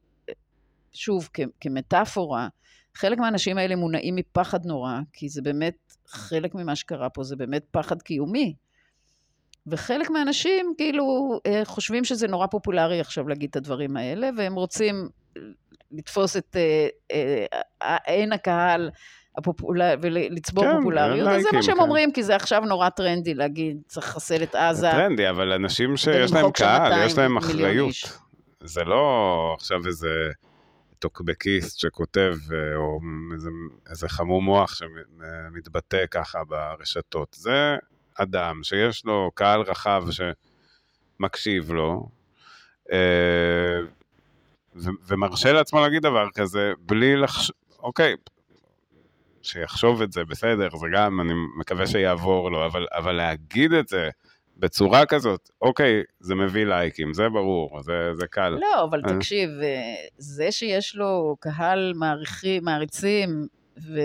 שוב, 0.93 1.30
כמטאפורה, 1.60 2.48
חלק 2.96 3.18
מהאנשים 3.18 3.58
האלה 3.58 3.76
מונעים 3.76 4.16
מפחד 4.16 4.66
נורא, 4.66 5.00
כי 5.14 5.30
זה 5.30 5.41
באמת, 5.41 5.76
חלק 6.08 6.56
ממה 6.56 6.76
שקרה 6.76 7.10
פה 7.10 7.24
זה 7.24 7.36
באמת 7.36 7.66
פחד 7.72 8.02
קיומי. 8.02 8.56
וחלק 9.68 10.09
מהאנשים 10.09 10.74
כאילו 10.78 11.39
אה, 11.45 11.61
חושבים 11.66 12.03
שזה 12.03 12.28
נורא 12.28 12.47
פופולרי 12.47 12.99
עכשיו 12.99 13.28
להגיד 13.28 13.49
את 13.49 13.55
הדברים 13.55 13.97
האלה, 13.97 14.30
והם 14.38 14.55
רוצים 14.55 15.09
לתפוס 15.91 16.38
את 16.38 16.55
אה, 16.55 16.88
אה, 17.82 17.97
עין 18.05 18.34
הקהל 18.34 18.89
הפופולר... 19.38 19.95
ולצבור 20.01 20.63
כן, 20.63 20.78
פופולריות, 20.78 21.28
אז 21.28 21.41
זה 21.41 21.49
מה 21.53 21.63
שהם 21.63 21.76
כן. 21.76 21.82
אומרים, 21.82 22.11
כי 22.11 22.24
זה 22.24 22.36
עכשיו 22.36 22.61
נורא 22.61 22.89
טרנדי 22.89 23.34
להגיד, 23.34 23.78
צריך 23.88 24.07
לחסל 24.07 24.43
את 24.43 24.55
עזה. 24.55 24.82
זה 24.82 24.91
טרנדי, 24.91 25.30
אבל 25.30 25.51
אנשים 25.51 25.97
שיש 25.97 26.32
להם 26.32 26.51
קהל, 26.51 27.05
יש 27.05 27.18
להם 27.18 27.38
אחריות. 27.38 27.95
זה 28.63 28.84
לא 28.84 29.53
עכשיו 29.57 29.88
איזה 29.88 30.30
טוקבקיסט 30.99 31.80
שכותב, 31.80 32.36
או 32.76 32.99
איזה, 33.34 33.49
איזה 33.89 34.09
חמור 34.09 34.41
מוח 34.41 34.76
שמתבטא 34.76 36.05
ככה 36.11 36.39
ברשתות. 36.43 37.36
זה 37.39 37.76
אדם 38.16 38.63
שיש 38.63 39.05
לו 39.05 39.32
קהל 39.34 39.61
רחב 39.61 40.03
שמקשיב 41.20 41.72
לו, 41.72 42.09
אה, 42.91 43.80
ומרשה 45.07 45.53
לעצמו 45.53 45.80
להגיד 45.80 46.01
דבר 46.01 46.28
כזה 46.36 46.74
בלי 46.80 47.16
לחשוב, 47.16 47.55
אוקיי, 47.80 48.16
שיחשוב 49.41 50.01
את 50.01 50.11
זה, 50.11 50.24
בסדר, 50.24 50.70
זה 50.70 50.88
גם, 50.93 51.22
אני 51.22 51.34
מקווה 51.59 51.88
שיעבור 51.88 52.51
לו, 52.51 52.66
אבל, 52.66 52.86
אבל 52.91 53.11
להגיד 53.11 53.74
את 53.74 53.88
זה 53.88 54.09
בצורה 54.57 55.05
כזאת, 55.05 55.49
אוקיי, 55.61 56.03
זה 56.20 56.36
מביא 56.36 56.66
לייקים, 56.66 57.13
זה 57.13 57.30
ברור, 57.30 57.82
זה, 57.82 58.11
זה 58.13 58.28
קל. 58.28 58.49
לא, 58.49 58.84
אבל 58.84 59.01
אה. 59.07 59.13
תקשיב, 59.13 59.49
אה, 59.63 59.95
זה 60.18 60.51
שיש 60.51 60.95
לו 60.95 61.36
קהל 61.39 61.93
מעריכי, 61.95 62.59
מעריצים, 62.59 63.47
ו... 63.78 63.99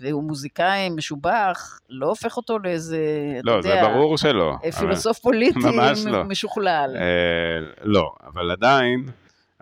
והוא 0.00 0.24
מוזיקאי 0.24 0.88
משובח, 0.88 1.80
לא 1.90 2.06
הופך 2.06 2.36
אותו 2.36 2.58
לאיזה, 2.58 2.98
לא, 3.42 3.60
אתה 3.60 3.68
יודע... 3.68 3.82
לא, 3.82 3.88
זה 3.88 3.94
ברור 3.94 4.18
שלא. 4.18 4.54
פילוסוף 4.78 5.16
אבל... 5.16 5.22
פוליטי 5.22 5.58
לא. 6.06 6.24
משוכלל. 6.24 6.96
אה, 6.96 7.72
לא, 7.82 8.12
אבל 8.26 8.50
עדיין, 8.50 9.06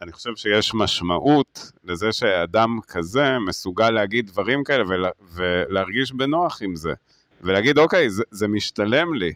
אני 0.03 0.13
חושב 0.13 0.31
שיש 0.37 0.75
משמעות 0.75 1.73
לזה 1.85 2.13
שאדם 2.13 2.79
כזה 2.89 3.39
מסוגל 3.49 3.91
להגיד 3.91 4.27
דברים 4.27 4.65
כאלה 4.65 4.85
ולה, 4.89 5.09
ולהרגיש 5.35 6.13
בנוח 6.13 6.63
עם 6.63 6.77
זה. 6.77 6.93
ולהגיד, 7.41 7.79
אוקיי, 7.79 8.11
זה, 8.11 8.23
זה 8.31 8.49
משתלם 8.49 9.15
לי. 9.15 9.33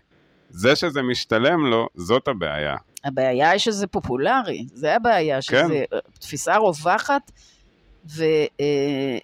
זה 0.50 0.76
שזה 0.76 1.02
משתלם 1.02 1.66
לו, 1.66 1.88
זאת 1.94 2.28
הבעיה. 2.28 2.76
הבעיה 3.04 3.50
היא 3.50 3.58
שזה 3.58 3.86
פופולרי, 3.86 4.66
זה 4.72 4.96
הבעיה, 4.96 5.42
שזה 5.42 5.84
כן. 5.90 5.98
תפיסה 6.18 6.56
רווחת, 6.56 7.30
ו... 8.16 8.24
אה, 8.60 9.18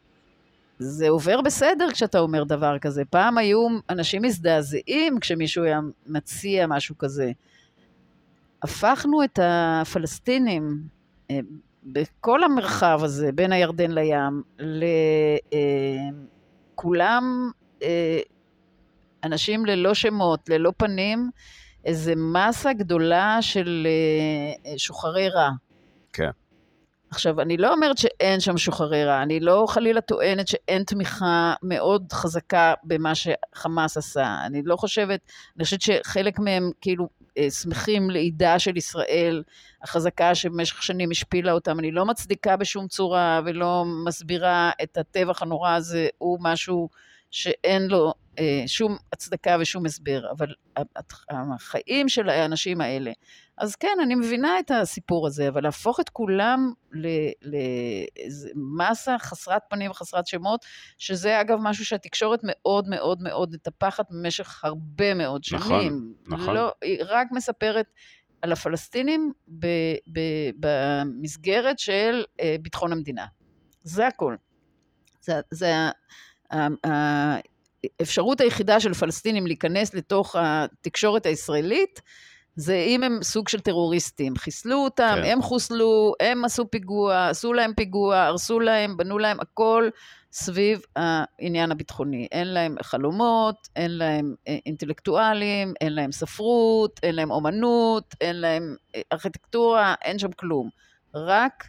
זה 0.78 1.08
עובר 1.08 1.40
בסדר 1.40 1.90
כשאתה 1.92 2.18
אומר 2.18 2.44
דבר 2.44 2.78
כזה. 2.78 3.04
פעם 3.04 3.38
היו 3.38 3.68
אנשים 3.90 4.22
מזדעזעים 4.22 5.20
כשמישהו 5.20 5.64
היה 5.64 5.80
מציע 6.06 6.66
משהו 6.66 6.98
כזה. 6.98 7.32
הפכנו 8.62 9.24
את 9.24 9.38
הפלסטינים 9.42 10.82
אה, 11.30 11.38
בכל 11.84 12.44
המרחב 12.44 13.00
הזה, 13.02 13.32
בין 13.32 13.52
הירדן 13.52 13.90
לים, 13.90 14.42
לכולם 16.74 17.50
אה, 17.82 17.88
אה, 17.88 18.20
אנשים 19.24 19.66
ללא 19.66 19.94
שמות, 19.94 20.48
ללא 20.48 20.72
פנים, 20.76 21.30
איזה 21.84 22.14
מסה 22.16 22.72
גדולה 22.72 23.38
של 23.40 23.86
שוחרי 24.76 25.28
רע. 25.28 25.50
כן. 26.12 26.30
עכשיו, 27.14 27.40
אני 27.40 27.56
לא 27.56 27.72
אומרת 27.72 27.98
שאין 27.98 28.40
שם 28.40 28.58
שוחרי 28.58 29.04
רע, 29.04 29.22
אני 29.22 29.40
לא 29.40 29.64
חלילה 29.68 30.00
טוענת 30.00 30.48
שאין 30.48 30.84
תמיכה 30.84 31.54
מאוד 31.62 32.12
חזקה 32.12 32.74
במה 32.84 33.12
שחמאס 33.14 33.96
עשה. 33.96 34.36
אני 34.46 34.62
לא 34.64 34.76
חושבת, 34.76 35.20
אני 35.56 35.64
חושבת 35.64 35.80
שחלק 35.80 36.38
מהם 36.38 36.70
כאילו 36.80 37.08
אה, 37.38 37.50
שמחים 37.50 38.10
לאידה 38.10 38.58
של 38.58 38.76
ישראל, 38.76 39.42
החזקה 39.82 40.34
שבמשך 40.34 40.82
שנים 40.82 41.10
השפילה 41.10 41.52
אותם. 41.52 41.78
אני 41.78 41.90
לא 41.90 42.06
מצדיקה 42.06 42.56
בשום 42.56 42.88
צורה 42.88 43.40
ולא 43.44 43.84
מסבירה 44.06 44.70
את 44.82 44.96
הטבח 44.96 45.42
הנורא 45.42 45.70
הזה, 45.70 46.08
הוא 46.18 46.38
משהו 46.40 46.88
שאין 47.30 47.86
לו 47.86 48.14
אה, 48.38 48.62
שום 48.66 48.96
הצדקה 49.12 49.56
ושום 49.60 49.86
הסבר, 49.86 50.30
אבל 50.30 50.54
החיים 51.30 52.08
של 52.08 52.28
האנשים 52.28 52.80
האלה, 52.80 53.12
אז 53.58 53.76
כן, 53.76 53.96
אני 54.02 54.14
מבינה 54.14 54.58
את 54.58 54.70
הסיפור 54.70 55.26
הזה, 55.26 55.48
אבל 55.48 55.62
להפוך 55.62 56.00
את 56.00 56.08
כולם 56.08 56.72
למסה 58.54 59.18
חסרת 59.18 59.62
פנים 59.70 59.90
וחסרת 59.90 60.26
שמות, 60.26 60.64
שזה 60.98 61.40
אגב 61.40 61.58
משהו 61.62 61.84
שהתקשורת 61.84 62.40
מאוד 62.42 62.88
מאוד 62.88 63.22
מאוד 63.22 63.54
מטפחת 63.54 64.06
במשך 64.10 64.64
הרבה 64.64 65.14
מאוד 65.14 65.42
נכון, 65.52 65.80
שנים. 65.80 66.14
נכון, 66.26 66.40
נכון. 66.40 66.54
לא, 66.54 66.72
היא 66.82 66.98
רק 67.08 67.26
מספרת 67.32 67.86
על 68.42 68.52
הפלסטינים 68.52 69.32
ב, 69.48 69.66
ב, 70.12 70.20
במסגרת 70.60 71.78
של 71.78 72.24
אה, 72.40 72.56
ביטחון 72.62 72.92
המדינה. 72.92 73.26
זה 73.82 74.06
הכל. 74.06 74.36
זה, 75.20 75.40
זה 75.50 75.72
האפשרות 78.00 78.40
היחידה 78.40 78.80
של 78.80 78.94
פלסטינים 78.94 79.46
להיכנס 79.46 79.94
לתוך 79.94 80.36
התקשורת 80.38 81.26
הישראלית, 81.26 82.00
זה 82.56 82.74
אם 82.74 83.02
הם 83.02 83.18
סוג 83.22 83.48
של 83.48 83.60
טרוריסטים. 83.60 84.36
חיסלו 84.36 84.76
אותם, 84.76 85.14
כן. 85.22 85.30
הם 85.30 85.42
חוסלו, 85.42 86.14
הם 86.20 86.44
עשו 86.44 86.70
פיגוע, 86.70 87.28
עשו 87.28 87.52
להם 87.52 87.74
פיגוע, 87.76 88.22
הרסו 88.22 88.60
להם, 88.60 88.96
בנו 88.96 89.18
להם, 89.18 89.40
הכל 89.40 89.88
סביב 90.32 90.80
העניין 90.96 91.72
הביטחוני. 91.72 92.28
אין 92.32 92.46
להם 92.46 92.76
חלומות, 92.82 93.68
אין 93.76 93.90
להם 93.90 94.34
אה, 94.48 94.56
אינטלקטואלים, 94.66 95.74
אין 95.80 95.94
להם 95.94 96.12
ספרות, 96.12 97.00
אין 97.02 97.14
להם 97.14 97.30
אומנות, 97.30 98.14
אין 98.20 98.40
להם 98.40 98.76
אה, 98.94 99.00
ארכיטקטורה, 99.12 99.94
אין 100.02 100.18
שם 100.18 100.32
כלום. 100.32 100.70
רק 101.14 101.64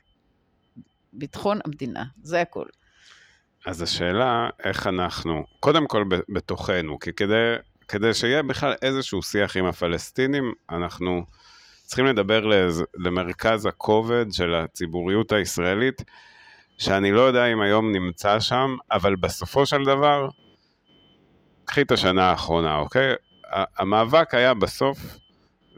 ביטחון 1.13 1.59
המדינה, 1.65 2.03
זה 2.21 2.41
הכל. 2.41 2.65
אז 3.65 3.81
השאלה, 3.81 4.49
איך 4.63 4.87
אנחנו, 4.87 5.43
קודם 5.59 5.87
כל 5.87 6.03
בתוכנו, 6.29 6.99
כי 6.99 7.13
כדי, 7.13 7.55
כדי 7.87 8.13
שיהיה 8.13 8.43
בכלל 8.43 8.73
איזשהו 8.81 9.21
שיח 9.21 9.57
עם 9.57 9.65
הפלסטינים, 9.65 10.53
אנחנו 10.69 11.25
צריכים 11.83 12.05
לדבר 12.05 12.45
לז, 12.45 12.83
למרכז 12.95 13.65
הכובד 13.65 14.25
של 14.31 14.55
הציבוריות 14.55 15.31
הישראלית, 15.31 16.01
שאני 16.77 17.11
לא 17.11 17.21
יודע 17.21 17.45
אם 17.45 17.61
היום 17.61 17.91
נמצא 17.91 18.39
שם, 18.39 18.75
אבל 18.91 19.15
בסופו 19.15 19.65
של 19.65 19.83
דבר, 19.83 20.27
קחי 21.65 21.81
את 21.81 21.91
השנה 21.91 22.29
האחרונה, 22.29 22.77
אוקיי? 22.77 23.13
המאבק 23.77 24.33
היה 24.33 24.53
בסוף 24.53 24.97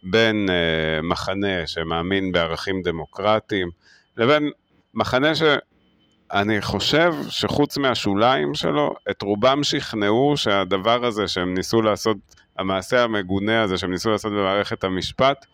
בין 0.03 0.49
uh, 0.49 1.05
מחנה 1.05 1.67
שמאמין 1.67 2.31
בערכים 2.31 2.81
דמוקרטיים, 2.81 3.69
לבין 4.17 4.49
מחנה 4.93 5.35
ש... 5.35 5.41
אני 6.31 6.61
חושב 6.61 7.13
שחוץ 7.29 7.77
מהשוליים 7.77 8.53
שלו, 8.53 8.95
את 9.11 9.21
רובם 9.21 9.63
שכנעו 9.63 10.33
שהדבר 10.37 11.05
הזה 11.05 11.27
שהם 11.27 11.53
ניסו 11.53 11.81
לעשות, 11.81 12.17
המעשה 12.57 13.03
המגונה 13.03 13.61
הזה 13.61 13.77
שהם 13.77 13.91
ניסו 13.91 14.11
לעשות 14.11 14.31
במערכת 14.31 14.83
המשפט, 14.83 15.45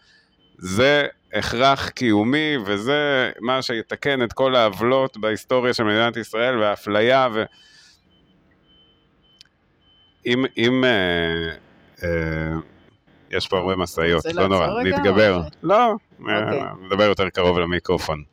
זה 0.58 1.08
הכרח 1.34 1.90
קיומי 1.90 2.58
וזה 2.66 3.32
מה 3.42 3.62
שיתקן 3.62 4.24
את 4.24 4.34
כל 4.34 4.56
העוולות 4.56 5.18
בהיסטוריה 5.18 5.74
של 5.74 5.84
מדינת 5.84 6.18
ישראל 6.18 6.58
והאפליה 6.58 7.28
ו... 7.34 7.44
אם, 10.26 10.46
אם 10.58 10.84
אה, 10.84 11.50
אה, 12.04 12.58
יש 13.32 13.48
פה 13.48 13.58
הרבה 13.58 13.76
משאיות, 13.76 14.26
לא 14.34 14.48
נורא, 14.48 14.84
נתגבר. 14.84 15.42
לא, 15.64 15.94
אוקיי. 16.20 16.62
נדבר 16.82 17.04
יותר 17.04 17.30
קרוב 17.30 17.60
למיקרופון. 17.60 18.24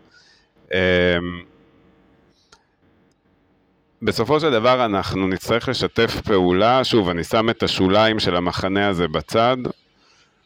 אה, 0.75 1.19
בסופו 4.03 4.41
של 4.41 4.51
דבר 4.51 4.85
אנחנו 4.85 5.29
נצטרך 5.29 5.69
לשתף 5.69 6.21
פעולה, 6.21 6.85
שוב, 6.85 7.09
אני 7.09 7.25
שם 7.25 7.51
את 7.51 7.63
השוליים 7.63 8.19
של 8.21 8.37
המחנה 8.37 8.89
הזה 8.89 9.09
בצד, 9.09 9.57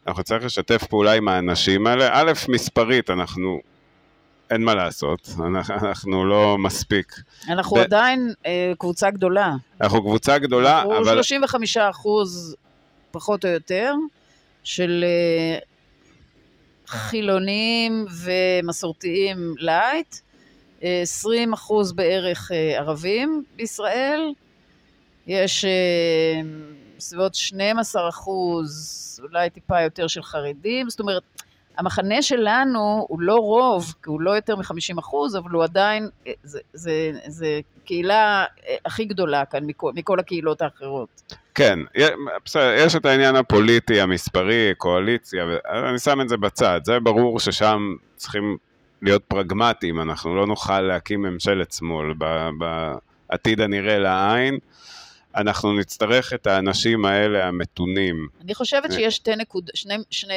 אנחנו 0.07 0.21
נצטרך 0.21 0.45
לשתף 0.45 0.85
פעולה 0.85 1.13
עם 1.13 1.29
האנשים 1.29 1.87
האלה. 1.87 2.11
א', 2.13 2.33
מספרית, 2.49 3.11
אנחנו, 3.11 3.61
אין 4.51 4.63
מה 4.65 4.75
לעשות, 4.75 5.29
אנחנו, 5.47 5.75
אנחנו 5.75 6.25
לא 6.25 6.59
מספיק. 6.59 7.13
אנחנו 7.49 7.77
ב... 7.77 7.79
עדיין 7.79 8.33
אה, 8.47 8.73
קבוצה 8.79 9.11
גדולה. 9.11 9.55
אנחנו 9.81 10.03
קבוצה 10.03 10.39
גדולה, 10.39 10.79
אנחנו 10.79 10.99
אבל... 10.99 11.15
35 11.15 11.77
אחוז, 11.77 12.57
פחות 13.11 13.45
או 13.45 13.51
יותר, 13.51 13.95
של 14.65 15.05
אה, 15.07 15.59
חילונים 16.87 18.07
ומסורתיים 18.25 19.55
לייט. 19.59 20.17
20 21.03 21.53
אחוז 21.53 21.93
בערך 21.93 22.53
אה, 22.53 22.79
ערבים 22.79 23.45
בישראל, 23.57 24.33
יש 25.27 25.65
אה, 25.65 26.41
בסביבות 26.97 27.35
12 27.35 28.09
אחוז, 28.09 29.21
אולי 29.23 29.51
טיפה 29.51 29.81
יותר 29.81 30.07
של 30.07 30.23
חרדים, 30.23 30.91
זאת 30.91 31.01
אומרת, 31.01 31.23
המחנה 31.79 32.23
שלנו 32.23 33.07
הוא 33.09 33.21
לא 33.21 33.35
רוב, 33.37 33.95
כי 34.03 34.11
הוא 34.11 34.21
לא 34.21 34.31
יותר 34.31 34.57
מ-50 34.57 34.99
אחוז, 34.99 35.37
אבל 35.37 35.51
הוא 35.51 35.65
עדיין, 35.65 36.09
אה, 36.27 36.33
זה, 36.43 36.61
זה, 36.73 37.13
זה 37.27 37.61
קהילה 37.85 38.45
הכי 38.85 39.05
גדולה 39.05 39.45
כאן 39.45 39.65
מכל, 39.65 39.93
מכל 39.95 40.19
הקהילות 40.19 40.63
האחרות. 40.63 41.35
כן, 41.55 41.79
בסדר, 42.45 42.75
יש 42.77 42.97
את 42.97 43.07
העניין 43.07 43.37
הפוליטי, 43.37 44.01
המספרי, 44.01 44.75
קואליציה, 44.79 45.45
אני 45.89 45.99
שם 45.99 46.21
את 46.21 46.29
זה 46.29 46.37
בצד, 46.37 46.81
זה 46.85 47.01
ברור 47.01 47.41
ששם 47.41 47.95
צריכים 48.17 48.57
להיות 49.05 49.25
פרגמטיים, 49.29 50.01
אנחנו 50.01 50.37
לא 50.37 50.47
נוכל 50.47 50.81
להקים 50.81 51.23
ממשלת 51.23 51.73
שמאל 51.73 52.15
בעתיד 52.59 53.61
הנראה 53.61 53.99
לעין. 53.99 54.59
אנחנו 55.37 55.79
נצטרך 55.79 56.33
את 56.33 56.47
האנשים 56.47 57.05
האלה 57.05 57.49
המתונים. 57.49 58.29
אני 58.41 58.55
חושבת 58.55 58.93
שיש 58.93 59.17
שתי, 59.17 59.37
נקוד, 59.37 59.71
שני, 59.75 59.95
שני, 60.11 60.35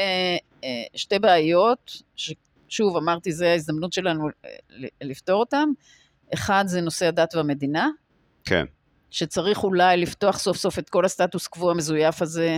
אה, 0.64 0.70
שתי 0.96 1.20
בעיות, 1.20 2.02
ששוב, 2.16 2.98
אמרתי, 2.98 3.32
זו 3.32 3.46
ההזדמנות 3.46 3.94
שלנו 3.94 4.28
אה, 4.46 4.50
לפתור 5.02 5.40
אותן. 5.40 5.70
אחד 6.34 6.64
זה 6.68 6.82
נושא 6.82 7.08
הדת 7.08 7.36
והמדינה. 7.36 7.90
כן. 8.46 8.66
שצריך 9.12 9.64
אולי 9.64 9.98
לפתוח 9.98 10.40
סוף 10.40 10.58
סוף 10.58 10.80
את 10.80 10.90
כל 10.90 11.06
הסטטוס 11.06 11.48
קוו 11.48 11.72
המזויף 11.72 12.22
הזה, 12.22 12.58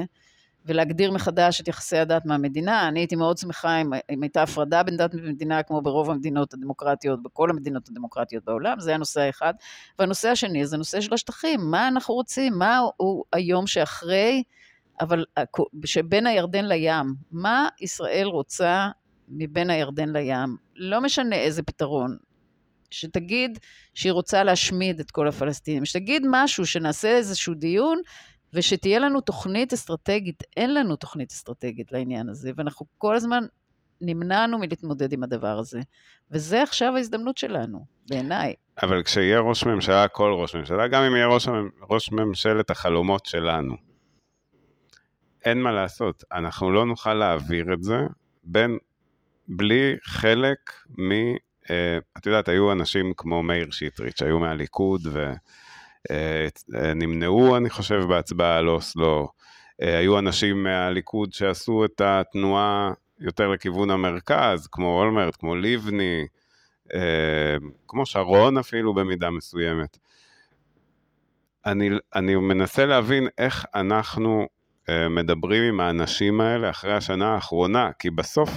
ולהגדיר 0.66 1.12
מחדש 1.12 1.62
את 1.62 1.68
יחסי 1.68 1.98
הדת 1.98 2.26
מהמדינה. 2.26 2.88
אני 2.88 3.00
הייתי 3.00 3.16
מאוד 3.16 3.38
שמחה 3.38 3.82
אם, 3.82 3.90
אם 4.10 4.24
הייתה 4.24 4.44
הפרדה 4.44 4.84
בין 4.84 4.98
דת 4.98 5.16
ומדינה, 5.16 5.64
כמו 5.64 5.82
ברוב 5.82 6.10
המדינות 6.10 6.54
הדמוקרטיות, 6.54 7.24
בכל 7.24 7.50
המדינות 7.50 7.90
הדמוקרטיות 7.90 8.46
בעולם, 8.46 8.80
זה 8.80 8.96
הנושא 8.96 9.22
האחד. 9.22 9.54
והנושא 10.00 10.30
השני 10.30 10.66
זה 10.66 10.76
הנושא 10.76 11.02
של 11.02 11.14
השטחים, 11.14 11.60
מה 11.72 11.88
אנחנו 11.88 12.14
רוצים, 12.14 12.54
מה 12.58 12.82
הוא 12.98 13.24
היום 13.34 13.68
שאחרי, 13.68 14.44
אבל 15.02 15.26
שבין 15.86 16.28
הירדן 16.28 16.66
לים, 16.66 17.16
מה 17.32 17.68
ישראל 17.82 18.28
רוצה 18.28 18.90
מבין 19.30 19.70
הירדן 19.70 20.10
לים, 20.10 20.56
לא 20.76 21.02
משנה 21.02 21.36
איזה 21.36 21.64
פתרון, 21.64 22.18
שתגיד 22.92 23.60
שהיא 23.94 24.12
רוצה 24.12 24.44
להשמיד 24.44 25.00
את 25.00 25.12
כל 25.12 25.28
הפלסטינים, 25.28 25.86
שתגיד 25.86 26.24
משהו, 26.30 26.66
שנעשה 26.66 27.18
איזשהו 27.18 27.54
דיון, 27.54 28.02
ושתהיה 28.54 29.00
לנו 29.00 29.22
תוכנית 29.22 29.74
אסטרטגית. 29.74 30.44
אין 30.58 30.74
לנו 30.74 30.96
תוכנית 30.96 31.32
אסטרטגית 31.32 31.92
לעניין 31.92 32.30
הזה, 32.30 32.52
ואנחנו 32.56 32.86
כל 32.98 33.16
הזמן 33.16 33.44
נמנענו 34.02 34.60
מלהתמודד 34.60 35.14
עם 35.14 35.24
הדבר 35.24 35.60
הזה. 35.60 35.82
וזה 36.32 36.64
עכשיו 36.64 36.96
ההזדמנות 36.96 37.38
שלנו, 37.38 37.86
בעיניי. 38.10 38.54
אבל 38.84 39.04
כשיהיה 39.04 39.40
ראש 39.40 39.64
ממשלה, 39.64 40.08
כל 40.08 40.32
ראש 40.42 40.56
ממשלה, 40.56 40.88
גם 40.88 41.04
אם 41.04 41.16
יהיה 41.16 41.28
ראש, 41.28 41.48
ראש 41.90 42.12
ממשלת 42.12 42.70
החלומות 42.70 43.26
שלנו, 43.26 43.76
אין 45.46 45.62
מה 45.62 45.72
לעשות, 45.72 46.24
אנחנו 46.32 46.72
לא 46.72 46.86
נוכל 46.86 47.14
להעביר 47.14 47.74
את 47.74 47.84
זה 47.84 47.98
בין, 48.44 48.78
בלי 49.48 49.96
חלק 50.04 50.72
מ... 51.00 51.12
אה, 51.70 51.98
את 52.18 52.26
יודעת, 52.26 52.48
היו 52.48 52.72
אנשים 52.72 53.14
כמו 53.18 53.44
מאיר 53.44 53.72
שטרית 53.72 54.18
שהיו 54.18 54.40
מהליכוד, 54.40 55.02
ו... 55.12 55.34
אה, 56.12 56.48
אה, 56.76 56.94
נמנעו, 56.94 57.58
אני 57.58 57.70
חושב, 57.70 58.02
בהצבעה 58.10 58.58
על 58.58 58.70
אוסלו. 58.70 59.28
אה, 59.82 59.98
היו 59.98 60.20
אנשים 60.20 60.64
מהליכוד 60.64 61.34
שעשו 61.34 61.86
את 61.86 62.02
התנועה 62.02 62.92
יותר 63.20 63.48
לכיוון 63.48 63.90
המרכז, 63.92 64.68
כמו 64.68 65.00
אולמרט, 65.00 65.36
כמו 65.36 65.56
לבני, 65.56 66.28
כמו 67.88 68.06
שרון 68.06 68.58
אפילו 68.58 68.94
במידה 68.94 69.30
מסוימת. 69.30 69.98
אני, 71.66 71.90
אני 72.16 72.36
מנסה 72.36 72.86
להבין 72.86 73.28
איך 73.38 73.66
אנחנו 73.76 74.48
מדברים 75.10 75.64
עם 75.64 75.80
האנשים 75.80 76.42
האלה 76.42 76.70
אחרי 76.70 76.94
השנה 76.94 77.34
האחרונה, 77.34 77.90
כי 78.00 78.10
בסוף 78.10 78.50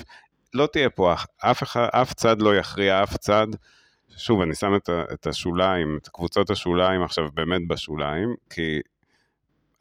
לא 0.54 0.68
תהיה 0.72 0.90
פה, 0.90 1.14
אף, 1.38 1.76
אף 1.76 2.12
צד 2.12 2.42
לא 2.42 2.56
יכריע 2.56 3.02
אף 3.02 3.16
צד. 3.16 3.46
שוב, 4.16 4.40
אני 4.40 4.54
שם 4.54 4.74
את, 4.76 4.90
את 5.12 5.26
השוליים, 5.26 5.98
את 6.02 6.08
קבוצות 6.08 6.50
השוליים 6.50 7.02
עכשיו 7.02 7.24
באמת 7.34 7.68
בשוליים, 7.68 8.34
כי 8.50 8.80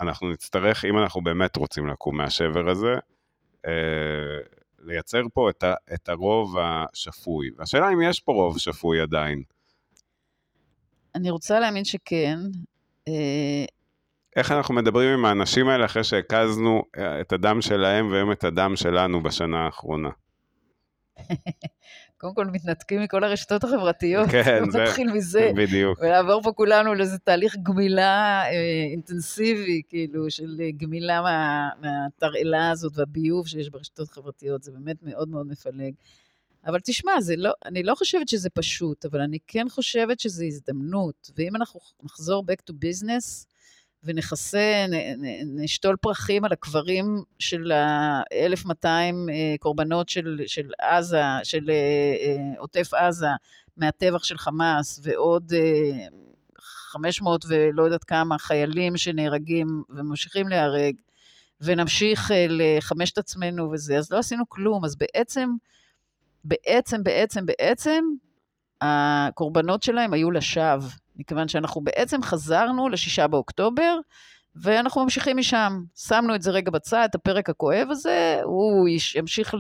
אנחנו 0.02 0.30
נצטרך, 0.30 0.86
אם 0.86 0.98
אנחנו 0.98 1.22
באמת 1.22 1.56
רוצים 1.56 1.88
לקום 1.88 2.18
מהשבר 2.18 2.70
הזה, 2.70 2.94
אה, 3.68 3.72
לייצר 4.80 5.22
פה 5.34 5.50
את, 5.50 5.64
ה, 5.64 5.74
את 5.94 6.10
הרוב 6.10 6.56
השפוי. 6.58 7.50
והשאלה 7.58 7.90
אם 7.90 8.02
יש 8.02 8.20
פה 8.20 8.32
רוב 8.32 8.60
שפוי 8.60 9.02
עדיין. 9.02 9.44
אני 11.16 11.30
רוצה 11.30 11.60
להאמין 11.60 11.86
שכן. 11.86 12.40
אה, 13.08 13.66
איך 14.36 14.52
אנחנו 14.52 14.74
מדברים 14.74 15.10
עם 15.10 15.26
האנשים 15.26 15.68
האלה 15.68 15.86
אחרי 15.86 16.04
שהקזנו 16.04 16.84
אה, 16.98 17.22
את 17.22 17.34
הדם 17.34 17.62
שלהם 17.62 18.12
והם 18.12 18.32
את 18.32 18.44
הדם 18.44 18.76
שלנו 18.76 19.24
בשנה 19.24 19.66
האחרונה? 19.66 20.10
קודם 22.18 22.36
כל 22.36 22.46
מתנתקים 22.46 23.02
מכל 23.02 23.24
הרשתות 23.24 23.64
החברתיות, 23.64 24.30
כן, 24.30 24.64
זה, 24.72 24.80
נתחיל 24.80 25.12
מזה, 25.12 25.52
בדיוק. 25.56 26.00
ולעבור 26.02 26.42
פה 26.42 26.52
כולנו 26.52 26.94
לאיזה 26.94 27.18
תהליך 27.18 27.56
גמילה 27.64 28.44
אה, 28.46 28.52
אינטנסיבי, 28.92 29.82
כאילו, 29.90 30.32
של 30.32 30.62
גמילה 30.78 31.22
מה, 31.22 31.70
מהתרעלה 31.82 32.70
הזאת 32.70 32.92
והביוב 32.96 33.48
שיש 33.48 33.70
ברשתות 33.70 34.10
החברתיות, 34.10 34.64
זה 34.64 34.72
באמת 34.72 35.04
מאוד 35.04 35.30
מאוד 35.30 35.48
מפלג. 35.48 35.94
אבל 36.66 36.80
תשמע, 36.80 37.22
זה 37.22 37.36
לא, 37.36 37.52
אני 37.66 37.84
לא 37.84 37.96
חושבת 37.96 38.28
שזה 38.28 38.50
פשוט, 38.50 39.06
אבל 39.06 39.22
אני 39.22 39.38
כן 39.48 39.70
חושבת 39.70 40.20
שזו 40.20 40.46
הזדמנות, 40.46 41.32
ואם 41.38 41.56
אנחנו 41.56 41.80
נחזור 42.04 42.44
back 42.52 42.72
to 42.72 42.74
business, 42.74 43.46
ונכסה, 44.04 44.86
נשתול 45.46 45.96
פרחים 45.96 46.46
על 46.46 46.52
הקברים 46.52 47.24
של 47.40 47.72
ה-1200 47.72 48.86
אה, 48.86 49.56
קורבנות 49.60 50.10
של, 50.10 50.42
של 50.48 50.72
עזה, 50.82 51.24
של 51.44 51.70
אה, 51.70 51.76
אה, 51.76 52.60
עוטף 52.60 52.94
עזה, 52.94 53.28
מהטבח 53.78 54.24
של 54.24 54.38
חמאס, 54.38 55.00
ועוד 55.04 55.54
500 56.60 57.46
ולא 57.48 57.84
יודעת 57.84 58.04
כמה 58.04 58.38
חיילים 58.38 58.98
שנהרגים 58.98 59.84
וממשיכים 59.90 60.48
להיהרג, 60.48 60.96
ונמשיך 61.62 62.32
לחמש 62.50 63.12
את 63.12 63.18
עצמנו 63.18 63.72
וזה, 63.72 63.98
אז 63.98 64.12
לא 64.12 64.18
עשינו 64.18 64.50
כלום. 64.50 64.86
אז 64.86 64.96
בעצם, 64.96 65.50
בעצם, 66.44 67.04
בעצם, 67.04 67.46
בעצם, 67.46 68.04
הקורבנות 68.82 69.84
שלהם 69.84 70.14
היו 70.14 70.32
לשווא. 70.32 70.90
מכיוון 71.16 71.48
שאנחנו 71.48 71.82
בעצם 71.82 72.24
חזרנו 72.24 72.90
לשישה 72.90 73.28
באוקטובר, 73.28 73.98
ואנחנו 74.56 75.04
ממשיכים 75.04 75.38
משם. 75.38 75.84
שמנו 75.96 76.36
את 76.36 76.42
זה 76.42 76.52
רגע 76.52 76.72
בצד, 76.72 77.08
את 77.10 77.16
הפרק 77.16 77.50
הכואב 77.50 77.88
הזה, 77.92 78.40
הוא 78.44 78.88
ימשיך 79.16 79.56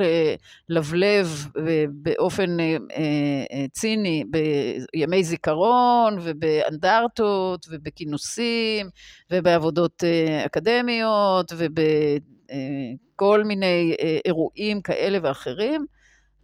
ללבלב 0.69 1.47
אה, 1.57 1.85
באופן 1.91 2.59
אה, 2.59 2.77
אה, 2.97 3.65
ציני 3.71 4.23
בימי 4.29 5.23
זיכרון 5.23 6.17
ובאנדרטות 6.21 7.65
ובכינוסים 7.69 8.89
ובעבודות 9.31 10.03
אקדמיות 10.45 11.51
ובכל 11.57 13.43
מיני 13.43 13.95
אירועים 14.25 14.81
כאלה 14.81 15.17
ואחרים, 15.21 15.85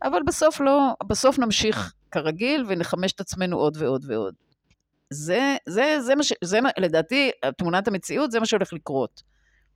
אבל 0.03 0.20
בסוף 0.28 0.62
לא, 0.62 0.80
בסוף 1.08 1.39
נמשיך 1.39 1.93
כרגיל 2.12 2.66
ונחמש 2.68 3.12
את 3.14 3.20
עצמנו 3.20 3.58
עוד 3.58 3.78
ועוד 3.80 4.05
ועוד. 4.08 4.47
זה, 5.10 5.55
זה, 5.70 5.97
זה 6.01 6.16
מה 6.16 6.24
ש... 6.24 6.34
זה 6.43 6.62
מה, 6.62 6.70
לדעתי, 6.78 7.32
תמונת 7.58 7.88
המציאות, 7.88 8.32
זה 8.32 8.39
מה 8.39 8.45
שהולך 8.45 8.74
לקרות. 8.74 9.22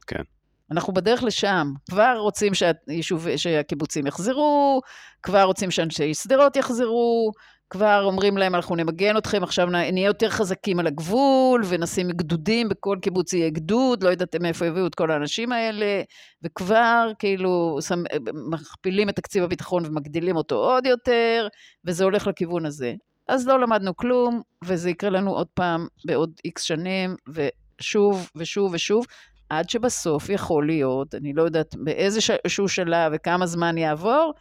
כן. 0.07 0.23
אנחנו 0.71 0.93
בדרך 0.93 1.23
לשם. 1.23 1.67
כבר 1.89 2.15
רוצים 2.17 2.53
שהיישוב, 2.53 3.27
שהקיבוצים 3.38 4.07
יחזרו, 4.07 4.82
כבר 5.23 5.43
רוצים 5.43 5.71
שאנשי 5.71 6.13
שדרות 6.13 6.55
יחזרו, 6.55 7.32
כבר 7.69 8.03
אומרים 8.03 8.38
להם, 8.38 8.55
אנחנו 8.55 8.75
נמגן 8.75 9.17
אתכם, 9.17 9.43
עכשיו 9.43 9.65
נהיה 9.65 10.05
יותר 10.05 10.29
חזקים 10.29 10.79
על 10.79 10.88
הגבול, 10.88 11.61
ונשים 11.65 12.09
גדודים, 12.09 12.69
בכל 12.69 12.97
קיבוץ 13.01 13.34
יהיה 13.34 13.49
גדוד, 13.49 14.03
לא 14.03 14.09
יודעת 14.09 14.36
מאיפה 14.36 14.65
יביאו 14.65 14.88
את 14.88 14.95
כל 14.95 15.11
האנשים 15.11 15.51
האלה, 15.51 16.01
וכבר 16.43 17.11
כאילו 17.19 17.77
שם, 17.82 18.03
מכפילים 18.51 19.09
את 19.09 19.15
תקציב 19.15 19.43
הביטחון 19.43 19.86
ומגדילים 19.86 20.36
אותו 20.36 20.55
עוד 20.55 20.86
יותר, 20.86 21.47
וזה 21.86 22.03
הולך 22.03 22.27
לכיוון 22.27 22.65
הזה. 22.65 22.93
אז 23.32 23.47
לא 23.47 23.59
למדנו 23.59 23.95
כלום, 23.95 24.41
וזה 24.63 24.89
יקרה 24.89 25.09
לנו 25.09 25.32
עוד 25.32 25.47
פעם 25.53 25.88
בעוד 26.05 26.32
איקס 26.45 26.61
שנים, 26.61 27.15
ושוב 27.27 28.29
ושוב 28.36 28.73
ושוב, 28.73 29.05
עד 29.49 29.69
שבסוף 29.69 30.29
יכול 30.29 30.65
להיות, 30.65 31.15
אני 31.15 31.34
לא 31.34 31.43
יודעת 31.43 31.75
באיזשהו 31.75 32.67
שלב 32.67 33.11
וכמה 33.15 33.45
זמן 33.45 33.77
יעבור, 33.77 34.34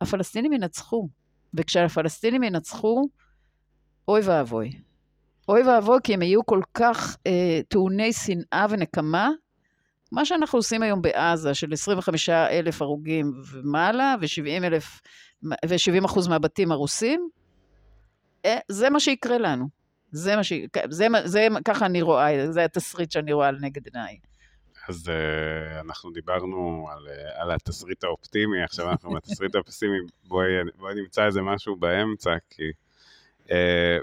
הפלסטינים 0.00 0.52
ינצחו. 0.52 1.08
וכשהפלסטינים 1.54 2.42
ינצחו, 2.42 3.02
אוי 4.08 4.20
ואבוי. 4.24 4.72
אוי 5.48 5.62
ואבוי, 5.62 5.98
כי 6.04 6.14
הם 6.14 6.22
יהיו 6.22 6.46
כל 6.46 6.60
כך 6.74 7.16
אה, 7.26 7.60
טעוני 7.68 8.12
שנאה 8.12 8.66
ונקמה, 8.70 9.30
מה 10.12 10.24
שאנחנו 10.24 10.58
עושים 10.58 10.82
היום 10.82 11.02
בעזה, 11.02 11.54
של 11.54 11.72
25 11.72 12.28
אלף 12.28 12.82
הרוגים 12.82 13.32
ומעלה, 13.52 14.14
ו-70 14.20 14.64
אלף, 14.66 15.00
ו-70 15.42 16.04
אחוז 16.04 16.28
מהבתים 16.28 16.72
הרוסים, 16.72 17.28
זה 18.68 18.90
מה 18.90 19.00
שיקרה 19.00 19.38
לנו. 19.38 19.68
זה 20.12 20.36
מה 20.36 20.44
ש... 20.44 20.52
זה, 20.90 21.06
זה, 21.24 21.48
ככה 21.64 21.86
אני 21.86 22.02
רואה, 22.02 22.52
זה 22.52 22.64
התסריט 22.64 23.10
שאני 23.10 23.32
רואה 23.32 23.48
על 23.48 23.58
נגד 23.60 23.86
עיניי. 23.86 24.18
אז 24.88 25.08
uh, 25.08 25.80
אנחנו 25.80 26.10
דיברנו 26.10 26.88
על, 26.92 27.08
uh, 27.08 27.40
על 27.42 27.50
התסריט 27.50 28.04
האופטימי, 28.04 28.62
עכשיו 28.62 28.90
אנחנו 28.90 29.10
בתסריט 29.10 29.54
הפסימי, 29.54 29.98
בואי, 30.24 30.48
בואי 30.76 30.94
נמצא 30.94 31.26
איזה 31.26 31.42
משהו 31.42 31.76
באמצע, 31.76 32.30
כי 32.50 32.70
uh, 33.46 33.50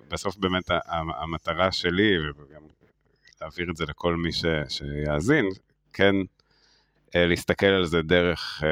בסוף 0.07 0.37
באמת 0.37 0.63
המטרה 0.95 1.71
שלי, 1.71 2.29
וגם 2.29 2.61
להעביר 3.41 3.71
את 3.71 3.75
זה 3.75 3.85
לכל 3.85 4.15
מי 4.15 4.31
ש, 4.31 4.45
שיאזין, 4.69 5.45
כן 5.93 6.15
uh, 6.21 7.11
להסתכל 7.15 7.65
על 7.65 7.85
זה 7.85 8.01
דרך 8.01 8.61
uh, 8.63 8.65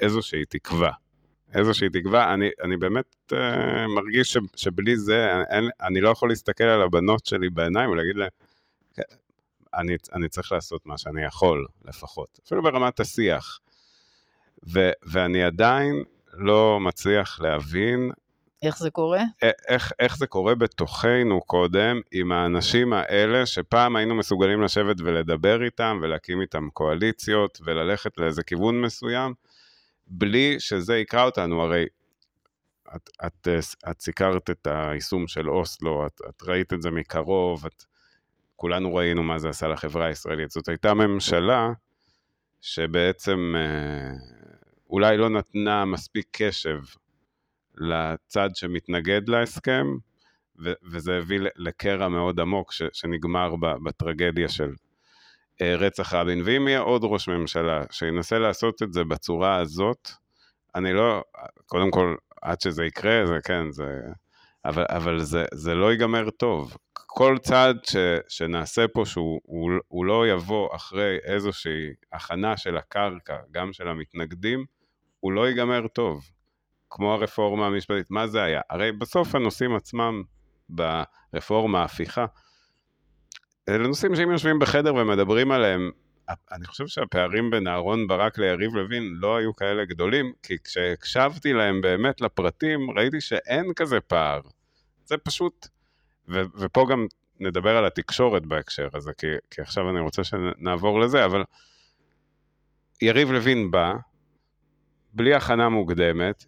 איזושהי 0.00 0.44
תקווה. 0.44 0.90
איזושהי 1.54 1.88
תקווה, 1.88 2.34
אני, 2.34 2.50
אני 2.62 2.76
באמת 2.76 3.32
uh, 3.32 3.36
מרגיש 3.94 4.32
ש, 4.32 4.36
שבלי 4.56 4.96
זה, 4.96 5.26
אין, 5.50 5.68
אני 5.80 6.00
לא 6.00 6.08
יכול 6.08 6.28
להסתכל 6.28 6.64
על 6.64 6.82
הבנות 6.82 7.26
שלי 7.26 7.50
בעיניים 7.50 7.90
ולהגיד 7.90 8.16
להם, 8.16 8.30
אני, 9.74 9.96
אני 10.12 10.28
צריך 10.28 10.52
לעשות 10.52 10.86
מה 10.86 10.98
שאני 10.98 11.24
יכול, 11.24 11.66
לפחות, 11.84 12.40
אפילו 12.46 12.62
ברמת 12.62 13.00
השיח. 13.00 13.58
ו, 14.72 14.90
ואני 15.02 15.44
עדיין 15.44 16.04
לא 16.32 16.80
מצליח 16.80 17.40
להבין... 17.40 18.10
איך 18.62 18.78
זה 18.78 18.90
קורה? 18.90 19.22
איך, 19.68 19.92
איך 19.98 20.16
זה 20.16 20.26
קורה 20.26 20.54
בתוכנו 20.54 21.40
קודם, 21.40 22.00
עם 22.12 22.32
האנשים 22.32 22.92
האלה, 22.92 23.46
שפעם 23.46 23.96
היינו 23.96 24.14
מסוגלים 24.14 24.62
לשבת 24.62 24.96
ולדבר 25.00 25.64
איתם, 25.64 25.98
ולהקים 26.02 26.40
איתם 26.40 26.68
קואליציות, 26.72 27.60
וללכת 27.64 28.18
לאיזה 28.18 28.42
כיוון 28.42 28.80
מסוים, 28.80 29.34
בלי 30.06 30.56
שזה 30.60 30.96
יקרא 30.96 31.24
אותנו, 31.24 31.62
הרי 31.62 31.86
את, 32.96 33.10
את, 33.26 33.48
את 33.90 34.00
סיקרת 34.00 34.50
את 34.50 34.66
היישום 34.70 35.26
של 35.26 35.50
אוסלו, 35.50 36.06
את, 36.06 36.20
את 36.28 36.42
ראית 36.42 36.72
את 36.72 36.82
זה 36.82 36.90
מקרוב, 36.90 37.66
את, 37.66 37.84
כולנו 38.56 38.94
ראינו 38.94 39.22
מה 39.22 39.38
זה 39.38 39.48
עשה 39.48 39.68
לחברה 39.68 40.06
הישראלית. 40.06 40.50
זאת 40.50 40.68
הייתה 40.68 40.94
ממשלה 40.94 41.72
שבעצם 42.60 43.54
אה, 43.56 44.10
אולי 44.90 45.16
לא 45.16 45.28
נתנה 45.28 45.84
מספיק 45.84 46.26
קשב 46.30 46.78
לצד 47.74 48.48
שמתנגד 48.54 49.28
להסכם, 49.28 49.86
ו- 50.64 50.72
וזה 50.92 51.16
הביא 51.16 51.40
לקרע 51.56 52.08
מאוד 52.08 52.40
עמוק 52.40 52.72
ש- 52.72 52.82
שנגמר 52.92 53.54
בטרגדיה 53.84 54.48
של 54.48 54.72
רצח 55.62 56.14
רבין, 56.14 56.42
ואם 56.44 56.68
יהיה 56.68 56.80
עוד 56.80 57.02
ראש 57.04 57.28
ממשלה 57.28 57.82
שינסה 57.90 58.38
לעשות 58.38 58.82
את 58.82 58.92
זה 58.92 59.04
בצורה 59.04 59.56
הזאת, 59.56 60.10
אני 60.74 60.92
לא, 60.92 61.22
קודם 61.66 61.90
כל, 61.90 62.14
עד 62.42 62.60
שזה 62.60 62.84
יקרה, 62.84 63.26
זה 63.26 63.38
כן, 63.44 63.70
זה... 63.70 64.00
אבל, 64.64 64.84
אבל 64.88 65.20
זה, 65.20 65.44
זה 65.54 65.74
לא 65.74 65.92
ייגמר 65.92 66.30
טוב. 66.30 66.76
כל 66.92 67.36
צעד 67.42 67.76
ש, 67.84 67.96
שנעשה 68.28 68.88
פה, 68.88 69.04
שהוא 69.06 69.40
הוא, 69.44 69.70
הוא 69.88 70.04
לא 70.04 70.28
יבוא 70.28 70.76
אחרי 70.76 71.18
איזושהי 71.24 71.92
הכנה 72.12 72.56
של 72.56 72.76
הקרקע, 72.76 73.36
גם 73.50 73.72
של 73.72 73.88
המתנגדים, 73.88 74.64
הוא 75.20 75.32
לא 75.32 75.48
ייגמר 75.48 75.86
טוב. 75.86 76.24
כמו 76.90 77.12
הרפורמה 77.12 77.66
המשפטית, 77.66 78.10
מה 78.10 78.26
זה 78.26 78.42
היה? 78.42 78.60
הרי 78.70 78.92
בסוף 78.92 79.34
הנושאים 79.34 79.76
עצמם 79.76 80.22
ברפורמה, 80.68 81.80
ההפיכה, 81.80 82.26
אלה 83.68 83.86
נושאים 83.86 84.16
שאם 84.16 84.30
יושבים 84.30 84.58
בחדר 84.58 84.94
ומדברים 84.94 85.50
עליהם, 85.50 85.90
אני 86.52 86.66
חושב 86.66 86.86
שהפערים 86.86 87.50
בין 87.50 87.68
אהרון 87.68 88.06
ברק 88.06 88.38
ליריב 88.38 88.74
לוין 88.74 89.02
לא 89.20 89.36
היו 89.36 89.56
כאלה 89.56 89.84
גדולים, 89.84 90.32
כי 90.42 90.56
כשהקשבתי 90.64 91.52
להם 91.52 91.80
באמת 91.80 92.20
לפרטים, 92.20 92.90
ראיתי 92.90 93.20
שאין 93.20 93.74
כזה 93.76 94.00
פער. 94.00 94.40
זה 95.04 95.16
פשוט, 95.16 95.68
ו- 96.28 96.42
ופה 96.58 96.86
גם 96.90 97.06
נדבר 97.40 97.76
על 97.76 97.86
התקשורת 97.86 98.46
בהקשר 98.46 98.88
הזה, 98.94 99.12
כי, 99.18 99.26
כי 99.50 99.60
עכשיו 99.60 99.90
אני 99.90 100.00
רוצה 100.00 100.24
שנעבור 100.24 101.00
לזה, 101.00 101.24
אבל 101.24 101.44
יריב 103.02 103.32
לוין 103.32 103.70
בא 103.70 103.92
בלי 105.12 105.34
הכנה 105.34 105.68
מוקדמת, 105.68 106.44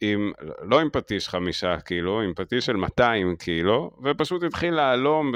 עם, 0.00 0.32
לא 0.62 0.80
עם 0.80 0.90
פטיש 0.90 1.28
חמישה 1.28 1.80
קילו, 1.80 2.20
עם 2.20 2.34
פטיש 2.34 2.66
של 2.66 2.76
200 2.76 3.36
קילו, 3.36 3.90
ופשוט 4.02 4.42
התחיל 4.42 4.74
להלום, 4.74 5.32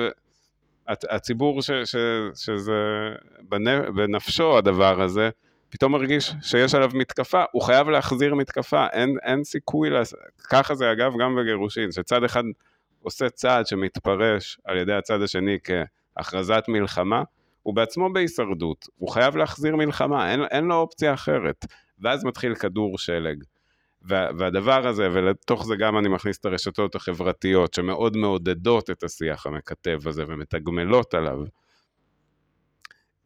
הציבור 0.91 1.63
ש, 1.63 1.71
ש, 1.71 1.97
שזה 2.35 3.09
בנפשו 3.95 4.59
הדבר 4.59 5.03
הזה, 5.03 5.31
פתאום 5.71 5.93
מרגיש 5.93 6.33
שיש 6.43 6.75
עליו 6.75 6.91
מתקפה, 6.95 7.45
הוא 7.53 7.63
חייב 7.63 7.89
להחזיר 7.89 8.35
מתקפה, 8.35 8.87
אין, 8.93 9.17
אין 9.23 9.45
סיכוי, 9.45 9.91
לה... 9.91 10.03
ככה 10.51 10.75
זה 10.75 10.93
אגב 10.93 11.13
גם 11.21 11.37
בגירושין, 11.37 11.93
שצד 11.93 12.25
אחד 12.25 12.43
עושה 13.03 13.31
צעד 13.31 13.67
שמתפרש 13.67 14.59
על 14.65 14.77
ידי 14.77 14.93
הצד 14.93 15.23
השני 15.23 15.59
כהכרזת 15.65 16.65
מלחמה, 16.69 17.23
הוא 17.63 17.75
בעצמו 17.75 18.13
בהישרדות, 18.13 18.87
הוא 18.97 19.09
חייב 19.09 19.37
להחזיר 19.37 19.77
מלחמה, 19.77 20.33
אין, 20.33 20.41
אין 20.51 20.65
לו 20.65 20.75
אופציה 20.75 21.15
אחרת, 21.15 21.67
ואז 21.99 22.25
מתחיל 22.25 22.55
כדור 22.55 22.99
שלג. 22.99 23.45
וה, 24.03 24.29
והדבר 24.39 24.87
הזה, 24.87 25.09
ולתוך 25.13 25.67
זה 25.67 25.77
גם 25.77 25.99
אני 25.99 26.09
מכניס 26.09 26.39
את 26.39 26.45
הרשתות 26.45 26.95
החברתיות 26.95 27.75
שמאוד 27.75 28.17
מעודדות 28.17 28.91
את 28.91 29.03
השיח 29.03 29.47
המקטב 29.47 30.09
הזה 30.09 30.25
ומתגמלות 30.29 31.15
עליו. 31.15 31.39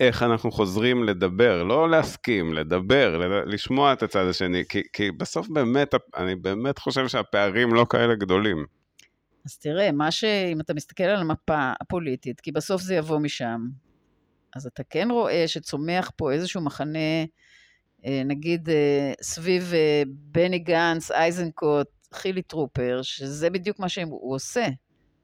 איך 0.00 0.22
אנחנו 0.22 0.52
חוזרים 0.52 1.04
לדבר, 1.04 1.62
לא 1.62 1.90
להסכים, 1.90 2.52
לדבר, 2.52 3.20
לשמוע 3.46 3.92
את 3.92 4.02
הצד 4.02 4.26
השני, 4.26 4.64
כי, 4.68 4.82
כי 4.92 5.10
בסוף 5.10 5.48
באמת, 5.48 5.94
אני 6.16 6.34
באמת 6.34 6.78
חושב 6.78 7.08
שהפערים 7.08 7.74
לא 7.74 7.86
כאלה 7.90 8.14
גדולים. 8.14 8.66
אז 9.46 9.58
תראה, 9.58 9.92
מה 9.92 10.10
ש... 10.10 10.24
אם 10.24 10.60
אתה 10.60 10.74
מסתכל 10.74 11.04
על 11.04 11.20
המפה 11.20 11.72
הפוליטית, 11.80 12.40
כי 12.40 12.52
בסוף 12.52 12.82
זה 12.82 12.94
יבוא 12.94 13.18
משם, 13.18 13.60
אז 14.56 14.66
אתה 14.66 14.82
כן 14.90 15.08
רואה 15.10 15.44
שצומח 15.46 16.10
פה 16.16 16.32
איזשהו 16.32 16.60
מחנה, 16.60 17.24
נגיד 18.24 18.70
אה, 18.70 19.12
סביב 19.22 19.72
אה, 19.74 20.02
בני 20.06 20.58
גנץ, 20.58 21.10
איזנקוט, 21.10 21.86
חילי 22.14 22.42
טרופר, 22.42 23.00
שזה 23.02 23.50
בדיוק 23.50 23.78
מה 23.78 23.88
שהוא 23.88 24.34
עושה. 24.34 24.66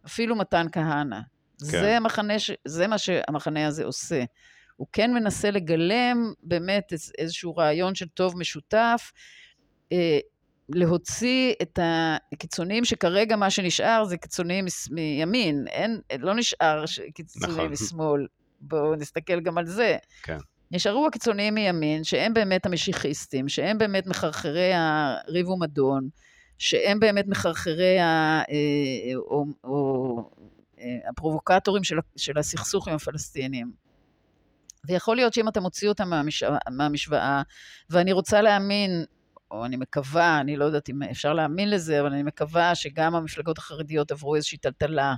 אפילו 0.07 0.37
מתן 0.37 0.67
כהנא. 0.73 1.21
כן. 1.61 1.67
זה, 1.67 1.97
המחנה 1.97 2.39
ש... 2.39 2.51
זה 2.65 2.87
מה 2.87 2.99
שהמחנה 2.99 3.67
הזה 3.67 3.85
עושה. 3.85 4.25
הוא 4.77 4.87
כן 4.93 5.15
מנסה 5.15 5.51
לגלם 5.51 6.33
באמת 6.43 6.93
איזשהו 7.19 7.57
רעיון 7.57 7.95
של 7.95 8.09
טוב 8.09 8.39
משותף, 8.39 9.13
להוציא 10.69 11.55
את 11.63 11.79
הקיצוניים, 11.83 12.85
שכרגע 12.85 13.37
מה 13.37 13.51
שנשאר 13.51 14.05
זה 14.05 14.17
קיצוניים 14.17 14.65
מימין, 14.91 15.65
אין, 15.69 16.01
לא 16.19 16.35
נשאר 16.35 16.85
קיצוניים 17.15 17.59
נכון. 17.59 17.73
משמאל. 17.73 18.27
בואו 18.61 18.95
נסתכל 18.95 19.41
גם 19.41 19.59
על 19.59 19.67
זה. 19.67 19.97
כן. 20.23 20.39
נשארו 20.71 21.07
הקיצוניים 21.07 21.55
מימין, 21.55 22.05
שהם 22.05 22.35
באמת 22.35 22.67
המשיחיסטים, 22.67 23.49
שהם 23.49 23.79
באמת 23.79 24.07
מחרחרי 24.07 24.71
הריב 24.75 25.49
ומדון, 25.49 26.09
שהם 26.59 27.01
באמת 27.01 27.27
מחרחרי 27.29 27.99
ה... 27.99 28.43
אה, 28.51 29.17
או, 29.17 29.45
או, 29.65 30.31
אה, 30.81 30.99
הפרובוקטורים 31.09 31.85
של, 31.85 31.97
של 32.17 32.39
הסכסוך 32.39 32.89
עם 32.89 32.95
הפלסטינים. 32.95 33.73
ויכול 34.89 35.17
להיות 35.17 35.35
שאם 35.35 35.49
אתה 35.49 35.61
מוציא 35.61 35.89
אותם 35.89 36.09
מהמשוואה, 36.09 36.59
מהמשוואה, 36.71 37.43
ואני 37.91 38.13
רוצה 38.13 38.43
להאמין, 38.43 39.05
או 39.51 39.65
אני 39.65 39.77
מקווה, 39.77 40.41
אני 40.41 40.57
לא 40.57 40.65
יודעת 40.65 40.89
אם 40.89 41.03
אפשר 41.03 41.33
להאמין 41.33 41.71
לזה, 41.71 42.01
אבל 42.01 42.13
אני 42.13 42.23
מקווה 42.23 42.75
שגם 42.75 43.15
המפלגות 43.15 43.59
החרדיות 43.59 44.11
עברו 44.11 44.37
איזושהי 44.37 44.59
טלטלה 44.59 45.15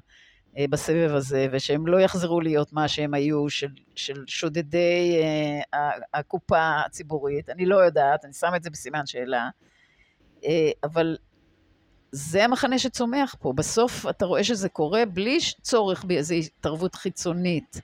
בסבב 0.61 1.15
הזה, 1.15 1.47
ושהם 1.53 1.87
לא 1.87 2.01
יחזרו 2.01 2.41
להיות 2.41 2.73
מה 2.73 2.89
שהם 2.89 3.15
היו, 3.15 3.51
של, 3.51 3.69
של 3.95 4.25
שודדי 4.27 5.21
אה, 5.75 5.91
הקופה 6.15 6.81
הציבורית. 6.87 7.51
אני 7.51 7.67
לא 7.67 7.77
יודעת, 7.77 8.25
אני 8.25 8.33
שמה 8.33 8.57
את 8.57 8.63
זה 8.63 8.71
בסימן 8.71 9.07
שאלה. 9.07 9.49
אה, 10.45 10.71
אבל 10.85 11.17
זה 12.13 12.45
המחנה 12.45 12.79
שצומח 12.79 13.35
פה. 13.41 13.53
בסוף 13.53 14.07
אתה 14.11 14.25
רואה 14.25 14.45
שזה 14.45 14.69
קורה 14.69 15.05
בלי 15.07 15.39
צורך 15.63 16.05
באיזו 16.05 16.35
התערבות 16.35 16.95
חיצונית. 16.95 17.81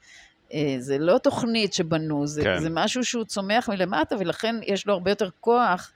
זה 0.79 0.99
לא 0.99 1.19
תוכנית 1.19 1.73
שבנו, 1.73 2.27
זה, 2.27 2.43
כן. 2.43 2.61
זה 2.61 2.69
משהו 2.71 3.05
שהוא 3.05 3.25
צומח 3.25 3.69
מלמטה, 3.69 4.17
ולכן 4.19 4.57
יש 4.63 4.87
לו 4.87 4.93
הרבה 4.93 5.11
יותר 5.11 5.29
כוח 5.41 5.93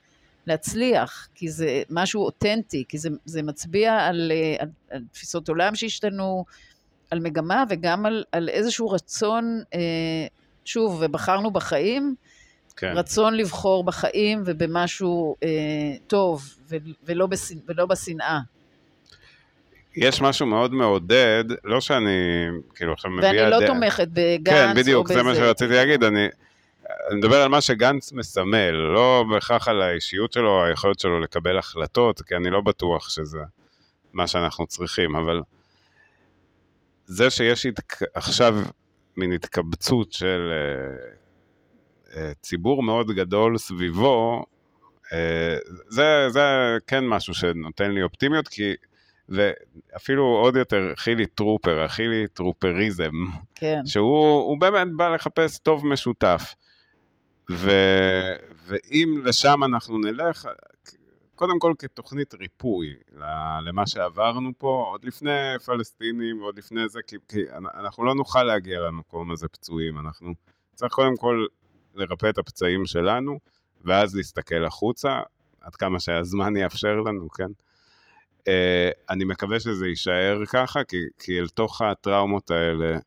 להצליח, 0.47 1.29
כי 1.35 1.49
זה 1.49 1.83
משהו 1.91 2.25
אותנטי, 2.25 2.85
כי 2.89 2.99
זה, 2.99 3.09
זה 3.25 3.43
מצביע 3.43 3.99
על, 3.99 4.33
על, 4.59 4.69
על 4.91 5.03
תפיסות 5.13 5.49
עולם 5.49 5.75
שהשתנו, 5.75 6.45
על 7.11 7.21
מגמה 7.21 7.65
וגם 7.69 8.07
על, 8.07 8.25
על 8.33 8.49
איזשהו 8.49 8.91
רצון, 8.91 9.63
אה, 9.75 10.27
שוב, 10.65 10.99
ובחרנו 11.01 11.51
בחיים, 11.51 12.15
כן. 12.77 12.93
רצון 12.97 13.35
לבחור 13.35 13.85
בחיים 13.85 14.43
ובמשהו 14.45 15.37
אה, 15.43 15.49
טוב, 16.07 16.55
ו, 16.69 16.77
ולא, 17.05 17.27
בשנ, 17.27 17.55
ולא 17.67 17.87
בשנאה. 17.87 18.39
יש 19.97 20.23
משהו 20.23 20.47
מאוד 20.47 20.73
מעודד, 20.73 21.45
לא 21.65 21.81
שאני, 21.81 22.11
כאילו, 22.75 22.93
עכשיו 22.93 23.11
מביע... 23.11 23.31
ואני 23.31 23.51
לא 23.51 23.61
ד... 23.61 23.67
תומכת 23.67 24.09
בגנץ 24.13 24.55
כן, 24.55 24.75
בדיוק, 24.77 25.09
זה 25.09 25.23
מה 25.23 25.35
שרציתי 25.35 25.75
להגיד, 25.75 26.05
אני... 26.05 26.29
אני 27.11 27.19
מדבר 27.19 27.43
על 27.43 27.49
מה 27.49 27.61
שגנץ 27.61 28.13
מסמל, 28.13 28.71
לא 28.71 29.25
בהכרח 29.31 29.69
על 29.69 29.83
האישיות 29.83 30.33
שלו, 30.33 30.65
היכולת 30.65 31.01
שלו 31.01 31.21
לקבל 31.21 31.59
החלטות, 31.59 32.23
כי 32.23 32.37
אני 32.37 32.51
לא 32.51 32.61
בטוח 32.61 33.09
שזה 33.09 33.41
מה 34.13 34.27
שאנחנו 34.27 34.67
צריכים, 34.67 35.17
אבל 35.17 35.43
זה 37.07 37.31
שיש 37.31 37.67
התק... 37.67 38.03
עכשיו 38.15 38.55
מין 39.17 39.33
התקבצות 39.33 40.13
של 40.13 40.51
uh, 40.51 42.09
uh, 42.09 42.17
ציבור 42.41 42.83
מאוד 42.83 43.11
גדול 43.11 43.59
סביבו, 43.59 44.45
uh, 45.05 45.13
זה, 45.89 46.27
זה 46.29 46.77
כן 46.87 47.05
משהו 47.07 47.35
שנותן 47.35 47.91
לי 47.91 48.03
אופטימיות, 48.03 48.49
כי 48.49 48.75
ואפילו 49.29 50.25
עוד 50.25 50.57
יותר 50.57 50.93
חילי 50.97 51.27
טרופר, 51.27 51.83
החילי 51.83 52.29
טרופריזם, 52.29 53.13
כן. 53.55 53.81
שהוא 53.87 54.61
באמת 54.61 54.89
בא 54.97 55.09
לחפש 55.09 55.59
טוב 55.59 55.87
משותף. 55.87 56.55
ו, 57.51 57.71
ואם 58.67 59.23
לשם 59.25 59.65
אנחנו 59.65 59.99
נלך, 59.99 60.49
קודם 61.35 61.59
כל 61.59 61.75
כתוכנית 61.79 62.35
ריפוי 62.35 62.95
למה 63.67 63.87
שעברנו 63.87 64.51
פה, 64.59 64.87
עוד 64.91 65.05
לפני 65.05 65.59
פלסטינים 65.65 66.43
ועוד 66.43 66.59
לפני 66.59 66.89
זה, 66.89 67.01
כי, 67.07 67.17
כי 67.29 67.41
אנחנו 67.81 68.05
לא 68.05 68.15
נוכל 68.15 68.43
להגיע 68.43 68.81
למקום 68.81 69.31
הזה 69.31 69.49
פצועים, 69.49 69.99
אנחנו 69.99 70.35
צריך 70.75 70.93
קודם 70.93 71.17
כל 71.17 71.47
לרפא 71.95 72.29
את 72.29 72.39
הפצעים 72.39 72.87
שלנו, 72.87 73.39
ואז 73.85 74.17
להסתכל 74.17 74.65
החוצה, 74.65 75.21
עד 75.61 75.77
כמה 75.77 76.01
שהזמן 76.01 76.57
יאפשר 76.57 77.01
לנו, 77.01 77.31
כן? 77.31 77.51
Uh, 78.41 78.45
אני 79.11 79.25
מקווה 79.25 79.61
שזה 79.61 79.87
יישאר 79.87 80.43
ככה, 80.47 80.85
כי, 80.85 80.97
כי 81.19 81.41
אל 81.41 81.49
תוך 81.49 81.83
הטראומות 81.83 82.51
האלה 82.51 82.99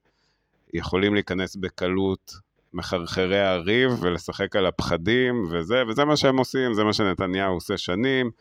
יכולים 0.74 1.14
להיכנס 1.14 1.56
בקלות 1.56 2.34
מחרחרי 2.76 3.40
הריב 3.40 3.92
ולשחק 4.04 4.56
על 4.56 4.66
הפחדים 4.66 5.48
וזה, 5.52 5.84
וזה 5.88 6.06
מה 6.06 6.18
שהם 6.18 6.38
עושים, 6.38 6.74
זה 6.74 6.84
מה 6.84 6.94
שנתניהו 6.94 7.54
עושה 7.54 7.78
שנים. 7.78 8.32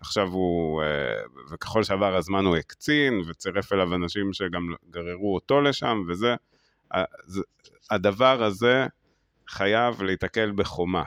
עכשיו 0.00 0.28
הוא, 0.28 0.82
אה, 0.82 0.86
וככל 1.50 1.82
שעבר 1.82 2.16
הזמן 2.16 2.44
הוא 2.44 2.56
הקצין 2.56 3.20
וצירף 3.26 3.72
אליו 3.72 3.94
אנשים 3.94 4.32
שגם 4.32 4.74
גררו 4.90 5.34
אותו 5.34 5.60
לשם, 5.60 6.02
וזה, 6.08 6.34
הדבר 7.90 8.44
הזה 8.44 8.86
חייב 9.48 10.02
להיתקל 10.02 10.52
בחומה. 10.56 11.02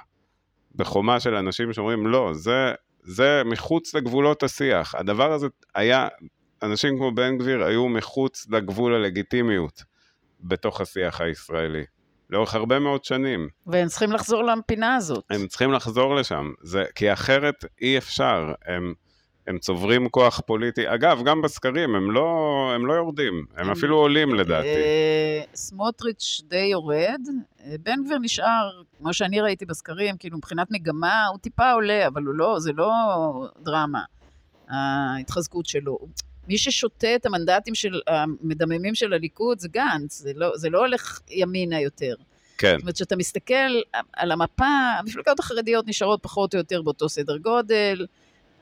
בחומה 0.76 1.20
של 1.20 1.36
אנשים 1.36 1.74
שאומרים, 1.74 2.08
לא, 2.08 2.32
זה, 2.34 2.74
זה 3.04 3.42
מחוץ 3.46 3.94
לגבולות 3.94 4.44
השיח. 4.44 4.96
הדבר 4.96 5.32
הזה 5.32 5.48
היה, 5.76 6.08
אנשים 6.64 6.98
כמו 6.98 7.12
בן 7.12 7.38
גביר 7.38 7.64
היו 7.64 7.88
מחוץ 7.88 8.48
לגבול 8.50 8.94
הלגיטימיות 8.96 9.84
בתוך 10.42 10.82
השיח 10.82 11.22
הישראלי. 11.22 11.84
לאורך 12.30 12.56
הרבה 12.56 12.80
מאוד 12.80 13.04
שנים. 13.04 13.50
והם 13.68 13.88
צריכים 13.88 14.12
לחזור 14.12 14.44
לפינה 14.44 14.96
הזאת. 14.96 15.24
הם 15.30 15.48
צריכים 15.48 15.72
לחזור 15.72 16.16
לשם, 16.16 16.52
זה, 16.62 16.84
כי 16.96 17.14
אחרת 17.14 17.66
אי 17.82 17.98
אפשר. 17.98 18.54
הם, 18.66 18.94
הם 19.48 19.58
צוברים 19.58 20.10
כוח 20.10 20.42
פוליטי. 20.46 20.94
אגב, 20.94 21.24
גם 21.24 21.42
בסקרים 21.42 21.96
הם 21.96 22.12
לא, 22.12 22.72
הם 22.76 22.86
לא 22.86 22.94
יורדים, 22.94 23.34
הם, 23.56 23.66
הם 23.66 23.72
אפילו 23.72 23.98
עולים 23.98 24.36
לדעתי. 24.36 24.68
אה, 24.68 25.42
סמוטריץ' 25.56 26.42
די 26.44 26.58
יורד, 26.72 27.22
אה, 27.66 27.76
בן 27.84 28.04
גביר 28.06 28.18
נשאר, 28.22 28.82
כמו 28.98 29.14
שאני 29.14 29.42
ראיתי 29.42 29.66
בסקרים, 29.66 30.18
כאילו 30.18 30.38
מבחינת 30.38 30.68
מגמה 30.72 31.26
הוא 31.26 31.40
טיפה 31.40 31.72
עולה, 31.72 32.08
אבל 32.08 32.24
הוא 32.24 32.34
לא, 32.34 32.60
זה 32.60 32.72
לא 32.74 32.92
דרמה, 33.62 34.02
ההתחזקות 34.70 35.66
שלו. 35.66 35.98
מי 36.48 36.58
ששותה 36.58 37.16
את 37.16 37.26
המנדטים 37.26 37.76
של, 37.76 38.00
המדממים 38.08 38.96
של 38.96 39.14
הליכוד 39.14 39.60
זה 39.60 39.68
גנץ, 39.68 40.18
זה 40.18 40.32
לא, 40.36 40.52
זה 40.56 40.70
לא 40.70 40.80
הולך 40.80 41.20
ימינה 41.30 41.82
יותר. 41.82 42.16
כן. 42.58 42.74
זאת 42.74 42.82
אומרת, 42.82 42.96
כשאתה 42.96 43.16
מסתכל 43.16 43.82
על 44.14 44.32
המפה, 44.32 44.66
המפלגות 45.00 45.40
החרדיות 45.40 45.88
נשארות 45.88 46.20
פחות 46.24 46.54
או 46.54 46.60
יותר 46.60 46.82
באותו 46.82 47.10
סדר 47.10 47.38
גודל, 47.38 48.06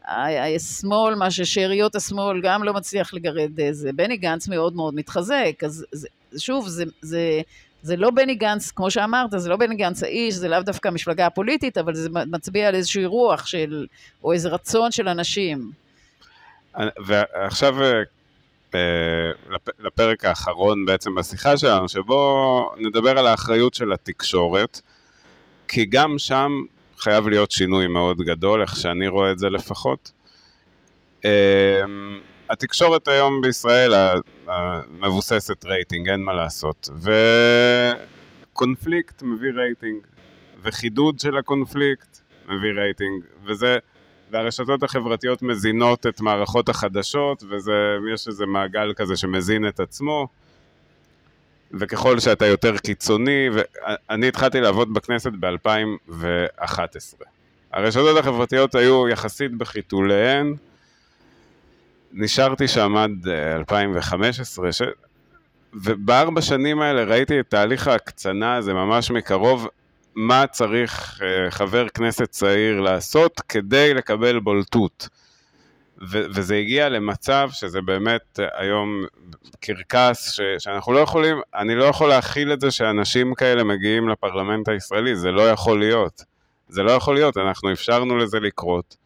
השמאל, 0.08 1.16
מה 1.16 1.32
ששאריות 1.32 1.96
השמאל 1.96 2.42
גם 2.42 2.64
לא 2.64 2.74
מצליח 2.74 3.14
לגרד 3.14 3.60
איזה, 3.60 3.94
בני 3.94 4.18
גנץ 4.18 4.48
מאוד 4.48 4.76
מאוד 4.76 4.94
מתחזק, 4.96 5.64
אז 5.66 5.86
זה, 5.92 6.08
שוב, 6.38 6.68
זה, 6.68 6.84
זה, 7.02 7.42
זה 7.82 7.96
לא 7.96 8.12
בני 8.12 8.36
גנץ, 8.36 8.72
כמו 8.72 8.92
שאמרת, 8.92 9.30
זה 9.38 9.50
לא 9.50 9.58
בני 9.58 9.76
גנץ 9.76 10.04
האיש, 10.04 10.34
זה 10.34 10.48
לאו 10.48 10.62
דוופא 10.62 10.88
המפלגה 10.88 11.26
הפוליטית, 11.26 11.78
אבל 11.78 11.96
זה 11.96 12.10
מצביע 12.12 12.68
על 12.68 12.76
איזושהי 12.76 13.06
רוח 13.06 13.46
של, 13.46 13.88
או 14.24 14.34
איזה 14.34 14.50
רצון 14.50 14.92
של 14.92 15.08
אנשים. 15.08 15.72
ועכשיו 17.06 17.76
אה, 18.76 19.32
לפרק 19.80 20.26
האחרון 20.26 20.86
בעצם 20.86 21.16
בשיחה 21.16 21.58
שלנו, 21.58 21.90
שבו 21.90 22.72
נדבר 22.78 23.20
על 23.20 23.28
האחריות 23.28 23.74
של 23.74 23.94
התקשורת, 23.94 24.82
כי 25.68 25.86
גם 25.86 26.20
שם 26.20 26.52
חייב 26.98 27.28
להיות 27.28 27.52
שינוי 27.52 27.88
מאוד 27.88 28.22
גדול, 28.22 28.62
איך 28.62 28.76
שאני 28.76 29.08
רואה 29.08 29.32
את 29.32 29.40
זה 29.40 29.50
לפחות. 29.50 30.12
אה, 31.26 31.82
התקשורת 32.50 33.08
היום 33.08 33.42
בישראל 33.42 33.94
מבוססת 34.90 35.66
רייטינג, 35.66 36.10
אין 36.10 36.22
מה 36.22 36.34
לעשות. 36.34 36.90
וקונפליקט 38.52 39.22
מביא 39.22 39.52
רייטינג, 39.56 40.08
וחידוד 40.62 41.20
של 41.20 41.38
הקונפליקט 41.38 42.18
מביא 42.46 42.72
רייטינג, 42.76 43.24
וזה... 43.46 43.78
והרשתות 44.32 44.84
החברתיות 44.84 45.42
מזינות 45.42 46.08
את 46.08 46.22
מערכות 46.22 46.70
החדשות, 46.70 47.44
ויש 47.44 48.28
איזה 48.28 48.46
מעגל 48.46 48.94
כזה 48.96 49.18
שמזין 49.18 49.68
את 49.68 49.80
עצמו, 49.80 50.28
וככל 51.72 52.20
שאתה 52.20 52.46
יותר 52.46 52.78
קיצוני, 52.78 53.50
ואני 53.54 54.28
התחלתי 54.28 54.62
לעבוד 54.62 54.94
בכנסת 54.94 55.32
ב-2011. 55.40 57.24
הרשתות 57.72 58.18
החברתיות 58.18 58.76
היו 58.76 59.08
יחסית 59.08 59.58
בחיתוליהן, 59.58 60.56
נשארתי 62.14 62.68
שם 62.68 62.98
עד 62.98 63.28
2015, 63.28 64.72
ש... 64.72 64.82
ובארבע 65.74 66.42
שנים 66.42 66.82
האלה 66.82 67.04
ראיתי 67.04 67.40
את 67.40 67.50
תהליך 67.50 67.88
ההקצנה 67.88 68.56
הזה 68.56 68.74
ממש 68.74 69.12
מקרוב, 69.12 69.68
מה 70.16 70.48
צריך 70.48 71.22
אה, 71.24 71.52
חבר 71.52 71.90
כנסת 71.90 72.30
צעיר 72.30 72.82
לעשות 72.82 73.42
כדי 73.50 73.94
לקבל 73.94 74.40
בולטות. 74.40 75.10
ו- 76.12 76.26
וזה 76.30 76.56
הגיע 76.56 76.90
למצב 76.90 77.50
שזה 77.52 77.82
באמת 77.82 78.40
אה, 78.40 78.46
היום 78.54 79.04
קרקס, 79.60 80.32
ש- 80.32 80.42
שאנחנו 80.60 80.94
לא 80.94 81.00
יכולים, 81.00 81.38
אני 81.56 81.76
לא 81.76 81.84
יכול 81.84 82.10
להכיל 82.10 82.54
את 82.54 82.62
זה 82.62 82.72
שאנשים 82.72 83.34
כאלה 83.34 83.64
מגיעים 83.64 84.10
לפרלמנט 84.10 84.70
הישראלי, 84.70 85.16
זה 85.16 85.32
לא 85.32 85.50
יכול 85.50 85.80
להיות. 85.80 86.24
זה 86.68 86.84
לא 86.84 86.92
יכול 86.92 87.16
להיות, 87.16 87.38
אנחנו 87.38 87.72
אפשרנו 87.72 88.18
לזה 88.18 88.40
לקרות. 88.40 88.98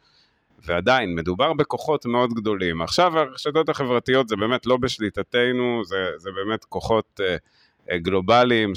ועדיין, 0.64 1.14
מדובר 1.14 1.52
בכוחות 1.52 2.06
מאוד 2.06 2.34
גדולים. 2.34 2.82
עכשיו 2.82 3.18
הרשתות 3.18 3.68
החברתיות 3.68 4.28
זה 4.28 4.36
באמת 4.36 4.66
לא 4.66 4.76
בשליטתנו, 4.76 5.82
זה, 5.84 6.06
זה 6.16 6.30
באמת 6.30 6.64
כוחות 6.64 7.20
אה, 7.20 7.36
אה, 7.90 7.98
גלובליים 7.98 8.74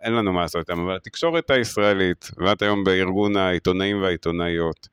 שאין 0.00 0.12
לנו 0.12 0.32
מה 0.32 0.40
לעשות 0.40 0.70
איתם, 0.70 0.80
אבל 0.80 0.96
התקשורת 0.96 1.50
הישראלית, 1.50 2.30
ואת 2.36 2.62
היום 2.62 2.84
בארגון 2.84 3.36
העיתונאים 3.36 4.02
והעיתונאיות, 4.02 4.88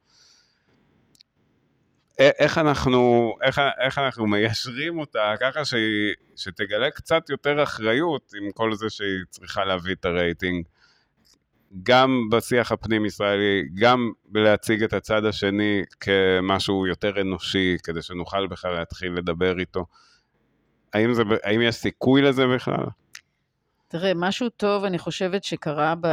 איך 2.20 2.58
אנחנו, 2.58 3.34
איך, 3.44 3.62
איך 3.80 3.98
אנחנו 3.98 4.28
מיישרים 4.28 5.00
אותה 5.00 5.34
ככה 5.42 5.66
שהיא, 5.66 6.14
שתגלה 6.36 6.92
קצת 6.92 7.30
יותר 7.30 7.64
אחריות 7.64 8.32
עם 8.38 8.52
כל 8.52 8.76
זה 8.76 8.90
שהיא 8.90 9.24
צריכה 9.30 9.66
להביא 9.66 9.94
את 9.94 10.06
הרייטינג. 10.06 10.66
גם 11.84 12.30
בשיח 12.32 12.72
הפנים-ישראלי, 12.72 13.64
גם 13.74 14.12
בלהציג 14.26 14.84
את 14.84 14.94
הצד 14.94 15.26
השני 15.26 15.82
כמשהו 16.00 16.88
יותר 16.88 17.22
אנושי, 17.22 17.78
כדי 17.84 18.02
שנוכל 18.02 18.48
בכלל 18.48 18.74
להתחיל 18.74 19.14
לדבר 19.14 19.60
איתו. 19.60 19.86
האם, 20.94 21.14
זה, 21.14 21.24
האם 21.44 21.62
יש 21.62 21.76
סיכוי 21.76 22.22
לזה 22.22 22.48
בכלל? 22.48 22.86
תראה, 23.88 24.12
משהו 24.16 24.50
טוב 24.50 24.84
אני 24.84 24.98
חושבת 24.98 25.44
שקרה 25.44 25.96
ב, 26.02 26.08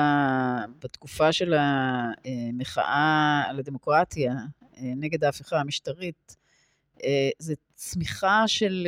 בתקופה 0.82 1.32
של 1.32 1.54
המחאה 2.24 3.42
על 3.48 3.58
הדמוקרטיה, 3.58 4.34
נגד 4.80 5.24
ההפיכה 5.24 5.60
המשטרית, 5.60 6.36
זה 7.38 7.54
צמיחה 7.74 8.48
של 8.48 8.86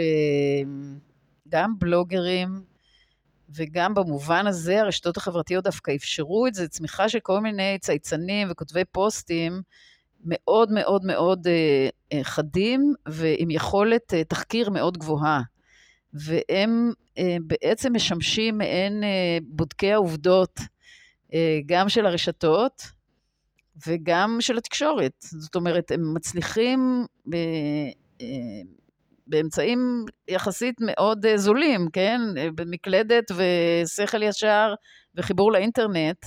גם 1.49 1.79
בלוגרים, 1.79 2.63
וגם 3.51 3.95
במובן 3.95 4.47
הזה 4.47 4.81
הרשתות 4.81 5.17
החברתיות 5.17 5.65
דווקא 5.65 5.95
אפשרו 5.95 6.47
את 6.47 6.55
זה, 6.55 6.69
צמיחה 6.69 7.09
של 7.09 7.21
כל 7.21 7.41
מיני 7.41 7.79
צייצנים 7.81 8.49
וכותבי 8.51 8.85
פוסטים 8.85 9.63
מאוד 10.25 10.73
מאוד 10.73 11.05
מאוד 11.05 11.47
אה, 11.47 11.89
אה, 12.13 12.25
חדים 12.25 12.95
ועם 13.09 13.51
יכולת 13.51 14.15
אה, 14.15 14.25
תחקיר 14.25 14.71
מאוד 14.71 14.99
גבוהה. 14.99 15.43
והם 16.25 16.93
בעצם 17.41 17.93
משמשים 17.93 18.59
מעין 18.59 19.03
בודקי 19.43 19.93
העובדות 19.93 20.61
גם 21.67 21.89
של 21.89 22.07
הרשתות 22.07 22.83
וגם 23.87 24.37
של 24.41 24.59
התקשורת. 24.59 25.13
זאת 25.21 25.55
אומרת, 25.55 25.91
הם 25.91 26.15
מצליחים 26.15 27.07
באמצעים 29.27 30.05
יחסית 30.29 30.75
מאוד 30.81 31.27
אה, 31.27 31.39
זולים, 31.39 31.89
כן? 31.93 32.21
אה, 32.37 32.49
במקלדת 32.55 33.25
ושכל 33.31 34.23
ישר 34.23 34.75
וחיבור 35.15 35.53
לאינטרנט, 35.53 36.27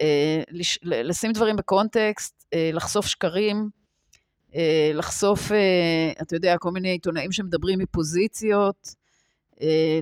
אה, 0.00 0.42
לשים 0.82 1.32
דברים 1.32 1.56
בקונטקסט, 1.56 2.54
לחשוף 2.72 3.06
שקרים, 3.06 3.70
לחשוף, 4.94 5.40
אתה 6.22 6.36
יודע, 6.36 6.58
כל 6.58 6.70
מיני 6.70 6.88
עיתונאים 6.88 7.32
שמדברים 7.32 7.78
מפוזיציות, 7.78 8.88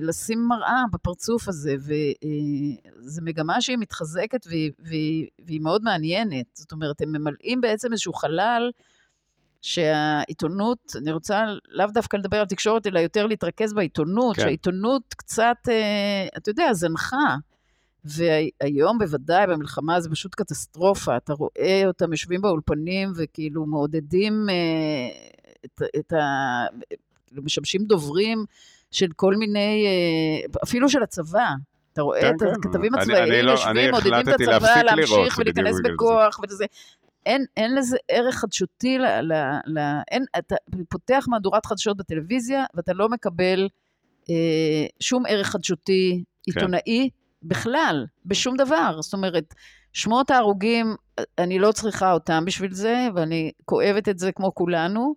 לשים 0.01 0.47
מראה 0.47 0.83
בפרצוף 0.91 1.47
הזה, 1.47 1.75
וזו 1.79 3.21
מגמה 3.21 3.61
שהיא 3.61 3.77
מתחזקת 3.77 4.47
והיא, 4.47 4.71
והיא, 4.79 5.27
והיא 5.45 5.61
מאוד 5.61 5.83
מעניינת. 5.83 6.45
זאת 6.53 6.71
אומרת, 6.71 7.01
הם 7.01 7.11
ממלאים 7.11 7.61
בעצם 7.61 7.91
איזשהו 7.91 8.13
חלל 8.13 8.71
שהעיתונות, 9.61 10.95
אני 10.95 11.11
רוצה 11.11 11.45
לאו 11.69 11.87
דווקא 11.93 12.17
לדבר 12.17 12.37
על 12.37 12.45
תקשורת, 12.45 12.87
אלא 12.87 12.99
יותר 12.99 13.25
להתרכז 13.25 13.73
בעיתונות, 13.73 14.35
כן. 14.35 14.41
שהעיתונות 14.41 15.13
קצת, 15.17 15.57
אה, 15.69 16.27
אתה 16.37 16.49
יודע, 16.49 16.73
זנחה. 16.73 17.35
והיום 18.05 18.97
בוודאי 18.99 19.47
במלחמה 19.47 20.01
זה 20.01 20.09
פשוט 20.09 20.35
קטסטרופה, 20.35 21.17
אתה 21.17 21.33
רואה 21.33 21.83
אותם 21.87 22.11
יושבים 22.11 22.41
באולפנים 22.41 23.13
וכאילו 23.15 23.65
מעודדים 23.65 24.47
אה, 24.49 24.55
את, 25.65 25.81
את 25.99 26.13
ה... 26.13 26.17
משמשים 27.31 27.85
דוברים 27.85 28.45
של 28.91 29.07
כל 29.15 29.35
מיני, 29.35 29.85
אה, 29.85 30.59
אפילו 30.63 30.89
של 30.89 31.03
הצבא. 31.03 31.49
אתה 31.93 32.01
רואה 32.01 32.21
כן, 32.21 32.35
את 32.35 32.39
כן. 32.39 32.47
הכתבים 32.47 32.95
הצבאיים 32.95 33.45
לא, 33.45 33.51
יושבים, 33.51 33.91
מעודדים 33.91 34.13
את 34.13 34.27
הצבא 34.27 34.81
להמשיך 34.81 35.37
ולהיכנס 35.37 35.75
בכוח 35.83 36.39
וזה. 36.43 36.65
אין, 37.25 37.45
אין 37.57 37.75
לזה 37.75 37.97
ערך 38.11 38.35
חדשותי, 38.35 38.97
ל, 38.97 39.05
ל, 39.05 39.33
ל, 39.65 39.79
אין, 40.11 40.25
אתה 40.37 40.55
פותח 40.89 41.25
מהדורת 41.27 41.65
חדשות 41.65 41.97
בטלוויזיה 41.97 42.65
ואתה 42.73 42.93
לא 42.93 43.09
מקבל 43.09 43.67
אה, 44.29 44.85
שום 44.99 45.23
ערך 45.27 45.47
חדשותי 45.47 46.23
כן. 46.43 46.51
עיתונאי 46.51 47.09
כן. 47.09 47.47
בכלל, 47.47 48.05
בשום 48.25 48.57
דבר. 48.57 49.01
זאת 49.01 49.13
אומרת, 49.13 49.53
שמות 49.93 50.31
ההרוגים, 50.31 50.95
אני 51.37 51.59
לא 51.59 51.71
צריכה 51.71 52.11
אותם 52.11 52.45
בשביל 52.45 52.73
זה, 52.73 53.07
ואני 53.15 53.51
כואבת 53.65 54.09
את 54.09 54.19
זה 54.19 54.31
כמו 54.31 54.55
כולנו. 54.55 55.15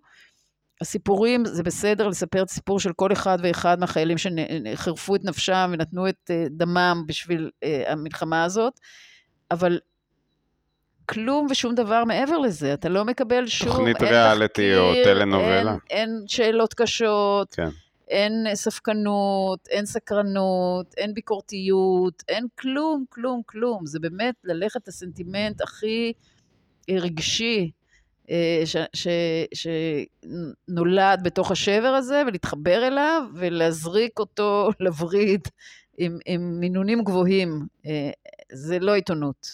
הסיפורים, 0.80 1.44
זה 1.44 1.62
בסדר 1.62 2.08
לספר 2.08 2.42
את 2.42 2.50
הסיפור 2.50 2.80
של 2.80 2.92
כל 2.92 3.12
אחד 3.12 3.38
ואחד 3.42 3.80
מהחיילים 3.80 4.16
שחירפו 4.18 5.16
את 5.16 5.24
נפשם 5.24 5.70
ונתנו 5.72 6.08
את 6.08 6.30
אה, 6.30 6.44
דמם 6.50 7.04
בשביל 7.06 7.50
אה, 7.64 7.92
המלחמה 7.92 8.44
הזאת, 8.44 8.80
אבל 9.50 9.78
כלום 11.06 11.46
ושום 11.50 11.74
דבר 11.74 12.04
מעבר 12.04 12.38
לזה. 12.38 12.74
אתה 12.74 12.88
לא 12.88 13.04
מקבל 13.04 13.46
שום... 13.46 13.68
תוכנית 13.68 14.02
ריאליטי 14.02 14.76
או 14.76 14.92
טלנובלה. 15.04 15.70
אין, 15.70 15.78
אין 15.90 16.24
שאלות 16.26 16.74
קשות, 16.74 17.54
כן. 17.54 17.68
אין 18.08 18.54
ספקנות, 18.54 19.68
אין 19.68 19.86
סקרנות, 19.86 20.94
אין 20.96 21.14
ביקורתיות, 21.14 22.22
אין 22.28 22.46
כלום, 22.58 23.04
כלום, 23.08 23.42
כלום. 23.46 23.86
זה 23.86 23.98
באמת 24.00 24.34
ללכת 24.44 24.88
לסנטימנט 24.88 25.60
הכי 25.60 26.12
רגשי 26.90 27.70
אה, 28.30 28.62
שנולד 29.54 31.20
בתוך 31.22 31.50
השבר 31.50 31.88
הזה, 31.88 32.22
ולהתחבר 32.26 32.86
אליו, 32.86 33.22
ולהזריק 33.34 34.18
אותו 34.18 34.70
לווריד 34.80 35.48
עם, 35.98 36.18
עם 36.26 36.60
מינונים 36.60 37.04
גבוהים. 37.04 37.66
אה, 37.86 38.10
זה 38.52 38.78
לא 38.78 38.94
עיתונות. 38.94 39.46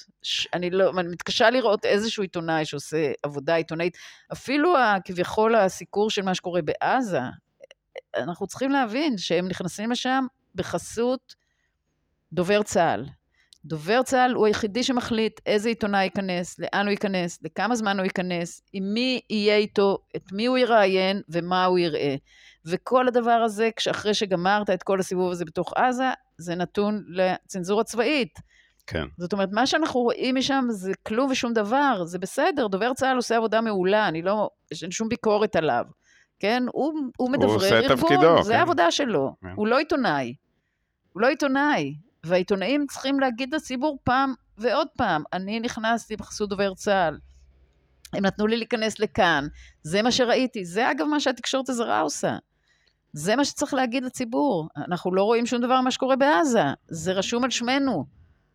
אני 0.54 0.70
לא, 0.70 0.90
אני 0.98 1.08
מתקשה 1.08 1.50
לראות 1.50 1.84
איזשהו 1.84 2.22
עיתונאי 2.22 2.64
שעושה 2.64 3.12
עבודה 3.22 3.54
עיתונאית, 3.54 3.96
אפילו 4.32 4.74
כביכול 5.04 5.54
הסיקור 5.54 6.10
של 6.10 6.22
מה 6.22 6.34
שקורה 6.34 6.60
בעזה, 6.62 7.20
אנחנו 8.16 8.46
צריכים 8.46 8.70
להבין 8.70 9.18
שהם 9.18 9.48
נכנסים 9.48 9.90
לשם 9.90 10.26
בחסות 10.54 11.34
דובר 12.32 12.62
צה"ל. 12.62 13.04
דובר 13.66 14.02
צה"ל 14.02 14.32
הוא 14.34 14.46
היחידי 14.46 14.82
שמחליט 14.82 15.40
איזה 15.46 15.68
עיתונאי 15.68 16.04
ייכנס, 16.04 16.58
לאן 16.58 16.86
הוא 16.86 16.90
ייכנס, 16.90 17.38
לכמה 17.42 17.76
זמן 17.76 17.98
הוא 17.98 18.04
ייכנס, 18.04 18.62
עם 18.72 18.84
מי 18.94 19.20
יהיה 19.30 19.56
איתו, 19.56 19.98
את 20.16 20.32
מי 20.32 20.46
הוא 20.46 20.58
יראיין 20.58 21.20
ומה 21.28 21.64
הוא 21.64 21.78
יראה. 21.78 22.14
וכל 22.66 23.08
הדבר 23.08 23.30
הזה, 23.30 23.70
אחרי 23.90 24.14
שגמרת 24.14 24.70
את 24.70 24.82
כל 24.82 25.00
הסיבוב 25.00 25.30
הזה 25.30 25.44
בתוך 25.44 25.72
עזה, 25.76 26.10
זה 26.38 26.54
נתון 26.54 27.02
לצנזורה 27.08 27.84
צבאית. 27.84 28.38
כן. 28.86 29.04
זאת 29.18 29.32
אומרת, 29.32 29.48
מה 29.52 29.66
שאנחנו 29.66 30.00
רואים 30.00 30.34
משם 30.34 30.64
זה 30.70 30.92
כלום 31.06 31.30
ושום 31.30 31.52
דבר, 31.52 32.04
זה 32.04 32.18
בסדר, 32.18 32.66
דובר 32.66 32.94
צה"ל 32.94 33.16
עושה 33.16 33.36
עבודה 33.36 33.60
מעולה, 33.60 34.08
אני 34.08 34.22
לא, 34.22 34.50
אין 34.82 34.90
שום 34.90 35.08
ביקורת 35.08 35.56
עליו, 35.56 35.84
כן? 36.40 36.62
הוא, 36.72 36.92
הוא 37.16 37.30
מדברר 37.30 37.76
ארגון, 37.76 38.42
זה 38.42 38.52
כן. 38.52 38.58
העבודה 38.58 38.90
שלו, 38.90 39.34
כן. 39.42 39.48
הוא 39.56 39.66
לא 39.66 39.78
עיתונאי. 39.78 40.34
הוא 41.12 41.22
לא 41.22 41.28
עיתונאי, 41.28 41.94
והעיתונאים 42.26 42.86
צריכים 42.88 43.20
להגיד 43.20 43.54
לציבור 43.54 43.98
פעם 44.04 44.34
ועוד 44.58 44.88
פעם, 44.96 45.22
אני 45.32 45.60
נכנסתי 45.60 46.16
בחסות 46.16 46.48
דובר 46.48 46.74
צה"ל, 46.74 47.18
הם 48.12 48.26
נתנו 48.26 48.46
לי 48.46 48.56
להיכנס 48.56 48.98
לכאן, 48.98 49.46
זה 49.82 50.02
מה 50.02 50.12
שראיתי, 50.12 50.64
זה 50.64 50.90
אגב 50.90 51.06
מה 51.06 51.20
שהתקשורת 51.20 51.68
הזרה 51.68 52.00
עושה. 52.00 52.36
זה 53.12 53.36
מה 53.36 53.44
שצריך 53.44 53.74
להגיד 53.74 54.04
לציבור. 54.04 54.68
אנחנו 54.88 55.14
לא 55.14 55.22
רואים 55.22 55.46
שום 55.46 55.60
דבר 55.60 55.80
ממה 55.80 55.90
שקורה 55.90 56.16
בעזה, 56.16 56.62
זה 56.88 57.12
רשום 57.12 57.44
על 57.44 57.50
שמנו. 57.50 58.04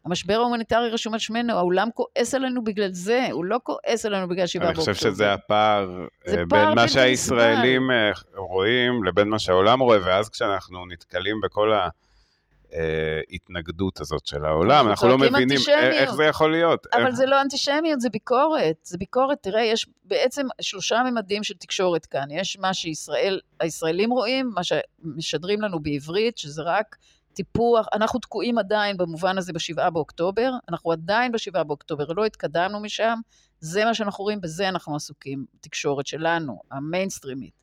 המשבר 0.06 0.34
ההומניטרי 0.34 0.90
רשום 0.90 1.14
על 1.14 1.20
שמנו, 1.20 1.54
העולם 1.54 1.90
כועס 1.94 2.36
עלינו 2.36 2.64
בגלל 2.64 2.92
זה, 2.92 3.28
הוא 3.32 3.46
לא 3.46 3.60
כועס 3.64 4.06
עלינו 4.06 4.28
בגלל 4.28 4.48
שבעה 4.48 4.68
אני 4.68 4.76
באוקטובר. 4.76 4.94
חושב 4.94 5.10
שזה 5.10 5.34
הפער 5.34 6.06
אה, 6.28 6.46
בין 6.46 6.70
מה 6.76 6.88
שהישראלים 6.88 7.92
אה, 7.92 8.12
רואים 8.36 9.04
לבין 9.04 9.30
מה 9.30 9.40
שהעולם 9.40 9.80
רואה, 9.80 9.98
ואז 10.06 10.30
כשאנחנו 10.30 10.86
נתקלים 10.86 11.42
בכל 11.44 11.72
ההתנגדות 13.32 14.00
הזאת 14.00 14.26
של 14.26 14.46
העולם, 14.46 14.88
אנחנו 14.88 15.08
לא 15.08 15.18
מבינים 15.18 15.58
איך. 15.70 16.14
זה 16.14 16.24
יכול 16.24 16.52
להיות. 16.52 16.88
אבל 16.94 17.06
איך- 17.08 17.16
זה 17.16 17.26
לא 17.26 17.42
אנטישמיות, 17.42 18.02
זה 18.02 18.10
ביקורת. 18.10 18.76
זה 18.84 18.98
ביקורת, 18.98 19.38
תראה, 19.42 19.62
יש 19.62 19.88
בעצם 20.04 20.48
שלושה 20.62 21.02
ממדים 21.12 21.44
של 21.44 21.54
תקשורת 21.54 22.06
כאן. 22.06 22.32
יש 22.32 22.58
מה 22.60 22.72
שהישראלים 22.74 24.12
רואים, 24.12 24.52
מה 24.54 24.62
שמשדרים 24.64 25.62
לנו 25.62 25.80
בעברית, 25.80 26.38
שזה 26.38 26.62
רק 26.66 26.96
טיפוח, 27.34 27.88
אנחנו 27.94 28.20
תקועים 28.20 28.58
עדיין 28.58 28.98
במובן 28.98 29.38
הזה 29.38 29.54
בשבעה 29.54 29.90
באוקטובר, 29.90 30.52
אנחנו 30.70 30.92
עדיין 30.92 31.32
בשבעה 31.32 31.64
באוקטובר, 31.64 32.06
לא 32.08 32.26
התקדמנו 32.26 32.80
משם, 32.80 33.20
זה 33.60 33.86
מה 33.86 33.94
שאנחנו 33.94 34.24
רואים, 34.24 34.42
בזה 34.42 34.70
אנחנו 34.70 34.96
עסוקים, 34.96 35.46
תקשורת 35.62 36.08
שלנו, 36.08 36.60
המיינסטרימית. 36.72 37.54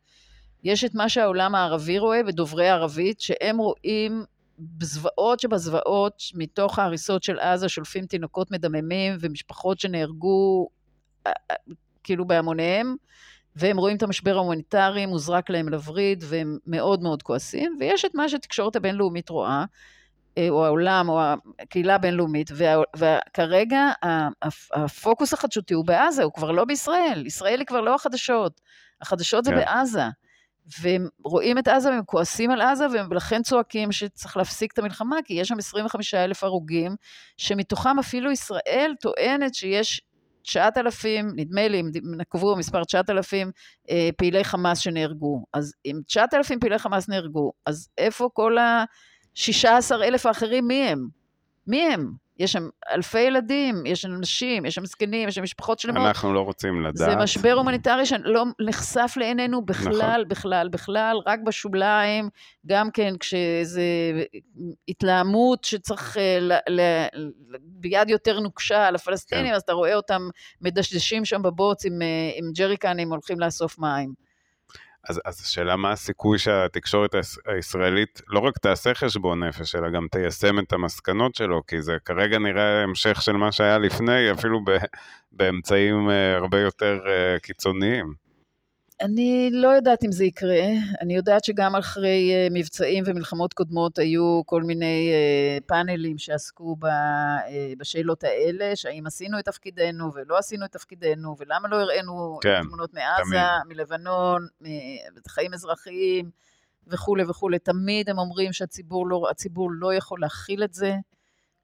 יש 0.64 0.84
את 0.84 0.94
מה 0.94 1.08
שהעולם 1.08 1.54
הערבי 1.54 1.98
רואה 1.98 2.20
ודוברי 2.26 2.68
ערבית, 2.68 3.20
שהם 3.20 3.58
רואים 3.58 4.24
בזוועות 4.58 5.40
שבזוועות, 5.40 6.22
מתוך 6.34 6.78
ההריסות 6.78 7.22
של 7.22 7.38
עזה 7.38 7.68
שולפים 7.68 8.06
תינוקות 8.06 8.50
מדממים 8.50 9.16
ומשפחות 9.20 9.80
שנהרגו 9.80 10.68
אה, 11.26 11.32
אה, 11.50 11.56
כאילו 12.04 12.26
בהמוניהם, 12.26 12.96
והם 13.56 13.78
רואים 13.78 13.96
את 13.96 14.02
המשבר 14.02 14.36
ההומניטרי, 14.36 15.06
מוזרק 15.06 15.50
להם 15.50 15.68
לווריד, 15.68 16.24
והם 16.26 16.58
מאוד 16.66 17.02
מאוד 17.02 17.22
כועסים, 17.22 17.76
ויש 17.80 18.04
את 18.04 18.14
מה 18.14 18.28
שהתקשורת 18.28 18.76
הבינלאומית 18.76 19.28
רואה, 19.28 19.64
אה, 20.38 20.48
או 20.48 20.66
העולם, 20.66 21.08
או 21.08 21.20
הקהילה 21.58 21.94
הבינלאומית, 21.94 22.50
וכרגע 22.96 23.90
הפוקוס 24.74 25.32
החדשותי 25.32 25.74
הוא 25.74 25.84
בעזה, 25.86 26.22
הוא 26.22 26.32
כבר 26.32 26.50
לא 26.50 26.64
בישראל, 26.64 27.22
ישראל 27.26 27.58
היא 27.58 27.66
כבר 27.66 27.80
לא 27.80 27.94
החדשות, 27.94 28.60
החדשות 29.00 29.44
זה 29.44 29.50
כן. 29.50 29.56
בעזה. 29.56 30.04
והם 30.80 31.08
רואים 31.24 31.58
את 31.58 31.68
עזה 31.68 31.90
והם 31.90 32.04
כועסים 32.04 32.50
על 32.50 32.60
עזה, 32.60 32.86
ולכן 33.10 33.42
צועקים 33.42 33.92
שצריך 33.92 34.36
להפסיק 34.36 34.72
את 34.72 34.78
המלחמה, 34.78 35.16
כי 35.24 35.34
יש 35.34 35.48
שם 35.48 35.58
25 35.58 36.14
אלף 36.14 36.44
הרוגים, 36.44 36.96
שמתוכם 37.36 37.98
אפילו 37.98 38.30
ישראל 38.30 38.94
טוענת 39.00 39.54
שיש 39.54 40.02
9,000, 40.42 41.32
נדמה 41.36 41.68
לי, 41.68 41.78
הם 41.78 41.90
נקבו 42.16 42.54
במספר 42.54 42.84
9,000 42.84 43.50
אה, 43.90 44.08
פעילי 44.16 44.44
חמאס 44.44 44.78
שנהרגו. 44.78 45.44
אז 45.52 45.74
אם 45.86 46.00
9,000 46.06 46.60
פעילי 46.60 46.78
חמאס 46.78 47.08
נהרגו, 47.08 47.52
אז 47.66 47.88
איפה 47.98 48.28
כל 48.32 48.58
ה-16 48.58 49.94
אלף 49.94 50.26
האחרים, 50.26 50.66
מי 50.66 50.88
הם? 50.88 51.08
מי 51.66 51.82
הם? 51.82 52.12
יש 52.38 52.52
שם 52.52 52.68
אלפי 52.90 53.20
ילדים, 53.20 53.86
יש 53.86 54.02
שם 54.02 54.10
נשים, 54.20 54.66
יש 54.66 54.74
שם 54.74 54.84
זקנים, 54.84 55.28
יש 55.28 55.34
שם 55.34 55.42
משפחות 55.42 55.78
שלמות. 55.78 56.06
אנחנו 56.06 56.34
לא 56.34 56.40
רוצים 56.40 56.82
לדעת. 56.82 56.96
זה 56.96 57.16
משבר 57.16 57.52
הומניטרי 57.52 58.06
שלא 58.06 58.44
נחשף 58.60 59.14
לעינינו 59.16 59.64
בכלל, 59.64 59.92
נכון. 59.92 60.28
בכלל, 60.28 60.68
בכלל, 60.68 61.16
רק 61.26 61.40
בשוליים, 61.46 62.28
גם 62.66 62.90
כן 62.90 63.14
כשזה 63.20 63.82
התלהמות 64.88 65.64
שצריך 65.64 66.16
אה, 66.16 66.38
ל, 66.40 66.52
ל, 66.52 66.80
ל, 67.14 67.28
ביד 67.62 68.10
יותר 68.10 68.40
נוקשה 68.40 68.86
על 68.86 68.94
הפלסטינים, 68.94 69.46
כן. 69.46 69.54
אז 69.54 69.62
אתה 69.62 69.72
רואה 69.72 69.94
אותם 69.94 70.22
מדשדשים 70.60 71.24
שם 71.24 71.42
בבוץ 71.42 71.84
עם, 71.84 72.02
אה, 72.02 72.30
עם 72.34 72.52
ג'ריקנים 72.52 73.10
הולכים 73.10 73.40
לאסוף 73.40 73.78
מים. 73.78 74.27
אז, 75.08 75.20
אז 75.24 75.40
השאלה 75.40 75.76
מה 75.76 75.92
הסיכוי 75.92 76.38
שהתקשורת 76.38 77.14
היש- 77.14 77.38
הישראלית 77.46 78.22
לא 78.28 78.38
רק 78.40 78.58
תעשה 78.58 78.94
חשבון 78.94 79.44
נפש, 79.44 79.74
אלא 79.74 79.90
גם 79.90 80.06
תיישם 80.10 80.58
את 80.58 80.72
המסקנות 80.72 81.34
שלו, 81.34 81.62
כי 81.66 81.82
זה 81.82 81.96
כרגע 82.04 82.38
נראה 82.38 82.82
המשך 82.82 83.22
של 83.22 83.32
מה 83.32 83.52
שהיה 83.52 83.78
לפני, 83.78 84.32
אפילו 84.32 84.60
ב, 84.64 84.76
באמצעים 85.32 86.10
אה, 86.10 86.36
הרבה 86.36 86.60
יותר 86.60 87.00
אה, 87.06 87.38
קיצוניים. 87.38 88.27
אני 89.00 89.50
לא 89.52 89.68
יודעת 89.68 90.04
אם 90.04 90.12
זה 90.12 90.24
יקרה, 90.24 90.62
אני 91.00 91.16
יודעת 91.16 91.44
שגם 91.44 91.76
אחרי 91.76 92.30
אה, 92.32 92.48
מבצעים 92.50 93.04
ומלחמות 93.06 93.52
קודמות 93.52 93.98
היו 93.98 94.42
כל 94.46 94.62
מיני 94.62 95.10
אה, 95.12 95.58
פאנלים 95.66 96.18
שעסקו 96.18 96.76
אה, 96.84 97.72
בשאלות 97.78 98.24
האלה, 98.24 98.76
שהאם 98.76 99.06
עשינו 99.06 99.38
את 99.38 99.44
תפקידנו 99.44 100.10
ולא 100.14 100.38
עשינו 100.38 100.64
את 100.64 100.72
תפקידנו, 100.72 101.36
ולמה 101.38 101.68
לא 101.68 101.76
הראינו 101.80 102.38
כן, 102.42 102.62
תמונות 102.62 102.94
מעזה, 102.94 103.30
תמיד. 103.30 103.76
מלבנון, 103.76 104.46
מחיים 105.26 105.54
אזרחיים 105.54 106.30
וכולי 106.86 107.24
וכולי. 107.28 107.58
תמיד 107.58 108.10
הם 108.10 108.18
אומרים 108.18 108.52
שהציבור 108.52 109.06
לא, 109.08 109.22
לא 109.80 109.94
יכול 109.94 110.20
להכיל 110.20 110.64
את 110.64 110.74
זה, 110.74 110.94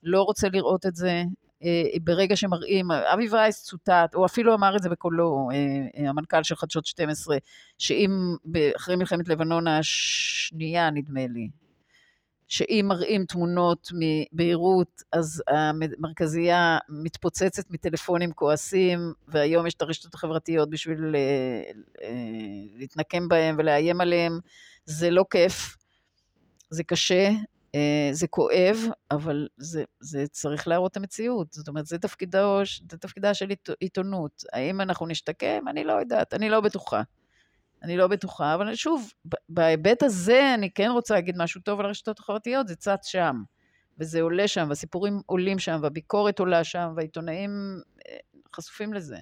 לא 0.02 0.22
רוצה 0.22 0.48
לראות 0.48 0.86
את 0.86 0.94
זה. 0.94 1.22
אה, 1.64 1.98
ברגע 2.02 2.36
שמראים, 2.36 2.90
אבי 2.90 3.28
וייס 3.28 3.62
צוטט, 3.62 4.14
הוא 4.14 4.26
אפילו 4.26 4.54
אמר 4.54 4.76
את 4.76 4.82
זה 4.82 4.88
בקולו, 4.88 5.48
אה, 5.52 5.56
אה, 5.96 6.10
המנכ"ל 6.10 6.42
של 6.42 6.56
חדשות 6.56 6.86
12, 6.86 7.36
שאם 7.78 8.10
אחרי 8.76 8.96
מלחמת 8.96 9.28
לבנון 9.28 9.68
השנייה, 9.68 10.90
נדמה 10.90 11.26
לי, 11.26 11.48
שאם 12.48 12.84
מראים 12.88 13.24
תמונות 13.24 13.88
מביירות, 13.92 15.02
אז 15.12 15.42
המרכזייה 15.48 16.78
מתפוצצת 16.88 17.70
מטלפונים 17.70 18.32
כועסים, 18.32 19.12
והיום 19.28 19.66
יש 19.66 19.74
את 19.74 19.82
הרשתות 19.82 20.14
החברתיות 20.14 20.70
בשביל 20.70 21.14
להתנקם 22.76 23.28
בהם 23.28 23.56
ולאיים 23.58 24.00
עליהם. 24.00 24.38
זה 24.84 25.10
לא 25.10 25.24
כיף, 25.30 25.76
זה 26.70 26.84
קשה, 26.84 27.30
זה 28.12 28.26
כואב, 28.28 28.76
אבל 29.10 29.48
זה, 29.56 29.84
זה 30.00 30.24
צריך 30.30 30.68
להראות 30.68 30.92
את 30.92 30.96
המציאות. 30.96 31.52
זאת 31.52 31.68
אומרת, 31.68 31.86
זה 31.86 31.98
תפקידו, 31.98 32.62
זה 32.90 32.98
תפקידה 32.98 33.34
של 33.34 33.48
עיתו- 33.48 33.72
עיתונות. 33.80 34.42
האם 34.52 34.80
אנחנו 34.80 35.06
נשתקם? 35.06 35.68
אני 35.68 35.84
לא 35.84 35.92
יודעת, 35.92 36.34
אני 36.34 36.50
לא 36.50 36.60
בטוחה. 36.60 37.02
אני 37.82 37.96
לא 37.96 38.06
בטוחה, 38.06 38.54
אבל 38.54 38.74
שוב, 38.74 39.12
בהיבט 39.48 40.02
הזה 40.02 40.54
אני 40.54 40.70
כן 40.70 40.90
רוצה 40.90 41.14
להגיד 41.14 41.34
משהו 41.38 41.60
טוב 41.60 41.80
על 41.80 41.86
הרשתות 41.86 42.18
החברתיות, 42.18 42.68
זה 42.68 42.76
צץ 42.76 43.06
שם. 43.06 43.42
וזה 43.98 44.22
עולה 44.22 44.48
שם, 44.48 44.66
והסיפורים 44.68 45.20
עולים 45.26 45.58
שם, 45.58 45.78
והביקורת 45.82 46.38
עולה 46.38 46.64
שם, 46.64 46.92
והעיתונאים 46.96 47.50
אה, 48.08 48.16
חשופים 48.56 48.94
לזה. 48.94 49.16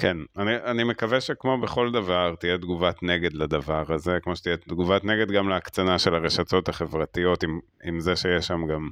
כן, 0.00 0.16
אני, 0.36 0.56
אני 0.56 0.84
מקווה 0.84 1.20
שכמו 1.20 1.60
בכל 1.60 1.92
דבר 1.92 2.34
תהיה 2.38 2.58
תגובת 2.58 3.02
נגד 3.02 3.32
לדבר 3.32 3.84
הזה, 3.88 4.18
כמו 4.22 4.36
שתהיה 4.36 4.56
תגובת 4.56 5.04
נגד 5.04 5.30
גם 5.30 5.48
להקצנה 5.48 5.98
של 5.98 6.14
הרשתות 6.14 6.68
החברתיות, 6.68 7.42
עם, 7.42 7.60
עם 7.84 8.00
זה 8.00 8.16
שיש 8.16 8.46
שם 8.46 8.66
גם 8.66 8.90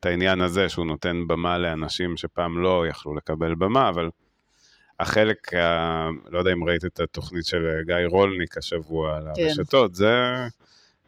את 0.00 0.06
העניין 0.06 0.40
הזה 0.40 0.68
שהוא 0.68 0.86
נותן 0.86 1.24
במה 1.26 1.58
לאנשים 1.58 2.16
שפעם 2.16 2.62
לא 2.62 2.84
יכלו 2.88 3.14
לקבל 3.14 3.54
במה, 3.54 3.88
אבל 3.88 4.10
החלק, 5.00 5.54
ה, 5.54 6.08
לא 6.30 6.38
יודע 6.38 6.52
אם 6.52 6.64
ראית 6.64 6.84
את 6.84 7.00
התוכנית 7.00 7.44
של 7.44 7.66
גיא 7.86 7.96
רולניק 8.06 8.58
השבוע 8.58 9.16
על 9.16 9.24
כן. 9.36 9.42
הרשתות, 9.42 9.94
זה, 9.94 10.14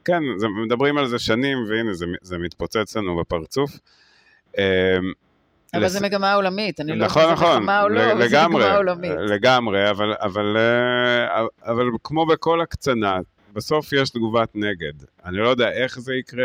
כן, 0.05 0.23
זה, 0.37 0.47
מדברים 0.65 0.99
על 0.99 1.07
זה 1.07 1.19
שנים, 1.19 1.59
והנה 1.69 1.95
זה, 1.95 2.07
זה 2.23 2.39
מתפוצץ 2.39 2.97
לנו 2.97 3.17
בפרצוף. 3.17 3.71
אבל 5.75 5.85
לס- 5.85 5.93
זה 5.93 6.01
מגמה 6.01 6.35
עולמית, 6.35 6.81
אני 6.81 6.97
לא 6.99 7.05
נכון, 7.07 7.23
יודעת 7.23 7.35
אם 7.35 7.41
זה 7.41 7.45
נכון, 7.47 7.59
מלחמה 7.59 7.83
או 7.83 7.89
לא, 7.89 8.13
אבל 8.13 8.29
זה 8.29 8.37
לגמרי, 8.37 8.65
מגמה 8.65 8.77
עולמית. 8.77 9.13
לגמרי, 9.19 9.91
אבל, 9.91 10.13
אבל, 10.21 10.57
אה, 10.57 11.41
אבל 11.73 11.85
כמו 12.05 12.27
בכל 12.27 12.61
הקצנה, 12.61 13.19
בסוף 13.53 13.93
יש 13.93 14.11
תגובת 14.11 14.49
נגד. 14.55 14.93
אני 15.25 15.37
לא 15.37 15.49
יודע 15.49 15.71
איך 15.73 16.01
זה 16.01 16.15
יקרה, 16.15 16.45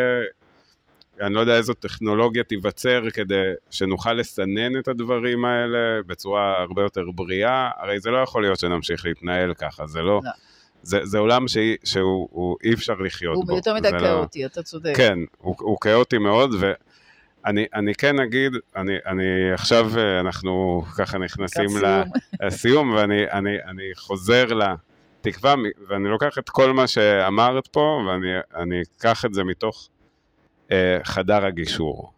אני 1.22 1.34
לא 1.34 1.40
יודע 1.40 1.58
איזו 1.58 1.74
טכנולוגיה 1.74 2.44
תיווצר 2.44 3.10
כדי 3.14 3.42
שנוכל 3.70 4.14
לסנן 4.14 4.80
את 4.80 4.88
הדברים 4.88 5.46
האלה 5.46 5.78
בצורה 6.08 6.62
הרבה 6.62 6.82
יותר 6.82 7.04
בריאה, 7.16 7.70
הרי 7.78 8.00
זה 8.00 8.12
לא 8.12 8.18
יכול 8.18 8.42
להיות 8.44 8.60
שנמשיך 8.60 9.06
להתנהל 9.06 9.54
ככה, 9.54 9.88
זה 9.88 10.02
לא... 10.02 10.22
לא. 10.24 10.32
זה, 10.88 11.00
זה 11.04 11.18
עולם 11.18 11.48
שהיא, 11.48 11.78
שהוא 11.84 12.28
הוא, 12.32 12.58
אי 12.64 12.74
אפשר 12.74 12.94
לחיות 12.94 13.36
הוא 13.36 13.46
בו. 13.48 13.56
יותר 13.56 13.74
מדי 13.74 13.92
לא- 13.92 14.00
כאוטי, 14.00 14.46
אתה 14.46 14.64
צודק. 14.64 14.94
כן, 14.98 15.18
הוא, 15.38 15.56
הוא 15.60 15.78
כאוטי 15.82 16.18
מאוד, 16.18 16.52
ואני 16.60 16.74
אני 17.46 17.96
כן 17.96 18.20
אגיד, 18.20 18.54
אני, 18.76 18.94
אני 19.06 19.52
עכשיו, 19.54 19.90
אה, 19.98 20.20
אנחנו 20.20 20.84
ככה 20.98 21.18
נכנסים. 21.18 21.70
לסיום, 22.42 22.94
ואני 22.94 23.32
אני, 23.32 23.64
אני 23.64 23.84
חוזר 23.96 24.46
לתקווה, 24.46 25.56
ואני 25.88 26.10
לוקח 26.10 26.38
את 26.38 26.50
כל 26.50 26.74
מה 26.74 26.88
שאמרת 26.88 27.68
פה, 27.68 28.02
ואני 28.08 28.28
אני 28.56 28.82
אקח 28.82 29.26
את 29.26 29.34
זה 29.34 29.44
מתוך 29.44 29.90
אה, 30.72 30.98
חדר 31.04 31.46
הגישור. 31.46 32.12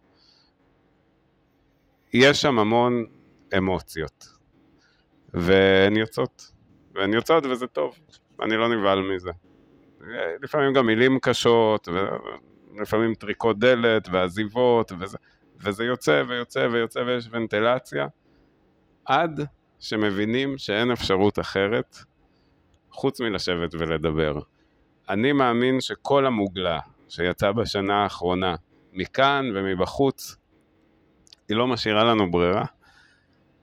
יש 2.12 2.42
שם 2.42 2.58
המון 2.58 3.04
אמוציות, 3.56 4.28
והן 5.34 5.96
יוצאות, 5.96 6.52
והן 6.94 7.14
יוצאות 7.14 7.46
וזה 7.46 7.66
טוב, 7.66 7.98
אני 8.42 8.56
לא 8.56 8.68
נבהל 8.68 9.02
מזה. 9.02 9.30
לפעמים 10.42 10.72
גם 10.72 10.86
מילים 10.86 11.18
קשות, 11.18 11.88
ולפעמים 12.78 13.14
טריקות 13.14 13.58
דלת 13.58 14.08
ועזיבות, 14.12 14.92
וזה, 14.98 15.18
וזה 15.60 15.84
יוצא 15.84 16.22
ויוצא 16.28 16.68
ויוצא 16.72 17.00
ויש 17.00 17.28
ונטילציה, 17.30 18.06
עד 19.04 19.40
שמבינים 19.80 20.58
שאין 20.58 20.90
אפשרות 20.90 21.38
אחרת 21.38 21.96
חוץ 22.90 23.20
מלשבת 23.20 23.74
ולדבר. 23.74 24.38
אני 25.08 25.32
מאמין 25.32 25.80
שכל 25.80 26.26
המוגלה 26.26 26.80
שיצאה 27.08 27.52
בשנה 27.52 28.02
האחרונה, 28.02 28.54
מכאן 28.92 29.44
ומבחוץ, 29.54 30.36
היא 31.48 31.56
לא 31.56 31.66
משאירה 31.66 32.04
לנו 32.04 32.30
ברירה. 32.30 32.64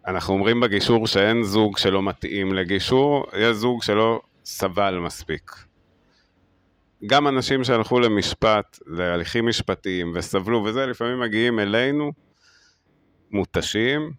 אנחנו 0.07 0.33
אומרים 0.33 0.59
בגישור 0.59 1.07
שאין 1.07 1.43
זוג 1.43 1.77
שלא 1.77 2.03
מתאים 2.03 2.53
לגישור, 2.53 3.25
יש 3.37 3.55
זוג 3.55 3.83
שלא 3.83 4.21
סבל 4.45 4.99
מספיק. 4.99 5.51
גם 7.05 7.27
אנשים 7.27 7.63
שהלכו 7.63 7.99
למשפט, 7.99 8.79
להליכים 8.85 9.45
משפטיים 9.45 10.11
וסבלו 10.15 10.63
וזה, 10.63 10.85
לפעמים 10.85 11.19
מגיעים 11.19 11.59
אלינו 11.59 12.11
מותשים, 13.31 14.11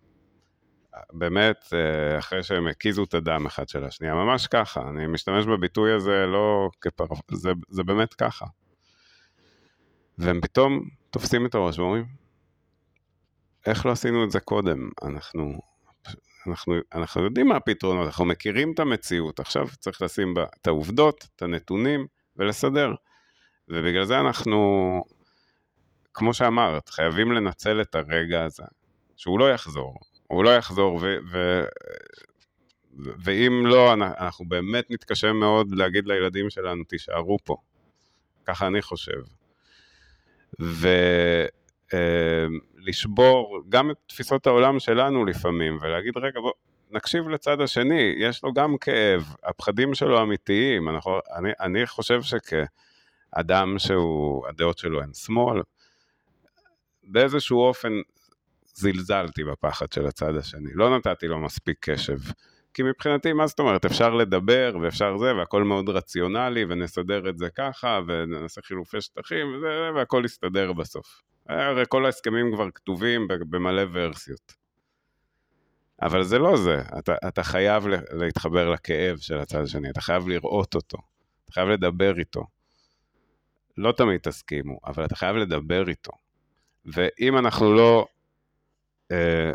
באמת 1.12 1.56
אה, 1.72 2.18
אחרי 2.18 2.42
שהם 2.42 2.66
הקיזו 2.66 3.04
את 3.04 3.14
הדם 3.14 3.46
אחד 3.46 3.68
של 3.68 3.84
השנייה, 3.84 4.14
ממש 4.14 4.46
ככה, 4.46 4.88
אני 4.88 5.06
משתמש 5.06 5.46
בביטוי 5.46 5.92
הזה 5.92 6.26
לא 6.26 6.70
כפר... 6.80 7.04
זה, 7.32 7.52
זה 7.68 7.82
באמת 7.82 8.14
ככה. 8.14 8.46
והם 10.18 10.40
פתאום 10.40 10.88
תופסים 11.10 11.46
את 11.46 11.54
הראש 11.54 11.78
ואומרים, 11.78 12.04
איך 13.66 13.86
לא 13.86 13.90
עשינו 13.90 14.24
את 14.24 14.30
זה 14.30 14.40
קודם? 14.40 14.90
אנחנו, 15.02 15.60
אנחנו, 16.46 16.74
אנחנו 16.94 17.24
יודעים 17.24 17.48
מה 17.48 17.56
הפתרונות, 17.56 18.06
אנחנו 18.06 18.24
מכירים 18.24 18.72
את 18.72 18.80
המציאות, 18.80 19.40
עכשיו 19.40 19.66
צריך 19.78 20.02
לשים 20.02 20.34
בה 20.34 20.44
את 20.60 20.66
העובדות, 20.66 21.28
את 21.36 21.42
הנתונים 21.42 22.06
ולסדר. 22.38 22.94
ובגלל 23.68 24.04
זה 24.04 24.20
אנחנו, 24.20 25.02
כמו 26.14 26.34
שאמרת, 26.34 26.88
חייבים 26.88 27.32
לנצל 27.32 27.80
את 27.80 27.94
הרגע 27.94 28.44
הזה, 28.44 28.64
שהוא 29.16 29.38
לא 29.38 29.50
יחזור. 29.52 29.98
הוא 30.26 30.44
לא 30.44 30.56
יחזור, 30.56 30.98
ו, 31.02 31.16
ו, 31.32 31.64
ואם 32.98 33.66
לא, 33.66 33.92
אנחנו 33.92 34.48
באמת 34.48 34.90
נתקשה 34.90 35.32
מאוד 35.32 35.74
להגיד 35.74 36.06
לילדים 36.06 36.50
שלנו, 36.50 36.84
תישארו 36.84 37.38
פה. 37.44 37.56
ככה 38.46 38.66
אני 38.66 38.82
חושב. 38.82 39.20
ולשבור 41.92 43.62
גם 43.68 43.90
את 43.90 43.96
תפיסות 44.06 44.46
העולם 44.46 44.80
שלנו 44.80 45.24
לפעמים, 45.24 45.78
ולהגיד, 45.80 46.16
רגע, 46.16 46.40
בוא, 46.40 46.52
נקשיב 46.90 47.28
לצד 47.28 47.60
השני, 47.60 48.14
יש 48.18 48.44
לו 48.44 48.52
גם 48.52 48.78
כאב, 48.78 49.34
הפחדים 49.44 49.94
שלו 49.94 50.22
אמיתיים. 50.22 50.88
אנחנו, 50.88 51.18
אני, 51.36 51.50
אני 51.60 51.86
חושב 51.86 52.20
שכאדם 52.22 53.78
שהוא, 53.78 54.46
הדעות 54.48 54.78
שלו 54.78 55.02
הן 55.02 55.14
שמאל, 55.14 55.62
באיזשהו 57.04 57.60
אופן 57.60 57.92
זלזלתי 58.64 59.44
בפחד 59.44 59.92
של 59.92 60.06
הצד 60.06 60.36
השני, 60.36 60.70
לא 60.74 60.96
נתתי 60.96 61.28
לו 61.28 61.38
מספיק 61.38 61.76
קשב. 61.80 62.18
כי 62.74 62.82
מבחינתי, 62.82 63.32
מה 63.32 63.46
זאת 63.46 63.58
אומרת, 63.58 63.84
אפשר 63.84 64.14
לדבר 64.14 64.76
ואפשר 64.82 65.18
זה, 65.18 65.34
והכל 65.34 65.64
מאוד 65.64 65.88
רציונלי, 65.88 66.64
ונסדר 66.68 67.28
את 67.28 67.38
זה 67.38 67.50
ככה, 67.50 68.00
ונעשה 68.06 68.62
חילופי 68.62 69.00
שטחים, 69.00 69.46
וזה, 69.54 69.90
והכל 69.94 70.22
יסתדר 70.24 70.72
בסוף. 70.72 71.22
הרי 71.48 71.84
כל 71.88 72.06
ההסכמים 72.06 72.52
כבר 72.54 72.70
כתובים 72.74 73.28
במלא 73.28 73.82
ורסיות. 73.92 74.65
אבל 76.02 76.22
זה 76.22 76.38
לא 76.38 76.56
זה, 76.56 76.82
אתה, 76.98 77.14
אתה 77.28 77.42
חייב 77.42 77.86
להתחבר 78.12 78.70
לכאב 78.70 79.16
של 79.18 79.38
הצד 79.38 79.62
השני, 79.62 79.90
אתה 79.90 80.00
חייב 80.00 80.28
לראות 80.28 80.74
אותו, 80.74 80.98
אתה 81.44 81.52
חייב 81.52 81.68
לדבר 81.68 82.18
איתו. 82.18 82.44
לא 83.76 83.92
תמיד 83.92 84.20
תסכימו, 84.20 84.78
אבל 84.86 85.04
אתה 85.04 85.16
חייב 85.16 85.36
לדבר 85.36 85.88
איתו. 85.88 86.12
ואם 86.84 87.38
אנחנו 87.38 87.74
לא 87.74 88.06
אה, 89.12 89.52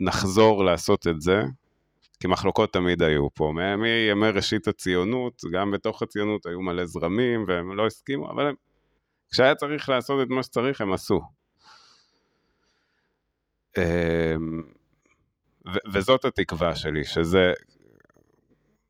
נחזור 0.00 0.64
לעשות 0.64 1.06
את 1.06 1.20
זה, 1.20 1.42
כי 2.20 2.28
מחלוקות 2.28 2.72
תמיד 2.72 3.02
היו 3.02 3.34
פה. 3.34 3.52
מימי 3.54 4.30
ראשית 4.34 4.68
הציונות, 4.68 5.42
גם 5.52 5.70
בתוך 5.70 6.02
הציונות 6.02 6.46
היו 6.46 6.60
מלא 6.60 6.84
זרמים 6.86 7.44
והם 7.48 7.76
לא 7.76 7.86
הסכימו, 7.86 8.30
אבל 8.30 8.46
הם, 8.46 8.54
כשהיה 9.30 9.54
צריך 9.54 9.88
לעשות 9.88 10.22
את 10.22 10.28
מה 10.28 10.42
שצריך, 10.42 10.80
הם 10.80 10.92
עשו. 10.92 11.20
אה, 13.78 14.34
ו- 15.66 15.88
וזאת 15.92 16.24
התקווה 16.24 16.76
שלי, 16.76 17.04
שזה, 17.04 17.52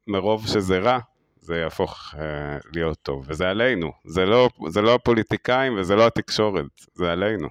מרוב 0.06 0.46
שזה 0.46 0.78
רע, 0.78 0.98
זה 1.36 1.56
יהפוך 1.56 2.14
אה, 2.18 2.58
להיות 2.74 2.98
טוב, 3.02 3.24
וזה 3.28 3.48
עלינו, 3.48 3.92
זה 4.04 4.24
לא, 4.24 4.48
זה 4.68 4.82
לא 4.82 4.94
הפוליטיקאים 4.94 5.78
וזה 5.78 5.96
לא 5.96 6.06
התקשורת, 6.06 6.64
זה 6.94 7.12
עלינו. 7.12 7.48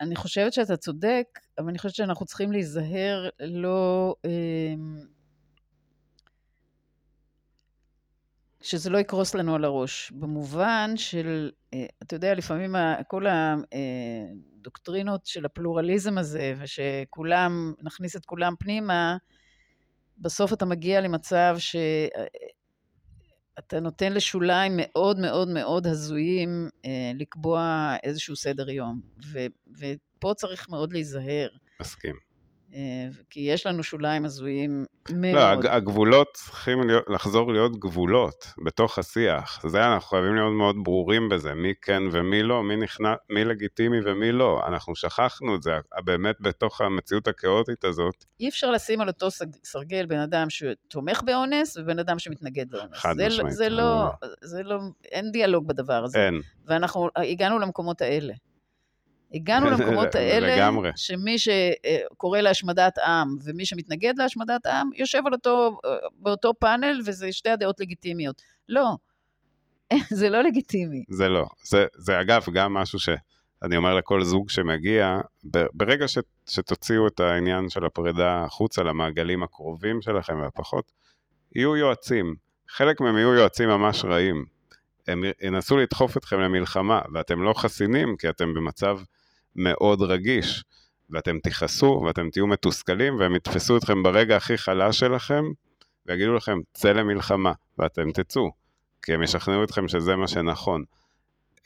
אני 0.00 0.16
חושבת 0.16 0.52
שאתה 0.52 0.76
צודק, 0.76 1.26
אבל 1.58 1.68
אני 1.68 1.78
חושבת 1.78 1.94
שאנחנו 1.94 2.26
צריכים 2.26 2.52
להיזהר 2.52 3.28
לא... 3.40 4.14
אמ, 4.24 5.00
שזה 8.62 8.90
לא 8.90 8.98
יקרוס 8.98 9.34
לנו 9.34 9.54
על 9.54 9.64
הראש. 9.64 10.12
במובן 10.14 10.92
של, 10.96 11.50
אה, 11.74 11.86
אתה 12.02 12.16
יודע, 12.16 12.34
לפעמים 12.34 12.74
כל 13.08 13.26
הדוקטרינות 13.26 15.20
אה, 15.20 15.26
של 15.26 15.44
הפלורליזם 15.44 16.18
הזה, 16.18 16.54
ושכולם, 16.58 17.74
נכניס 17.82 18.16
את 18.16 18.24
כולם 18.24 18.54
פנימה, 18.58 19.16
בסוף 20.18 20.52
אתה 20.52 20.64
מגיע 20.64 21.00
למצב 21.00 21.56
ש... 21.58 21.76
אתה 23.58 23.80
נותן 23.80 24.12
לשוליים 24.12 24.72
מאוד 24.76 25.18
מאוד 25.18 25.48
מאוד 25.48 25.86
הזויים 25.86 26.68
אה, 26.84 27.12
לקבוע 27.14 27.94
איזשהו 28.02 28.36
סדר 28.36 28.70
יום, 28.70 29.00
ו, 29.32 29.38
ופה 29.78 30.32
צריך 30.36 30.68
מאוד 30.68 30.92
להיזהר. 30.92 31.48
מסכים. 31.80 32.31
אה, 32.74 33.08
כי 33.30 33.40
יש 33.40 33.66
לנו 33.66 33.82
שוליים 33.82 34.24
הזויים 34.24 34.84
מאוד. 35.14 35.64
לא, 35.64 35.70
הגבולות 35.70 36.28
צריכים 36.32 36.82
להיות, 36.86 37.04
לחזור 37.08 37.52
להיות 37.52 37.78
גבולות 37.78 38.46
בתוך 38.64 38.98
השיח. 38.98 39.60
זה 39.66 39.84
אנחנו 39.84 40.08
חייבים 40.08 40.34
להיות 40.34 40.52
מאוד 40.52 40.76
ברורים 40.82 41.28
בזה, 41.28 41.54
מי 41.54 41.72
כן 41.82 42.02
ומי 42.12 42.42
לא, 42.42 42.62
מי, 42.62 42.76
נכנע, 42.76 43.14
מי 43.30 43.44
לגיטימי 43.44 43.98
ומי 44.04 44.32
לא. 44.32 44.62
אנחנו 44.68 44.96
שכחנו 44.96 45.56
את 45.56 45.62
זה, 45.62 45.72
באמת 46.04 46.36
בתוך 46.40 46.80
המציאות 46.80 47.28
הכאוטית 47.28 47.84
הזאת. 47.84 48.24
אי 48.40 48.48
אפשר 48.48 48.70
לשים 48.70 49.00
על 49.00 49.08
אותו 49.08 49.28
סרגל 49.64 50.06
בן 50.06 50.18
אדם 50.18 50.46
שתומך 50.50 51.22
באונס 51.22 51.76
ובן 51.76 51.98
אדם 51.98 52.18
שמתנגד 52.18 52.72
לאונס. 52.72 52.98
חד 52.98 53.14
זה, 53.16 53.26
משמעית. 53.26 53.54
זה 53.54 53.68
לא, 53.68 54.10
זה 54.42 54.62
לא, 54.62 54.78
אין 55.04 55.30
דיאלוג 55.32 55.68
בדבר 55.68 56.04
הזה. 56.04 56.26
אין. 56.26 56.40
ואנחנו 56.66 57.08
הגענו 57.16 57.58
למקומות 57.58 58.02
האלה. 58.02 58.32
הגענו 59.34 59.66
למקומות 59.70 60.14
האלה, 60.14 60.56
לגמרי. 60.56 60.90
שמי 60.96 61.36
שקורא 61.38 62.40
להשמדת 62.40 62.98
עם 62.98 63.36
ומי 63.44 63.66
שמתנגד 63.66 64.14
להשמדת 64.16 64.66
עם, 64.66 64.90
יושב 64.94 65.20
על 65.26 65.32
אותו, 65.32 65.78
באותו 66.18 66.52
פאנל, 66.58 67.00
וזה 67.06 67.32
שתי 67.32 67.50
הדעות 67.50 67.80
לגיטימיות. 67.80 68.42
לא, 68.68 68.96
זה 70.18 70.28
לא 70.28 70.42
לגיטימי. 70.42 71.04
זה 71.08 71.28
לא. 71.28 71.46
זה, 71.64 71.86
זה 71.94 72.20
אגב 72.20 72.46
גם 72.52 72.74
משהו 72.74 72.98
שאני 72.98 73.76
אומר 73.76 73.94
לכל 73.94 74.22
זוג 74.24 74.50
שמגיע, 74.50 75.20
ברגע 75.72 76.08
ש, 76.08 76.18
שתוציאו 76.48 77.06
את 77.06 77.20
העניין 77.20 77.68
של 77.68 77.84
הפרידה 77.84 78.44
החוצה 78.44 78.82
למעגלים 78.82 79.42
הקרובים 79.42 80.02
שלכם 80.02 80.40
והפחות, 80.40 80.92
יהיו 81.54 81.76
יועצים. 81.76 82.34
חלק 82.68 83.00
מהם 83.00 83.16
יהיו 83.16 83.34
יועצים 83.34 83.68
ממש 83.68 84.04
רעים. 84.04 84.44
הם 85.08 85.22
ינסו 85.42 85.76
לדחוף 85.76 86.16
אתכם 86.16 86.40
למלחמה, 86.40 87.00
ואתם 87.14 87.42
לא 87.42 87.52
חסינים 87.56 88.16
כי 88.16 88.28
אתם 88.28 88.54
במצב 88.54 88.98
מאוד 89.56 90.02
רגיש, 90.02 90.64
ואתם 91.10 91.38
תכעסו 91.42 92.02
ואתם 92.06 92.30
תהיו 92.30 92.46
מתוסכלים 92.46 93.16
והם 93.18 93.34
יתפסו 93.34 93.76
אתכם 93.76 94.02
ברגע 94.02 94.36
הכי 94.36 94.58
חלש 94.58 94.98
שלכם 94.98 95.44
ויגידו 96.06 96.34
לכם 96.34 96.58
צא 96.72 96.92
למלחמה 96.92 97.52
ואתם 97.78 98.12
תצאו, 98.12 98.50
כי 99.02 99.14
הם 99.14 99.22
ישכנעו 99.22 99.64
אתכם 99.64 99.88
שזה 99.88 100.16
מה 100.16 100.28
שנכון. 100.28 100.84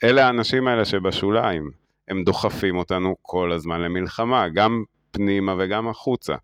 אלה 0.03 0.27
האנשים 0.27 0.67
האלה 0.67 0.85
שבשוליים, 0.85 1.71
הם 2.07 2.23
דוחפים 2.23 2.77
אותנו 2.77 3.15
כל 3.21 3.51
הזמן 3.51 3.81
למלחמה, 3.81 4.49
גם 4.49 4.83
פנימה 5.11 5.55
וגם 5.59 5.87
החוצה, 5.87 6.35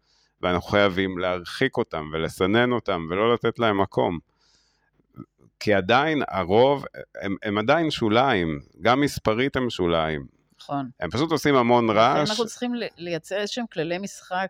ואנחנו 0.41 0.69
חייבים 0.69 1.17
להרחיק 1.17 1.77
אותם 1.77 2.09
ולסנן 2.13 2.71
אותם 2.71 3.07
ולא 3.09 3.33
לתת 3.33 3.59
להם 3.59 3.81
מקום. 3.81 4.19
כי 5.59 5.73
עדיין 5.73 6.21
הרוב, 6.27 6.85
הם, 7.21 7.35
הם 7.43 7.57
עדיין 7.57 7.91
שוליים, 7.91 8.59
גם 8.81 9.01
מספרית 9.01 9.55
הם 9.55 9.69
שוליים, 9.69 10.25
נכון. 10.63 10.89
הם 10.99 11.09
פשוט 11.09 11.31
עושים 11.31 11.55
המון 11.55 11.89
רעש. 11.89 12.29
אנחנו 12.29 12.45
צריכים 12.45 12.73
לייצר 12.97 13.37
איזשהם 13.37 13.65
כללי 13.73 13.97
משחק 13.97 14.47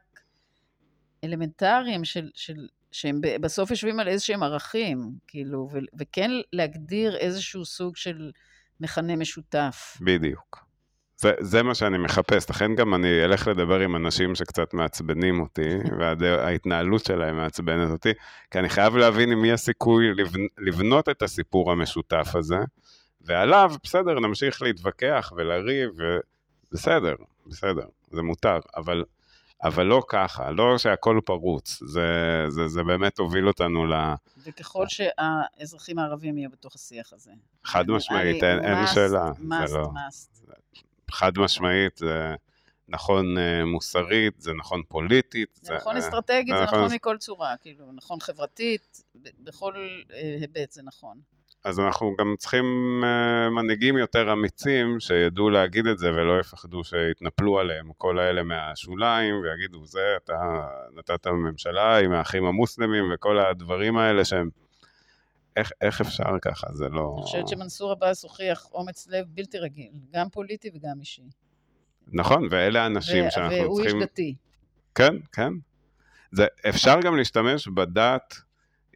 אלמנטריים 1.23 2.05
של, 2.05 2.29
של, 2.35 2.67
שהם 2.91 3.21
בסוף 3.41 3.71
יושבים 3.71 3.99
על 3.99 4.07
איזשהם 4.07 4.43
ערכים, 4.43 5.11
כאילו, 5.27 5.69
ו, 5.71 5.77
וכן 5.99 6.31
להגדיר 6.53 7.17
איזשהו 7.17 7.65
סוג 7.65 7.95
של 7.95 8.31
מכנה 8.79 9.15
משותף. 9.15 9.97
בדיוק. 10.01 10.65
זה, 11.17 11.31
זה 11.39 11.63
מה 11.63 11.75
שאני 11.75 11.97
מחפש, 11.97 12.49
לכן 12.49 12.75
גם 12.75 12.95
אני 12.95 13.23
אלך 13.25 13.47
לדבר 13.47 13.79
עם 13.79 13.95
אנשים 13.95 14.35
שקצת 14.35 14.73
מעצבנים 14.73 15.39
אותי, 15.39 15.69
וההתנהלות 16.19 17.05
שלהם 17.05 17.37
מעצבנת 17.37 17.89
אותי, 17.91 18.11
כי 18.51 18.59
אני 18.59 18.69
חייב 18.69 18.95
להבין 18.95 19.31
אם 19.31 19.45
יש 19.45 19.61
סיכוי 19.61 20.05
לבנות 20.57 21.09
את 21.09 21.21
הסיפור 21.21 21.71
המשותף 21.71 22.31
הזה, 22.35 22.57
ועליו, 23.23 23.71
בסדר, 23.83 24.19
נמשיך 24.19 24.61
להתווכח 24.61 25.33
ולריב, 25.35 25.89
ובסדר, 25.97 27.15
בסדר, 27.47 27.85
זה 28.11 28.21
מותר, 28.21 28.59
אבל, 28.75 29.03
אבל 29.63 29.85
לא 29.85 30.01
ככה, 30.07 30.51
לא 30.51 30.77
שהכל 30.77 31.19
פרוץ, 31.25 31.83
זה, 31.83 32.07
זה, 32.47 32.67
זה 32.67 32.83
באמת 32.83 33.17
הוביל 33.17 33.47
אותנו 33.47 33.85
ל... 33.85 33.93
וככל 34.43 34.85
שהאזרחים 34.87 35.99
הערבים 35.99 36.37
יהיו 36.37 36.49
בתוך 36.49 36.75
השיח 36.75 37.13
הזה. 37.13 37.31
חד 37.63 37.87
משמעית, 37.87 38.43
אין, 38.43 38.65
אין 38.65 38.87
שאלה. 38.87 39.31
מאסט, 39.39 39.73
לא... 39.73 39.91
מאסט. 39.93 40.45
חד 41.11 41.31
משמעית, 41.37 41.97
זה 41.97 42.35
נכון 42.87 43.37
אה, 43.37 43.65
מוסרית, 43.65 44.41
זה 44.41 44.53
נכון 44.53 44.81
פוליטית. 44.87 45.59
זה, 45.61 45.67
זה 45.67 45.73
נכון 45.73 45.97
אסטרטגית, 45.97 46.55
זה 46.57 46.63
נכון, 46.63 46.79
נכון 46.79 46.95
מכל 46.95 47.17
צורה, 47.17 47.55
כאילו, 47.61 47.91
נכון 47.91 48.19
חברתית, 48.19 49.03
בכל 49.15 49.73
אה, 50.13 50.37
היבט 50.41 50.71
זה 50.71 50.81
נכון. 50.83 51.19
אז 51.63 51.79
אנחנו 51.79 52.15
גם 52.19 52.35
צריכים 52.37 52.65
uh, 53.03 53.49
מנהיגים 53.49 53.97
יותר 53.97 54.33
אמיצים 54.33 54.99
שידעו 54.99 55.49
להגיד 55.49 55.87
את 55.87 55.97
זה 55.97 56.11
ולא 56.11 56.39
יפחדו 56.39 56.83
שיתנפלו 56.83 57.59
עליהם 57.59 57.91
כל 57.97 58.19
האלה 58.19 58.43
מהשוליים 58.43 59.35
ויגידו 59.35 59.85
זה 59.85 60.17
אתה 60.23 60.67
נתת 60.97 61.27
ממשלה 61.27 61.97
עם 61.99 62.11
האחים 62.11 62.45
המוסלמים 62.45 63.03
וכל 63.13 63.39
הדברים 63.39 63.97
האלה 63.97 64.25
שהם 64.25 64.49
איך, 65.55 65.71
איך 65.81 66.01
אפשר 66.01 66.39
ככה 66.41 66.67
זה 66.73 66.89
לא... 66.89 67.13
אני 67.17 67.23
חושבת 67.23 67.47
שמנסור 67.47 67.91
עבאס 67.91 68.23
הוכיח 68.23 68.67
אומץ 68.71 69.07
לב 69.07 69.25
בלתי 69.29 69.57
רגיל 69.57 69.91
גם 70.13 70.29
פוליטי 70.29 70.69
וגם 70.75 70.99
אישי. 70.99 71.29
נכון 72.07 72.47
ואלה 72.49 72.83
האנשים 72.83 73.27
ו- 73.27 73.31
שאנחנו 73.31 73.57
והוא 73.57 73.75
צריכים... 73.75 73.97
והוא 73.97 74.03
איש 74.03 74.11
דתי. 74.11 74.35
כן 74.95 75.15
כן. 75.31 75.53
זה, 76.31 76.45
אפשר 76.69 76.99
גם 77.01 77.17
להשתמש 77.17 77.67
בדת 77.67 78.35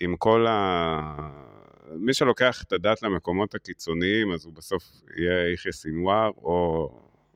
עם 0.02 0.15
כל 0.18 0.48
ה... 0.48 1.57
מי 1.95 2.14
שלוקח 2.14 2.64
את 2.64 2.73
הדת 2.73 3.01
למקומות 3.01 3.55
הקיצוניים, 3.55 4.31
אז 4.31 4.45
הוא 4.45 4.53
בסוף 4.53 4.84
יהיה 5.18 5.53
יחיא 5.53 5.72
סינואר, 5.72 6.30
או 6.38 6.89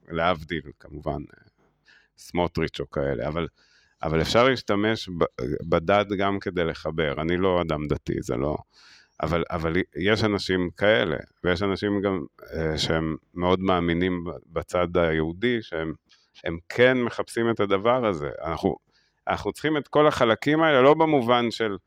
להבדיל, 0.08 0.72
כמובן, 0.80 1.22
סמוטריץ' 2.18 2.80
או 2.80 2.90
כאלה, 2.90 3.28
אבל, 3.28 3.48
אבל 4.04 4.22
אפשר 4.22 4.50
להשתמש 4.50 5.10
בדת 5.64 6.08
גם 6.08 6.40
כדי 6.40 6.64
לחבר. 6.64 7.22
אני 7.22 7.38
לא 7.38 7.62
אדם 7.62 7.88
דתי, 7.88 8.22
זה 8.22 8.36
לא... 8.36 8.58
אבל, 9.22 9.44
אבל 9.52 9.74
יש 9.96 10.24
אנשים 10.24 10.70
כאלה, 10.78 11.18
ויש 11.44 11.64
אנשים 11.64 12.02
גם 12.02 12.26
uh, 12.42 12.78
שהם 12.78 13.16
מאוד 13.34 13.60
מאמינים 13.60 14.26
בצד 14.46 14.98
היהודי, 14.98 15.62
שהם 15.62 16.58
כן 16.70 16.98
מחפשים 16.98 17.50
את 17.50 17.60
הדבר 17.60 18.06
הזה. 18.06 18.30
אנחנו, 18.44 18.76
אנחנו 19.28 19.52
צריכים 19.52 19.78
את 19.78 19.88
כל 19.88 20.08
החלקים 20.08 20.64
האלה, 20.64 20.82
לא 20.82 20.94
במובן 20.94 21.52
של... 21.52 21.78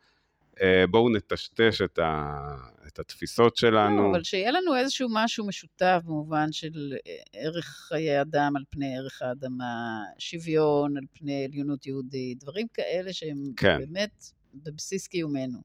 אה, 0.62 0.86
בואו 0.86 1.08
נטשטש 1.08 1.82
את, 1.82 1.98
ה, 1.98 2.38
את 2.86 2.98
התפיסות 2.98 3.56
שלנו. 3.56 4.02
לא, 4.02 4.10
אבל 4.10 4.22
שיהיה 4.24 4.50
לנו 4.50 4.76
איזשהו 4.76 5.08
משהו 5.12 5.46
משותף 5.46 6.00
במובן 6.04 6.52
של 6.52 6.94
אה, 7.06 7.12
ערך 7.32 7.64
חיי 7.64 8.20
אדם 8.20 8.56
על 8.56 8.62
פני 8.70 8.96
ערך 8.98 9.22
האדמה, 9.22 10.02
שוויון 10.18 10.96
על 10.96 11.04
פני 11.12 11.44
עליונות 11.44 11.86
יהודית, 11.86 12.38
דברים 12.40 12.66
כאלה 12.74 13.12
שהם 13.12 13.52
כן. 13.56 13.78
באמת 13.78 14.24
בבסיס 14.54 15.06
קיומנו. 15.06 15.58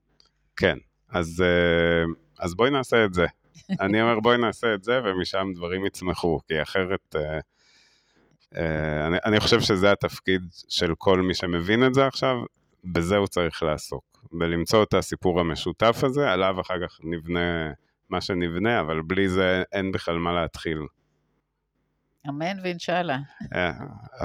כן, 0.56 0.78
אז, 1.10 1.42
אה, 1.42 2.04
אז 2.40 2.56
בואי 2.56 2.70
נעשה 2.70 3.06
את 3.06 3.14
זה. 3.14 3.26
אני 3.82 4.02
אומר 4.02 4.20
בואי 4.20 4.38
נעשה 4.38 4.74
את 4.74 4.84
זה 4.84 5.00
ומשם 5.06 5.48
דברים 5.56 5.86
יצמחו, 5.86 6.40
כי 6.48 6.62
אחרת... 6.62 7.16
אני, 9.08 9.18
אני 9.26 9.40
חושב 9.40 9.60
שזה 9.60 9.92
התפקיד 9.92 10.42
של 10.70 10.94
כל 10.98 11.22
מי 11.22 11.34
שמבין 11.34 11.88
את 11.88 11.94
זה 11.94 12.08
עכשיו, 12.08 12.36
בזה 12.84 13.18
הוא 13.18 13.28
צריך 13.28 13.64
לעסוק. 13.64 14.19
בלמצוא 14.32 14.84
את 14.84 14.94
הסיפור 14.94 15.40
המשותף 15.40 16.00
הזה, 16.04 16.32
עליו 16.32 16.62
אחר 16.62 16.88
כך 16.88 17.00
נבנה 17.04 17.72
מה 18.10 18.22
שנבנה, 18.22 18.80
אבל 18.80 19.02
בלי 19.02 19.30
זה 19.30 19.64
אין 19.72 19.92
בכלל 19.92 20.18
מה 20.18 20.34
להתחיל. 20.34 20.78
אמן 22.30 22.60
ואינשאללה. 22.64 23.18
אה, 23.56 23.72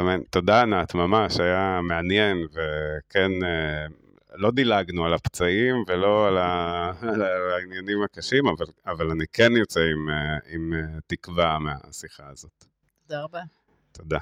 אמן. 0.01 0.21
תודה 0.31 0.63
ענת, 0.63 0.95
ממש, 0.95 1.41
היה 1.41 1.81
מעניין, 1.83 2.47
וכן, 2.53 3.45
אה, 3.45 3.87
לא 4.35 4.51
דילגנו 4.51 5.05
על 5.05 5.15
הפצעים 5.15 5.75
ולא 5.89 6.29
על, 6.29 6.39
ה... 6.39 6.93
על 7.13 7.23
העניינים 7.23 8.03
הקשים, 8.03 8.47
אבל, 8.47 8.67
אבל 8.87 9.11
אני 9.11 9.25
כן 9.33 9.53
יוצא 9.53 9.81
עם, 9.81 10.11
אה, 10.11 10.39
עם 10.55 10.73
תקווה 11.07 11.59
מהשיחה 11.59 12.29
הזאת. 12.29 12.65
תודה 13.07 13.23
רבה. 13.23 13.41
תודה. 13.93 14.19